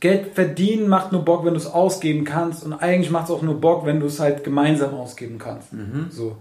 Geld 0.00 0.34
verdienen 0.34 0.88
macht 0.88 1.12
nur 1.12 1.24
Bock, 1.24 1.44
wenn 1.44 1.54
du 1.54 1.58
es 1.60 1.66
ausgeben 1.66 2.24
kannst 2.24 2.64
und 2.64 2.72
eigentlich 2.72 3.10
macht 3.10 3.24
es 3.26 3.30
auch 3.30 3.42
nur 3.42 3.60
Bock, 3.60 3.84
wenn 3.84 4.00
du 4.00 4.06
es 4.06 4.20
halt 4.20 4.44
gemeinsam 4.44 4.94
ausgeben 4.94 5.38
kannst. 5.38 5.72
Mhm. 5.72 6.06
So. 6.10 6.36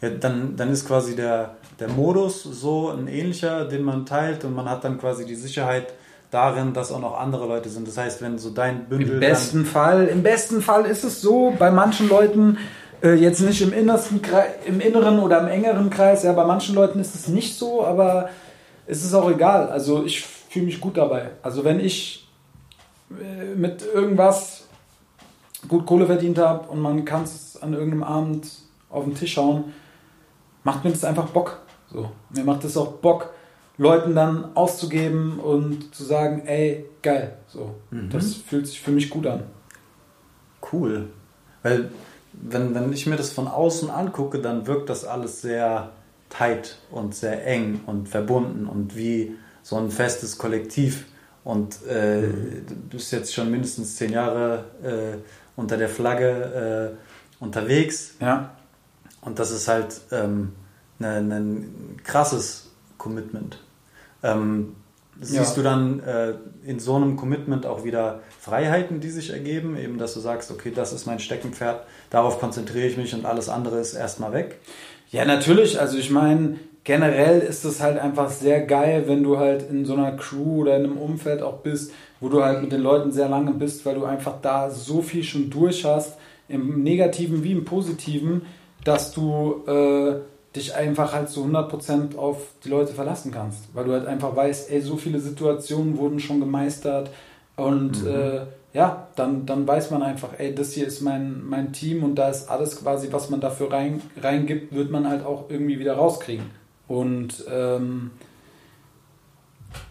Ja, 0.00 0.10
dann, 0.10 0.56
dann 0.56 0.70
ist 0.70 0.86
quasi 0.86 1.14
der, 1.14 1.56
der 1.78 1.88
Modus 1.88 2.42
so 2.42 2.90
ein 2.90 3.06
ähnlicher, 3.06 3.66
den 3.66 3.82
man 3.82 4.04
teilt 4.04 4.44
und 4.44 4.54
man 4.54 4.68
hat 4.68 4.84
dann 4.84 4.98
quasi 4.98 5.24
die 5.24 5.34
Sicherheit, 5.34 5.94
darin, 6.32 6.72
dass 6.72 6.90
auch 6.90 7.00
noch 7.00 7.20
andere 7.20 7.46
Leute 7.46 7.68
sind. 7.68 7.86
Das 7.86 7.98
heißt, 7.98 8.22
wenn 8.22 8.38
so 8.38 8.50
dein 8.50 8.86
Bündel. 8.86 9.14
Im 9.14 9.20
besten 9.20 9.64
Fall, 9.64 10.06
im 10.06 10.22
besten 10.22 10.62
Fall 10.62 10.86
ist 10.86 11.04
es 11.04 11.20
so, 11.20 11.54
bei 11.58 11.70
manchen 11.70 12.08
Leuten, 12.08 12.58
äh, 13.02 13.14
jetzt 13.14 13.40
nicht 13.40 13.60
im 13.60 13.72
innersten 13.72 14.20
im 14.64 14.80
inneren 14.80 15.18
oder 15.18 15.40
im 15.40 15.48
engeren 15.48 15.90
Kreis, 15.90 16.22
ja, 16.22 16.32
bei 16.32 16.44
manchen 16.44 16.74
Leuten 16.74 16.98
ist 17.00 17.14
es 17.14 17.28
nicht 17.28 17.56
so, 17.56 17.84
aber 17.84 18.30
es 18.86 19.04
ist 19.04 19.12
auch 19.12 19.30
egal. 19.30 19.68
Also 19.68 20.04
ich 20.04 20.22
fühle 20.22 20.66
mich 20.66 20.80
gut 20.80 20.96
dabei. 20.96 21.30
Also 21.42 21.64
wenn 21.64 21.78
ich 21.78 22.26
äh, 23.10 23.54
mit 23.54 23.84
irgendwas 23.94 24.64
gut 25.68 25.84
Kohle 25.84 26.06
verdient 26.06 26.38
habe 26.38 26.66
und 26.68 26.80
man 26.80 27.04
kann 27.04 27.24
es 27.24 27.60
an 27.60 27.74
irgendeinem 27.74 28.04
Abend 28.04 28.48
auf 28.88 29.04
den 29.04 29.14
Tisch 29.14 29.34
schauen, 29.34 29.74
macht 30.64 30.82
mir 30.82 30.90
das 30.90 31.04
einfach 31.04 31.26
Bock. 31.26 31.60
So. 31.92 32.10
Mir 32.30 32.44
macht 32.44 32.64
es 32.64 32.74
auch 32.76 32.92
Bock, 32.92 33.34
Leuten 33.82 34.14
dann 34.14 34.56
auszugeben 34.56 35.40
und 35.40 35.94
zu 35.94 36.04
sagen, 36.04 36.46
ey, 36.46 36.86
geil, 37.02 37.36
so. 37.48 37.74
Mhm. 37.90 38.10
Das 38.10 38.34
fühlt 38.34 38.66
sich 38.66 38.80
für 38.80 38.92
mich 38.92 39.10
gut 39.10 39.26
an. 39.26 39.42
Cool. 40.72 41.08
Weil, 41.62 41.90
wenn, 42.32 42.74
wenn 42.74 42.92
ich 42.92 43.06
mir 43.06 43.16
das 43.16 43.32
von 43.32 43.48
außen 43.48 43.90
angucke, 43.90 44.38
dann 44.38 44.66
wirkt 44.66 44.88
das 44.88 45.04
alles 45.04 45.42
sehr 45.42 45.90
tight 46.30 46.78
und 46.90 47.14
sehr 47.14 47.44
eng 47.46 47.80
und 47.86 48.08
verbunden 48.08 48.66
und 48.66 48.96
wie 48.96 49.34
so 49.62 49.76
ein 49.76 49.90
festes 49.90 50.38
Kollektiv. 50.38 51.06
Und 51.44 51.78
äh, 51.88 52.22
mhm. 52.22 52.66
du 52.88 52.96
bist 52.96 53.12
jetzt 53.12 53.34
schon 53.34 53.50
mindestens 53.50 53.96
zehn 53.96 54.12
Jahre 54.12 54.64
äh, 54.82 55.18
unter 55.56 55.76
der 55.76 55.88
Flagge 55.88 56.96
äh, 57.40 57.42
unterwegs. 57.42 58.14
Ja. 58.20 58.52
Und 59.20 59.38
das 59.40 59.50
ist 59.50 59.66
halt 59.66 60.00
ähm, 60.12 60.52
ein 61.00 61.28
ne, 61.28 61.40
ne 61.40 61.64
krasses 62.04 62.70
Commitment. 62.96 63.58
Ähm, 64.22 64.76
siehst 65.20 65.50
ja. 65.50 65.54
du 65.54 65.62
dann 65.62 66.00
äh, 66.00 66.34
in 66.64 66.80
so 66.80 66.96
einem 66.96 67.16
Commitment 67.16 67.66
auch 67.66 67.84
wieder 67.84 68.20
Freiheiten, 68.40 69.00
die 69.00 69.10
sich 69.10 69.30
ergeben, 69.30 69.76
eben 69.76 69.98
dass 69.98 70.14
du 70.14 70.20
sagst, 70.20 70.50
okay, 70.50 70.72
das 70.74 70.92
ist 70.92 71.06
mein 71.06 71.18
Steckenpferd, 71.18 71.84
darauf 72.10 72.40
konzentriere 72.40 72.86
ich 72.86 72.96
mich 72.96 73.14
und 73.14 73.24
alles 73.24 73.48
andere 73.48 73.78
ist 73.78 73.94
erstmal 73.94 74.32
weg? 74.32 74.58
Ja, 75.10 75.24
natürlich. 75.24 75.78
Also 75.78 75.98
ich 75.98 76.10
meine, 76.10 76.58
generell 76.84 77.40
ist 77.40 77.64
es 77.64 77.80
halt 77.80 77.98
einfach 77.98 78.30
sehr 78.30 78.62
geil, 78.62 79.04
wenn 79.06 79.22
du 79.22 79.38
halt 79.38 79.68
in 79.70 79.84
so 79.84 79.94
einer 79.94 80.12
Crew 80.12 80.62
oder 80.62 80.76
in 80.76 80.84
einem 80.84 80.98
Umfeld 80.98 81.42
auch 81.42 81.58
bist, 81.58 81.92
wo 82.20 82.28
du 82.28 82.42
halt 82.42 82.62
mit 82.62 82.72
den 82.72 82.80
Leuten 82.80 83.12
sehr 83.12 83.28
lange 83.28 83.52
bist, 83.52 83.84
weil 83.84 83.94
du 83.96 84.04
einfach 84.04 84.40
da 84.40 84.70
so 84.70 85.02
viel 85.02 85.22
schon 85.22 85.50
durch 85.50 85.84
hast, 85.84 86.16
im 86.48 86.82
Negativen 86.82 87.44
wie 87.44 87.52
im 87.52 87.64
Positiven, 87.64 88.42
dass 88.84 89.12
du 89.12 89.62
äh, 89.66 90.16
dich 90.54 90.74
einfach 90.74 91.12
halt 91.12 91.28
zu 91.28 91.44
100% 91.44 92.16
auf 92.16 92.38
die 92.64 92.68
Leute 92.68 92.92
verlassen 92.92 93.32
kannst, 93.32 93.74
weil 93.74 93.84
du 93.84 93.92
halt 93.92 94.06
einfach 94.06 94.36
weißt, 94.36 94.70
ey, 94.70 94.80
so 94.80 94.96
viele 94.96 95.18
Situationen 95.18 95.96
wurden 95.96 96.20
schon 96.20 96.40
gemeistert. 96.40 97.10
Und 97.56 98.02
mhm. 98.02 98.10
äh, 98.10 98.40
ja, 98.74 99.08
dann, 99.16 99.46
dann 99.46 99.66
weiß 99.66 99.90
man 99.90 100.02
einfach, 100.02 100.30
ey, 100.38 100.54
das 100.54 100.72
hier 100.72 100.86
ist 100.86 101.00
mein, 101.00 101.42
mein 101.46 101.72
Team 101.72 102.02
und 102.02 102.16
da 102.16 102.28
ist 102.28 102.50
alles 102.50 102.82
quasi, 102.82 103.08
was 103.10 103.30
man 103.30 103.40
dafür 103.40 103.72
rein, 103.72 104.02
reingibt, 104.20 104.74
wird 104.74 104.90
man 104.90 105.08
halt 105.08 105.24
auch 105.24 105.50
irgendwie 105.50 105.78
wieder 105.78 105.94
rauskriegen. 105.94 106.46
Und 106.88 107.44
ähm, 107.50 108.10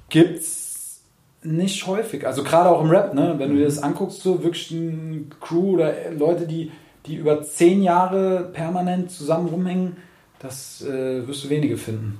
gibt's 0.10 1.02
nicht 1.44 1.88
häufig, 1.88 2.28
also 2.28 2.44
gerade 2.44 2.70
auch 2.70 2.84
im 2.84 2.92
Rap, 2.92 3.16
ne, 3.16 3.36
wenn 3.38 3.50
du 3.50 3.58
dir 3.58 3.66
das 3.66 3.82
anguckst, 3.82 4.22
so 4.22 4.44
wirklich 4.44 4.72
eine 4.72 5.24
Crew 5.40 5.74
oder 5.74 6.12
Leute, 6.12 6.46
die 6.46 6.72
die 7.06 7.16
über 7.16 7.42
zehn 7.44 7.82
Jahre 7.82 8.50
permanent 8.54 9.12
zusammen 9.12 9.50
rumhängen, 9.50 9.98
das 10.42 10.82
äh, 10.82 11.28
wirst 11.28 11.44
du 11.44 11.50
wenige 11.50 11.78
finden. 11.78 12.20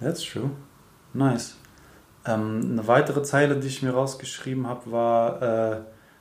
That's 0.00 0.22
true. 0.22 0.50
Nice. 1.12 1.56
Ähm, 2.26 2.70
eine 2.72 2.86
weitere 2.86 3.22
Zeile, 3.22 3.56
die 3.56 3.68
ich 3.68 3.82
mir 3.82 3.92
rausgeschrieben 3.92 4.66
habe, 4.66 4.90
war, 4.90 5.42
äh, 5.42 5.76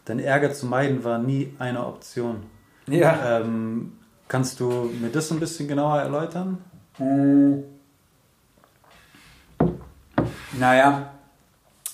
dein 0.06 0.20
Ärger 0.20 0.52
zu 0.52 0.66
meiden 0.66 1.04
war 1.04 1.20
nie 1.20 1.54
eine 1.60 1.86
Option. 1.86 2.44
Ja. 2.88 3.40
Ähm, 3.40 3.94
kannst 4.28 4.60
du 4.60 4.92
mir 5.00 5.10
das 5.10 5.32
ein 5.32 5.40
bisschen 5.40 5.68
genauer 5.68 6.00
erläutern? 6.02 6.58
Hm. 6.98 7.64
Naja, 10.60 11.14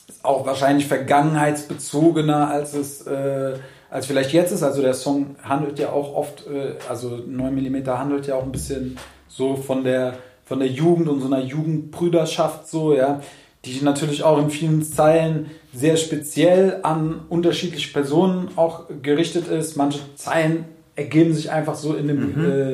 ist 0.08 0.26
auch 0.26 0.46
wahrscheinlich 0.46 0.88
vergangenheitsbezogener, 0.88 2.50
als 2.50 2.74
es 2.74 3.06
äh, 3.06 3.60
als 3.90 4.06
vielleicht 4.06 4.34
jetzt 4.34 4.52
ist. 4.52 4.64
Also 4.64 4.82
der 4.82 4.94
Song 4.94 5.36
handelt 5.44 5.80
ja 5.80 5.92
auch 5.92 6.16
oft, 6.16 6.48
äh, 6.48 6.76
also 6.90 7.18
9 7.26 7.54
mm 7.54 7.88
handelt 7.88 8.28
ja 8.28 8.36
auch 8.36 8.44
ein 8.44 8.52
bisschen 8.52 8.98
so 9.28 9.56
von 9.56 9.84
der 9.84 10.18
von 10.48 10.60
der 10.60 10.70
Jugend 10.70 11.10
und 11.10 11.20
so 11.20 11.28
einer 11.28 11.44
Jugendbrüderschaft 11.44 12.70
so, 12.70 12.96
ja, 12.96 13.22
die 13.66 13.82
natürlich 13.82 14.24
auch 14.24 14.40
in 14.40 14.50
vielen 14.50 14.82
Zeilen 14.82 15.48
sehr 15.74 15.98
speziell 15.98 16.80
an 16.84 17.20
unterschiedliche 17.28 17.92
Personen 17.92 18.50
auch 18.56 18.86
gerichtet 19.02 19.50
ist. 19.50 19.76
Manche 19.76 20.00
Zeilen 20.16 20.64
ergeben 20.96 21.34
sich 21.34 21.52
einfach 21.52 21.76
so 21.76 21.96
in 21.96 22.08
dem, 22.08 22.34
mhm. 22.34 22.46
äh, 22.46 22.74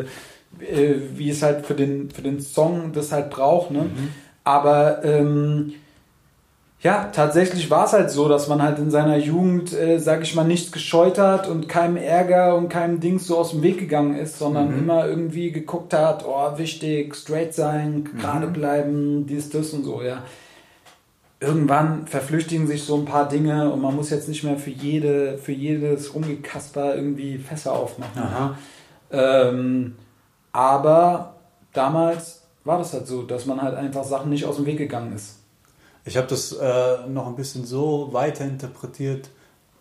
äh, 0.66 0.96
wie 1.16 1.30
es 1.30 1.42
halt 1.42 1.66
für 1.66 1.74
den, 1.74 2.12
für 2.12 2.22
den 2.22 2.40
Song 2.42 2.92
das 2.94 3.12
halt 3.12 3.32
braucht. 3.32 3.72
Ne? 3.72 3.84
Mhm. 3.84 4.10
Aber 4.44 5.04
ähm, 5.04 5.74
ja, 6.84 7.10
tatsächlich 7.14 7.72
war 7.72 7.86
es 7.86 7.94
halt 7.94 8.12
so, 8.12 8.28
dass 8.28 8.50
man 8.50 8.62
halt 8.62 8.78
in 8.78 8.92
seiner 8.92 9.16
Jugend, 9.16 9.72
äh, 9.72 10.00
sag 10.00 10.22
ich 10.22 10.36
mal, 10.36 10.44
nichts 10.44 10.70
gescheut 10.74 11.18
hat 11.18 11.48
und 11.48 11.70
keinem 11.70 11.96
Ärger 11.96 12.56
und 12.56 12.68
keinem 12.68 13.00
Dings 13.00 13.26
so 13.26 13.38
aus 13.38 13.52
dem 13.52 13.64
Weg 13.64 13.80
gegangen 13.80 14.18
ist, 14.18 14.38
sondern 14.38 14.74
mhm. 14.74 14.80
immer 14.80 15.08
irgendwie 15.08 15.54
geguckt 15.54 15.94
hat, 15.94 16.26
oh, 16.28 16.58
wichtig, 16.58 17.16
straight 17.16 17.54
sein, 17.54 18.10
gerade 18.20 18.48
mhm. 18.48 18.54
bleiben, 18.54 19.26
dies, 19.26 19.50
das 19.50 19.72
und 19.72 19.86
so, 19.86 20.02
ja. 20.02 20.24
Irgendwann 21.40 22.06
verflüchtigen 22.06 22.68
sich 22.68 22.84
so 22.84 22.98
ein 22.98 23.06
paar 23.06 23.30
Dinge 23.30 23.72
und 23.72 23.82
man 23.82 23.96
muss 23.96 24.10
jetzt 24.10 24.28
nicht 24.28 24.44
mehr 24.44 24.58
für 24.58 24.70
jede, 24.70 25.38
für 25.38 25.54
jedes 25.54 26.14
Rumgekasper 26.14 26.96
irgendwie 26.96 27.38
Fässer 27.38 27.74
aufmachen. 27.74 28.12
Ähm, 29.12 29.96
aber 30.52 31.36
damals 31.72 32.44
war 32.66 32.78
das 32.78 32.92
halt 32.92 33.08
so, 33.08 33.24
dass 33.24 33.46
man 33.46 33.62
halt 33.62 33.76
einfach 33.76 34.04
Sachen 34.04 34.30
nicht 34.30 34.46
aus 34.46 34.58
dem 34.58 34.66
Weg 34.66 34.78
gegangen 34.78 35.14
ist. 35.14 35.43
Ich 36.06 36.18
habe 36.18 36.28
das 36.28 36.52
äh, 36.52 37.08
noch 37.08 37.28
ein 37.28 37.36
bisschen 37.36 37.66
so 37.66 38.10
weiterinterpretiert, 38.12 39.30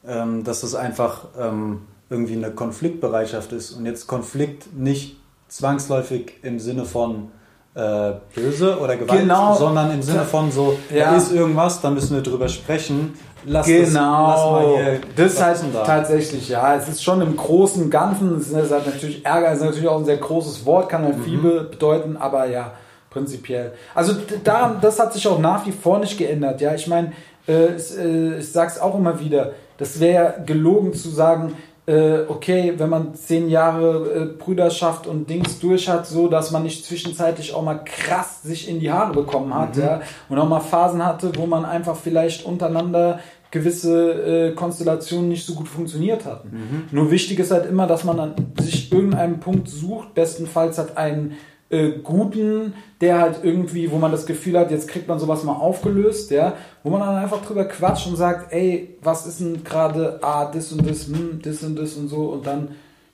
ähm, 0.07 0.45
dass 0.45 0.63
es 0.63 0.75
einfach 0.75 1.27
ähm, 1.39 1.83
irgendwie 2.11 2.37
eine 2.37 2.53
Konfliktbereitschaft 2.53 3.53
ist 3.53 3.73
und 3.73 3.87
jetzt 3.87 4.07
Konflikt 4.07 4.73
nicht 4.75 5.17
zwangsläufig 5.49 6.35
im 6.43 6.61
Sinne 6.61 6.85
von 6.85 7.31
äh, 7.75 8.13
böse 8.35 8.79
oder 8.79 8.97
Gewalt, 8.97 9.21
genau. 9.21 9.55
sondern 9.55 9.93
im 9.93 10.03
Sinne 10.03 10.25
von 10.25 10.53
so, 10.53 10.79
ja. 10.91 11.11
da 11.11 11.17
ist 11.17 11.33
irgendwas, 11.33 11.81
da 11.81 11.91
müssen 11.91 12.15
wir 12.15 12.23
drüber 12.23 12.49
sprechen. 12.49 13.15
Lass 13.45 13.67
genau, 13.67 13.83
das, 13.83 14.41
lass 14.41 14.51
mal 14.51 14.77
hier, 14.77 15.01
das 15.17 15.43
halt 15.43 15.59
da? 15.75 15.83
tatsächlich, 15.83 16.49
ja, 16.49 16.77
es 16.77 16.89
ist 16.89 17.03
schon 17.03 17.21
im 17.23 17.37
großen 17.37 17.91
Ganzen, 17.91 18.37
es 18.37 18.51
ist 18.51 18.71
halt 18.71 18.87
natürlich 18.87 19.25
Ärger, 19.25 19.53
ist 19.53 19.63
natürlich 19.63 19.89
auch 19.89 19.99
ein 19.99 20.05
sehr 20.05 20.19
großes 20.19 20.65
Wort, 20.65 20.89
kann 20.89 21.03
halt 21.03 21.19
mhm. 21.19 21.25
viel 21.25 21.39
bedeuten, 21.39 22.17
aber 22.17 22.47
ja, 22.47 22.73
prinzipiell. 23.13 23.73
Also 23.95 24.15
da, 24.45 24.77
das 24.81 24.99
hat 24.99 25.13
sich 25.13 25.27
auch 25.27 25.39
nach 25.39 25.67
wie 25.67 25.73
vor 25.73 25.99
nicht 25.99 26.19
geändert. 26.19 26.61
Ja, 26.61 26.75
ich 26.75 26.87
meine, 26.87 27.13
äh, 27.47 27.75
äh, 27.75 28.39
ich 28.39 28.53
sag's 28.53 28.79
auch 28.79 28.97
immer 28.97 29.21
wieder, 29.21 29.53
das 29.79 30.01
wäre 30.01 30.43
gelogen 30.47 30.95
zu 30.95 31.09
sagen, 31.09 31.55
äh, 31.87 32.21
okay, 32.29 32.75
wenn 32.77 32.89
man 32.89 33.15
zehn 33.15 33.49
Jahre 33.49 34.15
äh, 34.15 34.39
Brüderschaft 34.39 35.07
und 35.07 35.29
Dings 35.29 35.59
durch 35.59 35.89
hat, 35.89 36.07
so 36.07 36.29
dass 36.29 36.53
man 36.53 36.63
nicht 36.63 36.85
zwischenzeitlich 36.85 37.55
auch 37.55 37.63
mal 37.63 37.81
krass 37.85 38.43
sich 38.43 38.69
in 38.69 38.79
die 38.79 38.93
Haare 38.93 39.13
bekommen 39.13 39.53
hat, 39.55 39.77
mhm. 39.77 39.83
ja, 39.83 40.01
und 40.29 40.39
auch 40.39 40.49
mal 40.49 40.61
Phasen 40.61 41.05
hatte, 41.05 41.33
wo 41.37 41.47
man 41.47 41.65
einfach 41.65 41.97
vielleicht 41.97 42.47
untereinander 42.47 43.19
gewisse 43.51 44.13
äh, 44.13 44.55
Konstellationen 44.55 45.29
nicht 45.29 45.45
so 45.45 45.55
gut 45.55 45.69
funktioniert 45.69 46.25
hatten. 46.25 46.51
Mhm. 46.51 46.85
Nur 46.91 47.11
wichtig 47.11 47.39
ist 47.39 47.51
halt 47.51 47.67
immer, 47.67 47.87
dass 47.87 48.05
man 48.05 48.19
an 48.19 48.35
sich 48.59 48.91
irgendeinen 48.91 49.41
Punkt 49.41 49.69
sucht, 49.69 50.15
bestenfalls 50.15 50.79
hat 50.79 50.97
einen 50.97 51.37
äh, 51.73 51.93
guten, 52.03 52.75
der 53.01 53.21
halt 53.21 53.41
irgendwie, 53.43 53.91
wo 53.91 53.97
man 53.97 54.13
das 54.13 54.27
Gefühl 54.27 54.59
hat, 54.59 54.71
jetzt 54.71 54.89
kriegt 54.89 55.09
man 55.09 55.19
sowas 55.19 55.43
mal 55.43 55.55
aufgelöst, 55.55 56.31
ja, 56.31 56.53
wo 56.83 56.91
man 56.91 57.01
dann 57.01 57.17
einfach 57.17 57.45
drüber 57.45 57.65
quatscht 57.65 58.07
und 58.07 58.17
sagt, 58.17 58.53
ey, 58.53 58.97
was 59.03 59.27
ist 59.27 59.41
denn 59.41 59.65
gerade, 59.65 60.19
ah, 60.23 60.45
das 60.45 60.71
und 60.73 60.89
das, 60.89 61.07
hm, 61.07 61.41
das 61.43 61.63
und 61.63 61.77
das 61.77 61.95
und 61.95 62.09
so 62.09 62.27
und 62.27 62.47
dann 62.47 62.69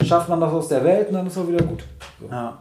schafft 0.05 0.29
man 0.29 0.41
das 0.41 0.53
aus 0.53 0.69
der 0.69 0.85
Welt 0.85 1.09
und 1.09 1.15
dann 1.15 1.27
ist 1.29 1.39
auch 1.39 1.47
wieder 1.47 1.65
gut. 1.65 1.85
So. 2.21 2.27
Ja, 2.29 2.59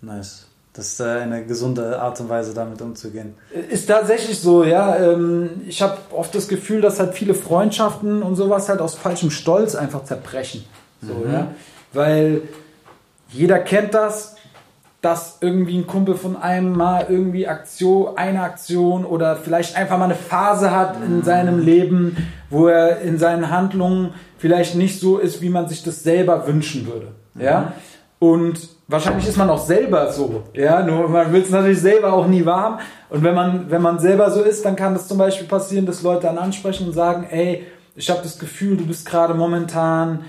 nice. 0.00 0.46
Das 0.72 0.88
ist 0.88 1.00
eine 1.00 1.44
gesunde 1.44 1.98
Art 2.00 2.20
und 2.20 2.28
Weise, 2.28 2.52
damit 2.52 2.82
umzugehen. 2.82 3.34
Ist 3.70 3.86
tatsächlich 3.86 4.38
so, 4.38 4.62
ja. 4.62 4.96
Ähm, 4.96 5.62
ich 5.66 5.80
habe 5.80 5.96
oft 6.12 6.34
das 6.34 6.48
Gefühl, 6.48 6.82
dass 6.82 7.00
halt 7.00 7.14
viele 7.14 7.32
Freundschaften 7.32 8.22
und 8.22 8.36
sowas 8.36 8.68
halt 8.68 8.80
aus 8.80 8.94
falschem 8.94 9.30
Stolz 9.30 9.74
einfach 9.74 10.04
zerbrechen. 10.04 10.64
So, 11.00 11.14
mhm. 11.14 11.32
ja. 11.32 11.48
Weil 11.94 12.42
jeder 13.30 13.58
kennt 13.58 13.94
das, 13.94 14.35
dass 15.06 15.38
irgendwie 15.40 15.78
ein 15.78 15.86
Kumpel 15.86 16.16
von 16.16 16.36
einem 16.36 16.76
mal 16.76 17.06
irgendwie 17.08 17.46
Aktion, 17.46 18.18
eine 18.18 18.42
Aktion 18.42 19.04
oder 19.04 19.36
vielleicht 19.36 19.76
einfach 19.76 19.98
mal 19.98 20.06
eine 20.06 20.16
Phase 20.16 20.72
hat 20.72 20.96
in 21.00 21.18
mhm. 21.18 21.22
seinem 21.22 21.60
Leben, 21.60 22.16
wo 22.50 22.66
er 22.66 23.02
in 23.02 23.16
seinen 23.16 23.48
Handlungen 23.48 24.14
vielleicht 24.36 24.74
nicht 24.74 24.98
so 24.98 25.18
ist, 25.18 25.40
wie 25.40 25.48
man 25.48 25.68
sich 25.68 25.84
das 25.84 26.02
selber 26.02 26.48
wünschen 26.48 26.88
würde. 26.88 27.12
Ja. 27.36 27.60
Mhm. 27.60 27.66
Und 28.18 28.68
wahrscheinlich 28.88 29.28
ist 29.28 29.36
man 29.36 29.48
auch 29.48 29.64
selber 29.64 30.10
so. 30.10 30.42
Ja, 30.54 30.82
nur 30.82 31.08
man 31.08 31.32
will 31.32 31.42
es 31.42 31.50
natürlich 31.50 31.80
selber 31.80 32.12
auch 32.12 32.26
nie 32.26 32.44
warm. 32.44 32.80
Und 33.08 33.22
wenn 33.22 33.34
man, 33.36 33.70
wenn 33.70 33.82
man 33.82 34.00
selber 34.00 34.28
so 34.32 34.42
ist, 34.42 34.64
dann 34.64 34.74
kann 34.74 34.92
das 34.92 35.06
zum 35.06 35.18
Beispiel 35.18 35.46
passieren, 35.46 35.86
dass 35.86 36.02
Leute 36.02 36.22
dann 36.22 36.36
ansprechen 36.36 36.88
und 36.88 36.94
sagen, 36.94 37.28
ey, 37.30 37.64
ich 37.94 38.10
habe 38.10 38.22
das 38.24 38.40
Gefühl, 38.40 38.76
du 38.76 38.84
bist 38.84 39.06
gerade 39.06 39.34
momentan 39.34 40.24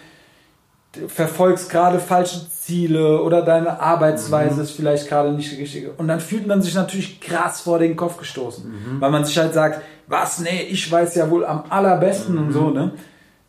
verfolgst 1.07 1.69
gerade 1.69 1.99
falsche 1.99 2.49
Ziele 2.49 3.21
oder 3.21 3.41
deine 3.41 3.79
Arbeitsweise 3.79 4.55
mhm. 4.55 4.61
ist 4.61 4.71
vielleicht 4.71 5.07
gerade 5.07 5.31
nicht 5.31 5.51
die 5.51 5.61
richtige. 5.61 5.91
Und 5.91 6.07
dann 6.07 6.19
fühlt 6.19 6.47
man 6.47 6.61
sich 6.61 6.75
natürlich 6.75 7.21
krass 7.21 7.61
vor 7.61 7.79
den 7.79 7.95
Kopf 7.95 8.17
gestoßen, 8.17 8.65
mhm. 8.69 9.01
weil 9.01 9.11
man 9.11 9.25
sich 9.25 9.37
halt 9.37 9.53
sagt, 9.53 9.81
was, 10.07 10.39
nee, 10.39 10.63
ich 10.69 10.91
weiß 10.91 11.15
ja 11.15 11.29
wohl 11.29 11.45
am 11.45 11.63
allerbesten 11.69 12.35
mhm. 12.35 12.41
und 12.41 12.51
so, 12.51 12.69
ne? 12.69 12.91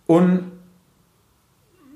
Und 0.06 0.52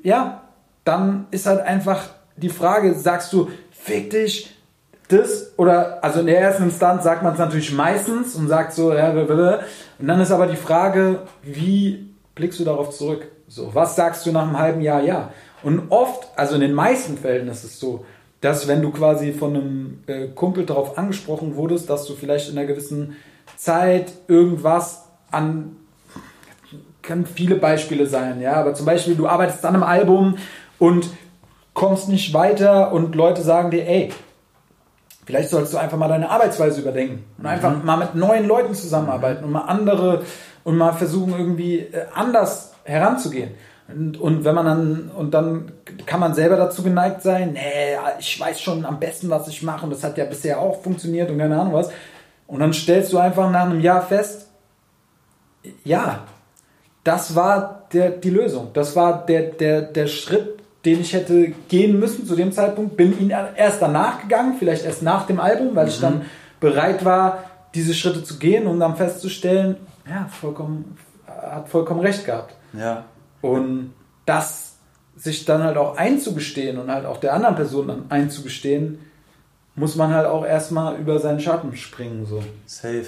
ja, 0.02 0.42
dann 0.84 1.26
ist 1.30 1.46
halt 1.46 1.60
einfach 1.60 2.08
die 2.36 2.48
Frage, 2.48 2.94
sagst 2.94 3.32
du, 3.32 3.50
fick 3.70 4.10
dich, 4.10 4.56
das 5.08 5.52
oder, 5.58 6.02
also 6.02 6.20
in 6.20 6.26
der 6.26 6.40
ersten 6.40 6.64
Instanz 6.64 7.04
sagt 7.04 7.22
man 7.22 7.34
es 7.34 7.38
natürlich 7.38 7.72
meistens 7.72 8.34
und 8.34 8.48
sagt 8.48 8.72
so, 8.72 8.92
ja, 8.92 9.10
und 9.10 10.08
dann 10.08 10.20
ist 10.20 10.30
aber 10.30 10.46
die 10.46 10.56
Frage, 10.56 11.20
wie 11.42 12.14
blickst 12.34 12.60
du 12.60 12.64
darauf 12.64 12.90
zurück? 12.90 13.28
So, 13.54 13.74
was 13.74 13.96
sagst 13.96 14.24
du 14.24 14.32
nach 14.32 14.44
einem 14.44 14.58
halben 14.58 14.80
Jahr? 14.80 15.02
Ja. 15.02 15.28
Und 15.62 15.90
oft, 15.90 16.26
also 16.36 16.54
in 16.54 16.62
den 16.62 16.72
meisten 16.72 17.18
Fällen 17.18 17.48
ist 17.48 17.64
es 17.64 17.78
so, 17.78 18.06
dass 18.40 18.66
wenn 18.66 18.80
du 18.80 18.90
quasi 18.90 19.34
von 19.34 19.54
einem 19.54 20.04
äh, 20.06 20.28
Kumpel 20.28 20.64
darauf 20.64 20.96
angesprochen 20.96 21.54
wurdest, 21.54 21.90
dass 21.90 22.06
du 22.06 22.14
vielleicht 22.14 22.48
in 22.48 22.56
einer 22.56 22.66
gewissen 22.66 23.14
Zeit 23.58 24.10
irgendwas 24.26 25.04
an, 25.30 25.76
können 27.02 27.26
viele 27.26 27.56
Beispiele 27.56 28.06
sein, 28.06 28.40
ja, 28.40 28.54
aber 28.54 28.72
zum 28.72 28.86
Beispiel 28.86 29.16
du 29.16 29.28
arbeitest 29.28 29.66
an 29.66 29.74
einem 29.74 29.84
Album 29.84 30.38
und 30.78 31.10
kommst 31.74 32.08
nicht 32.08 32.32
weiter 32.32 32.90
und 32.90 33.14
Leute 33.14 33.42
sagen 33.42 33.70
dir, 33.70 33.86
ey, 33.86 34.14
vielleicht 35.26 35.50
sollst 35.50 35.74
du 35.74 35.76
einfach 35.76 35.98
mal 35.98 36.08
deine 36.08 36.30
Arbeitsweise 36.30 36.80
überdenken 36.80 37.24
und 37.36 37.42
mhm. 37.42 37.50
einfach 37.50 37.84
mal 37.84 37.98
mit 37.98 38.14
neuen 38.14 38.48
Leuten 38.48 38.74
zusammenarbeiten 38.74 39.44
und 39.44 39.52
mal 39.52 39.66
andere 39.66 40.22
und 40.64 40.78
mal 40.78 40.92
versuchen 40.92 41.34
irgendwie 41.36 41.80
äh, 41.80 42.06
anders 42.14 42.71
heranzugehen. 42.84 43.52
Und, 43.88 44.18
und 44.20 44.44
wenn 44.44 44.54
man 44.54 44.66
dann, 44.66 45.10
und 45.10 45.34
dann 45.34 45.72
kann 46.06 46.20
man 46.20 46.34
selber 46.34 46.56
dazu 46.56 46.82
geneigt 46.82 47.22
sein, 47.22 47.52
nee, 47.52 47.96
ich 48.18 48.38
weiß 48.40 48.60
schon 48.60 48.84
am 48.84 49.00
besten, 49.00 49.28
was 49.28 49.48
ich 49.48 49.62
mache 49.62 49.84
und 49.84 49.90
das 49.90 50.04
hat 50.04 50.16
ja 50.18 50.24
bisher 50.24 50.60
auch 50.60 50.82
funktioniert 50.82 51.30
und 51.30 51.38
keine 51.38 51.60
Ahnung 51.60 51.74
was. 51.74 51.90
Und 52.46 52.60
dann 52.60 52.72
stellst 52.72 53.12
du 53.12 53.18
einfach 53.18 53.50
nach 53.50 53.64
einem 53.64 53.80
Jahr 53.80 54.02
fest, 54.02 54.48
ja, 55.84 56.24
das 57.04 57.34
war 57.34 57.86
der, 57.92 58.10
die 58.10 58.30
Lösung. 58.30 58.70
Das 58.74 58.94
war 58.96 59.24
der, 59.26 59.42
der, 59.42 59.82
der 59.82 60.06
Schritt, 60.06 60.60
den 60.84 61.00
ich 61.00 61.12
hätte 61.12 61.52
gehen 61.68 61.98
müssen 61.98 62.26
zu 62.26 62.36
dem 62.36 62.52
Zeitpunkt. 62.52 62.96
Bin 62.96 63.18
ihn 63.18 63.30
erst 63.30 63.82
danach 63.82 64.20
gegangen, 64.20 64.56
vielleicht 64.58 64.84
erst 64.84 65.02
nach 65.02 65.26
dem 65.26 65.40
Album, 65.40 65.74
weil 65.74 65.84
mhm. 65.84 65.90
ich 65.90 66.00
dann 66.00 66.22
bereit 66.60 67.04
war, 67.04 67.44
diese 67.74 67.94
Schritte 67.94 68.22
zu 68.22 68.38
gehen, 68.38 68.66
um 68.66 68.78
dann 68.78 68.96
festzustellen, 68.96 69.76
ja, 70.08 70.28
vollkommen, 70.28 70.96
hat 71.26 71.68
vollkommen 71.68 72.00
recht 72.00 72.24
gehabt. 72.24 72.54
Ja. 72.72 73.04
Und 73.40 73.94
das 74.26 74.76
sich 75.16 75.44
dann 75.44 75.62
halt 75.62 75.76
auch 75.76 75.96
einzugestehen 75.96 76.78
und 76.78 76.90
halt 76.90 77.06
auch 77.06 77.18
der 77.18 77.34
anderen 77.34 77.54
Person 77.54 77.88
dann 77.88 78.04
einzugestehen, 78.08 78.98
muss 79.74 79.96
man 79.96 80.12
halt 80.12 80.26
auch 80.26 80.44
erstmal 80.44 80.96
über 80.96 81.18
seinen 81.18 81.40
Schatten 81.40 81.76
springen. 81.76 82.26
So. 82.26 82.42
Safe. 82.66 83.06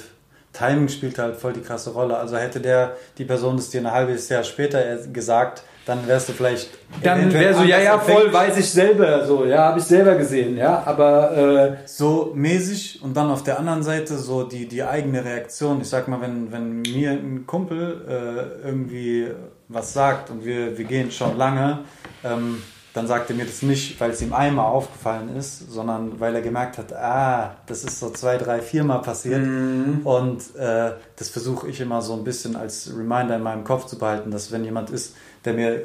Timing 0.52 0.88
spielt 0.88 1.18
halt 1.18 1.36
voll 1.36 1.52
die 1.52 1.60
krasse 1.60 1.90
Rolle. 1.90 2.16
Also 2.16 2.36
hätte 2.36 2.60
der, 2.60 2.96
die 3.18 3.24
Person 3.24 3.56
das 3.56 3.70
dir 3.70 3.80
ein 3.80 3.90
halbes 3.90 4.28
Jahr 4.28 4.44
später 4.44 4.96
gesagt, 5.08 5.64
dann 5.86 6.06
wärst 6.06 6.28
du 6.28 6.32
vielleicht. 6.32 6.70
Dann 7.02 7.32
wärst 7.32 7.60
du, 7.60 7.64
ja, 7.64 7.78
ja, 7.78 7.98
voll, 7.98 8.32
weiß 8.32 8.56
ich 8.58 8.70
selber, 8.70 9.26
so, 9.26 9.44
ja, 9.44 9.64
habe 9.64 9.78
ich 9.78 9.84
selber 9.84 10.14
gesehen, 10.14 10.56
ja, 10.56 10.82
aber. 10.84 11.36
Äh, 11.36 11.74
so 11.86 12.32
mäßig 12.34 13.02
und 13.02 13.16
dann 13.16 13.30
auf 13.30 13.42
der 13.42 13.58
anderen 13.58 13.82
Seite 13.82 14.18
so 14.18 14.44
die, 14.44 14.66
die 14.66 14.82
eigene 14.82 15.24
Reaktion. 15.24 15.80
Ich 15.80 15.88
sag 15.88 16.08
mal, 16.08 16.20
wenn, 16.20 16.52
wenn 16.52 16.82
mir 16.82 17.10
ein 17.10 17.44
Kumpel 17.46 18.04
äh, 18.08 18.66
irgendwie 18.66 19.28
was 19.68 19.92
sagt 19.92 20.30
und 20.30 20.44
wir, 20.44 20.76
wir 20.76 20.84
gehen 20.84 21.10
schon 21.10 21.36
lange, 21.36 21.80
ähm, 22.22 22.62
dann 22.92 23.08
sagt 23.08 23.30
er 23.30 23.36
mir 23.36 23.44
das 23.44 23.62
nicht, 23.62 24.00
weil 24.00 24.10
es 24.10 24.22
ihm 24.22 24.32
einmal 24.32 24.66
aufgefallen 24.66 25.34
ist, 25.36 25.70
sondern 25.70 26.20
weil 26.20 26.34
er 26.34 26.42
gemerkt 26.42 26.78
hat, 26.78 26.92
ah, 26.92 27.56
das 27.66 27.82
ist 27.82 27.98
so 27.98 28.10
zwei, 28.10 28.38
drei, 28.38 28.60
viermal 28.60 29.02
passiert. 29.02 29.42
Mhm. 29.42 30.02
Und 30.04 30.54
äh, 30.54 30.92
das 31.16 31.28
versuche 31.28 31.68
ich 31.68 31.80
immer 31.80 32.02
so 32.02 32.14
ein 32.14 32.22
bisschen 32.22 32.54
als 32.54 32.92
Reminder 32.96 33.34
in 33.34 33.42
meinem 33.42 33.64
Kopf 33.64 33.86
zu 33.86 33.98
behalten, 33.98 34.30
dass 34.30 34.52
wenn 34.52 34.64
jemand 34.64 34.90
ist, 34.90 35.16
der 35.44 35.54
mir 35.54 35.82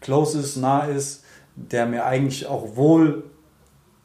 close 0.00 0.38
ist, 0.38 0.56
nah 0.56 0.84
ist, 0.84 1.24
der 1.54 1.86
mir 1.86 2.04
eigentlich 2.04 2.46
auch 2.46 2.76
wohl 2.76 3.24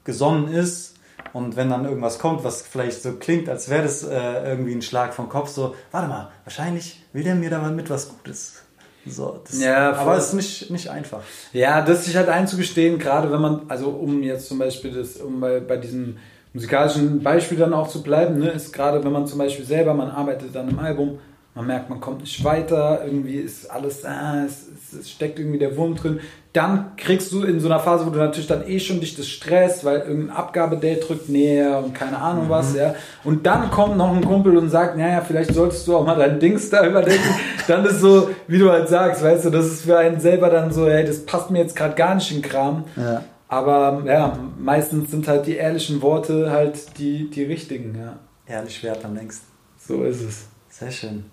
gesonnen 0.04 0.48
ist, 0.48 0.96
und 1.34 1.58
wenn 1.58 1.70
dann 1.70 1.84
irgendwas 1.84 2.20
kommt, 2.20 2.46
was 2.46 2.62
vielleicht 2.62 3.02
so 3.02 3.14
klingt, 3.14 3.50
als 3.50 3.70
wäre 3.70 3.84
das 3.84 4.04
äh, 4.04 4.50
irgendwie 4.50 4.74
ein 4.74 4.82
Schlag 4.82 5.14
vom 5.14 5.28
Kopf, 5.28 5.50
so, 5.50 5.76
warte 5.92 6.08
mal, 6.08 6.30
wahrscheinlich 6.46 7.04
will 7.12 7.24
der 7.24 7.36
mir 7.36 7.50
da 7.50 7.60
mal 7.60 7.72
mit 7.72 7.90
was 7.90 8.08
Gutes. 8.08 8.62
So, 9.06 9.42
das, 9.46 9.60
ja, 9.60 9.92
aber 9.94 10.16
es 10.16 10.28
ist 10.28 10.34
nicht, 10.34 10.72
nicht 10.72 10.90
einfach. 10.90 11.22
Ja, 11.52 11.82
das 11.82 12.06
sich 12.06 12.16
halt 12.16 12.30
einzugestehen, 12.30 13.00
gerade 13.00 13.32
wenn 13.32 13.42
man, 13.42 13.64
also 13.68 13.90
um 13.90 14.24
jetzt 14.24 14.48
zum 14.48 14.60
Beispiel 14.60 14.92
das, 14.92 15.18
um 15.18 15.42
bei, 15.42 15.60
bei 15.60 15.76
diesem 15.76 16.18
musikalischen 16.54 17.22
Beispiel 17.22 17.58
dann 17.58 17.74
auch 17.74 17.90
zu 17.90 18.02
bleiben, 18.02 18.40
ne, 18.40 18.52
ist 18.52 18.72
gerade, 18.72 19.04
wenn 19.04 19.12
man 19.12 19.28
zum 19.28 19.38
Beispiel 19.38 19.66
selber, 19.66 19.94
man 19.94 20.10
arbeitet 20.10 20.56
an 20.56 20.70
einem 20.70 20.80
Album, 20.80 21.20
man 21.56 21.68
merkt, 21.68 21.90
man 21.90 22.02
kommt 22.02 22.20
nicht 22.20 22.44
weiter, 22.44 23.02
irgendwie 23.06 23.36
ist 23.36 23.72
alles, 23.72 24.04
ah, 24.04 24.44
es, 24.46 24.68
es, 24.94 25.10
steckt 25.10 25.40
irgendwie 25.40 25.58
der 25.58 25.78
Wurm 25.78 25.96
drin. 25.96 26.20
Dann 26.52 26.98
kriegst 26.98 27.32
du 27.32 27.44
in 27.44 27.62
so 27.62 27.68
einer 27.68 27.80
Phase, 27.80 28.06
wo 28.06 28.10
du 28.10 28.20
natürlich 28.20 28.48
dann 28.48 28.68
eh 28.68 28.78
schon 28.78 29.00
dich 29.00 29.16
das 29.16 29.28
stresst, 29.28 29.86
weil 29.86 30.00
irgendein 30.00 30.36
Abgabedate 30.36 31.00
drückt 31.00 31.30
näher 31.30 31.82
und 31.84 31.94
keine 31.94 32.18
Ahnung 32.18 32.46
mhm. 32.46 32.50
was, 32.50 32.76
ja. 32.76 32.96
Und 33.24 33.46
dann 33.46 33.72
kommt 33.72 33.96
noch 33.96 34.14
ein 34.14 34.26
Kumpel 34.26 34.58
und 34.58 34.70
sagt, 34.70 34.98
naja, 34.98 35.22
vielleicht 35.26 35.54
solltest 35.54 35.88
du 35.88 35.96
auch 35.96 36.06
mal 36.06 36.18
dein 36.18 36.42
Dings 36.42 36.70
da 36.70 36.86
überdenken. 36.86 37.36
dann 37.70 37.86
ist 37.86 38.02
so, 38.02 38.30
wie 38.48 38.58
du 38.58 38.70
halt 38.70 38.90
sagst, 38.90 39.24
weißt 39.24 39.46
du, 39.46 39.50
das 39.50 39.66
ist 39.68 39.84
für 39.84 39.98
einen 39.98 40.20
selber 40.20 40.50
dann 40.50 40.74
so, 40.74 40.88
hey, 40.88 41.06
das 41.06 41.26
passt 41.26 41.52
mir 41.52 41.60
jetzt 41.60 41.76
gerade 41.76 41.96
gar 41.96 42.16
nicht 42.16 42.36
in 42.36 42.42
Kram. 42.42 42.84
Ja. 42.98 43.24
Aber 43.48 44.04
ja, 44.06 44.38
meistens 44.60 45.10
sind 45.10 45.26
halt 45.30 45.46
die 45.46 45.56
ehrlichen 45.56 46.02
Worte 46.02 46.52
halt 46.52 46.98
die, 46.98 47.30
die 47.30 47.44
richtigen, 47.44 47.96
ja. 47.98 48.18
Ehrlich 48.46 48.84
wert 48.84 49.06
am 49.06 49.16
längsten. 49.16 49.48
So 49.78 50.04
ist 50.04 50.22
es. 50.22 50.48
Sehr 50.70 50.92
schön. 50.92 51.24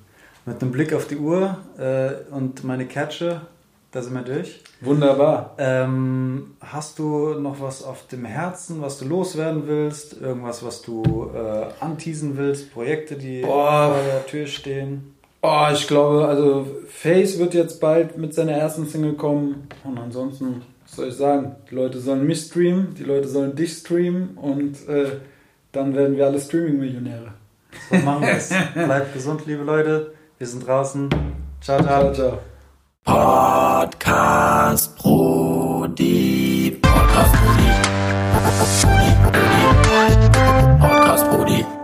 Mit 0.45 0.61
einem 0.61 0.73
Blick 0.73 0.93
auf 0.93 1.07
die 1.07 1.17
Uhr 1.17 1.57
äh, 1.79 2.35
und 2.35 2.65
meine 2.65 2.87
Catche, 2.87 3.43
da 3.93 4.03
sind 4.03 4.15
wir 4.15 4.23
durch. 4.23 4.61
Wunderbar. 4.81 5.55
Ähm, 5.59 6.57
hast 6.61 6.99
du 6.99 7.35
noch 7.35 7.61
was 7.61 7.85
auf 7.85 8.09
dem 8.09 8.25
Herzen, 8.25 8.83
was 8.83 8.99
du 8.99 9.05
loswerden 9.05 9.69
willst? 9.69 10.21
Irgendwas, 10.21 10.65
was 10.65 10.83
du 10.83 11.31
äh, 11.33 11.67
anteasen 11.79 12.37
willst? 12.37 12.73
Projekte, 12.73 13.15
die 13.15 13.43
Boah. 13.43 13.95
vor 13.95 14.03
der 14.05 14.27
Tür 14.27 14.47
stehen? 14.49 15.15
Oh, 15.43 15.67
ich 15.73 15.87
glaube, 15.87 16.27
also 16.27 16.67
Face 16.89 17.39
wird 17.39 17.55
jetzt 17.55 17.81
bald 17.81 18.19
mit 18.19 18.35
seiner 18.35 18.53
ersten 18.53 18.87
Single 18.87 19.13
kommen. 19.13 19.69
Und 19.85 19.99
ansonsten, 19.99 20.63
was 20.85 20.97
soll 20.97 21.09
ich 21.09 21.15
sagen? 21.15 21.55
Die 21.71 21.77
Leute 21.77 22.01
sollen 22.01 22.27
mich 22.27 22.41
streamen, 22.41 22.95
die 22.99 23.05
Leute 23.05 23.29
sollen 23.29 23.55
dich 23.55 23.75
streamen 23.75 24.37
und 24.37 24.89
äh, 24.89 25.19
dann 25.71 25.95
werden 25.95 26.17
wir 26.17 26.27
alle 26.27 26.41
Streaming-Millionäre. 26.41 27.33
So 27.91 27.97
machen 27.99 28.23
wir 28.23 28.33
es. 28.33 28.49
Bleibt 28.75 29.15
gesund, 29.15 29.47
liebe 29.47 29.63
Leute. 29.63 30.13
Wir 30.43 30.49
sind 30.49 30.67
draußen. 30.67 31.09
Ciao, 31.61 31.81
ciao. 31.85 32.13
ciao, 32.13 32.39
ciao. 33.05 33.87
Podcast 33.87 34.99
Brody. 34.99 36.81
Podcast 36.83 37.33
Brody. 37.45 37.71
Podcast 38.33 38.83
Brody. 38.83 40.81
Podcast 40.81 41.31
Brody. 41.31 41.82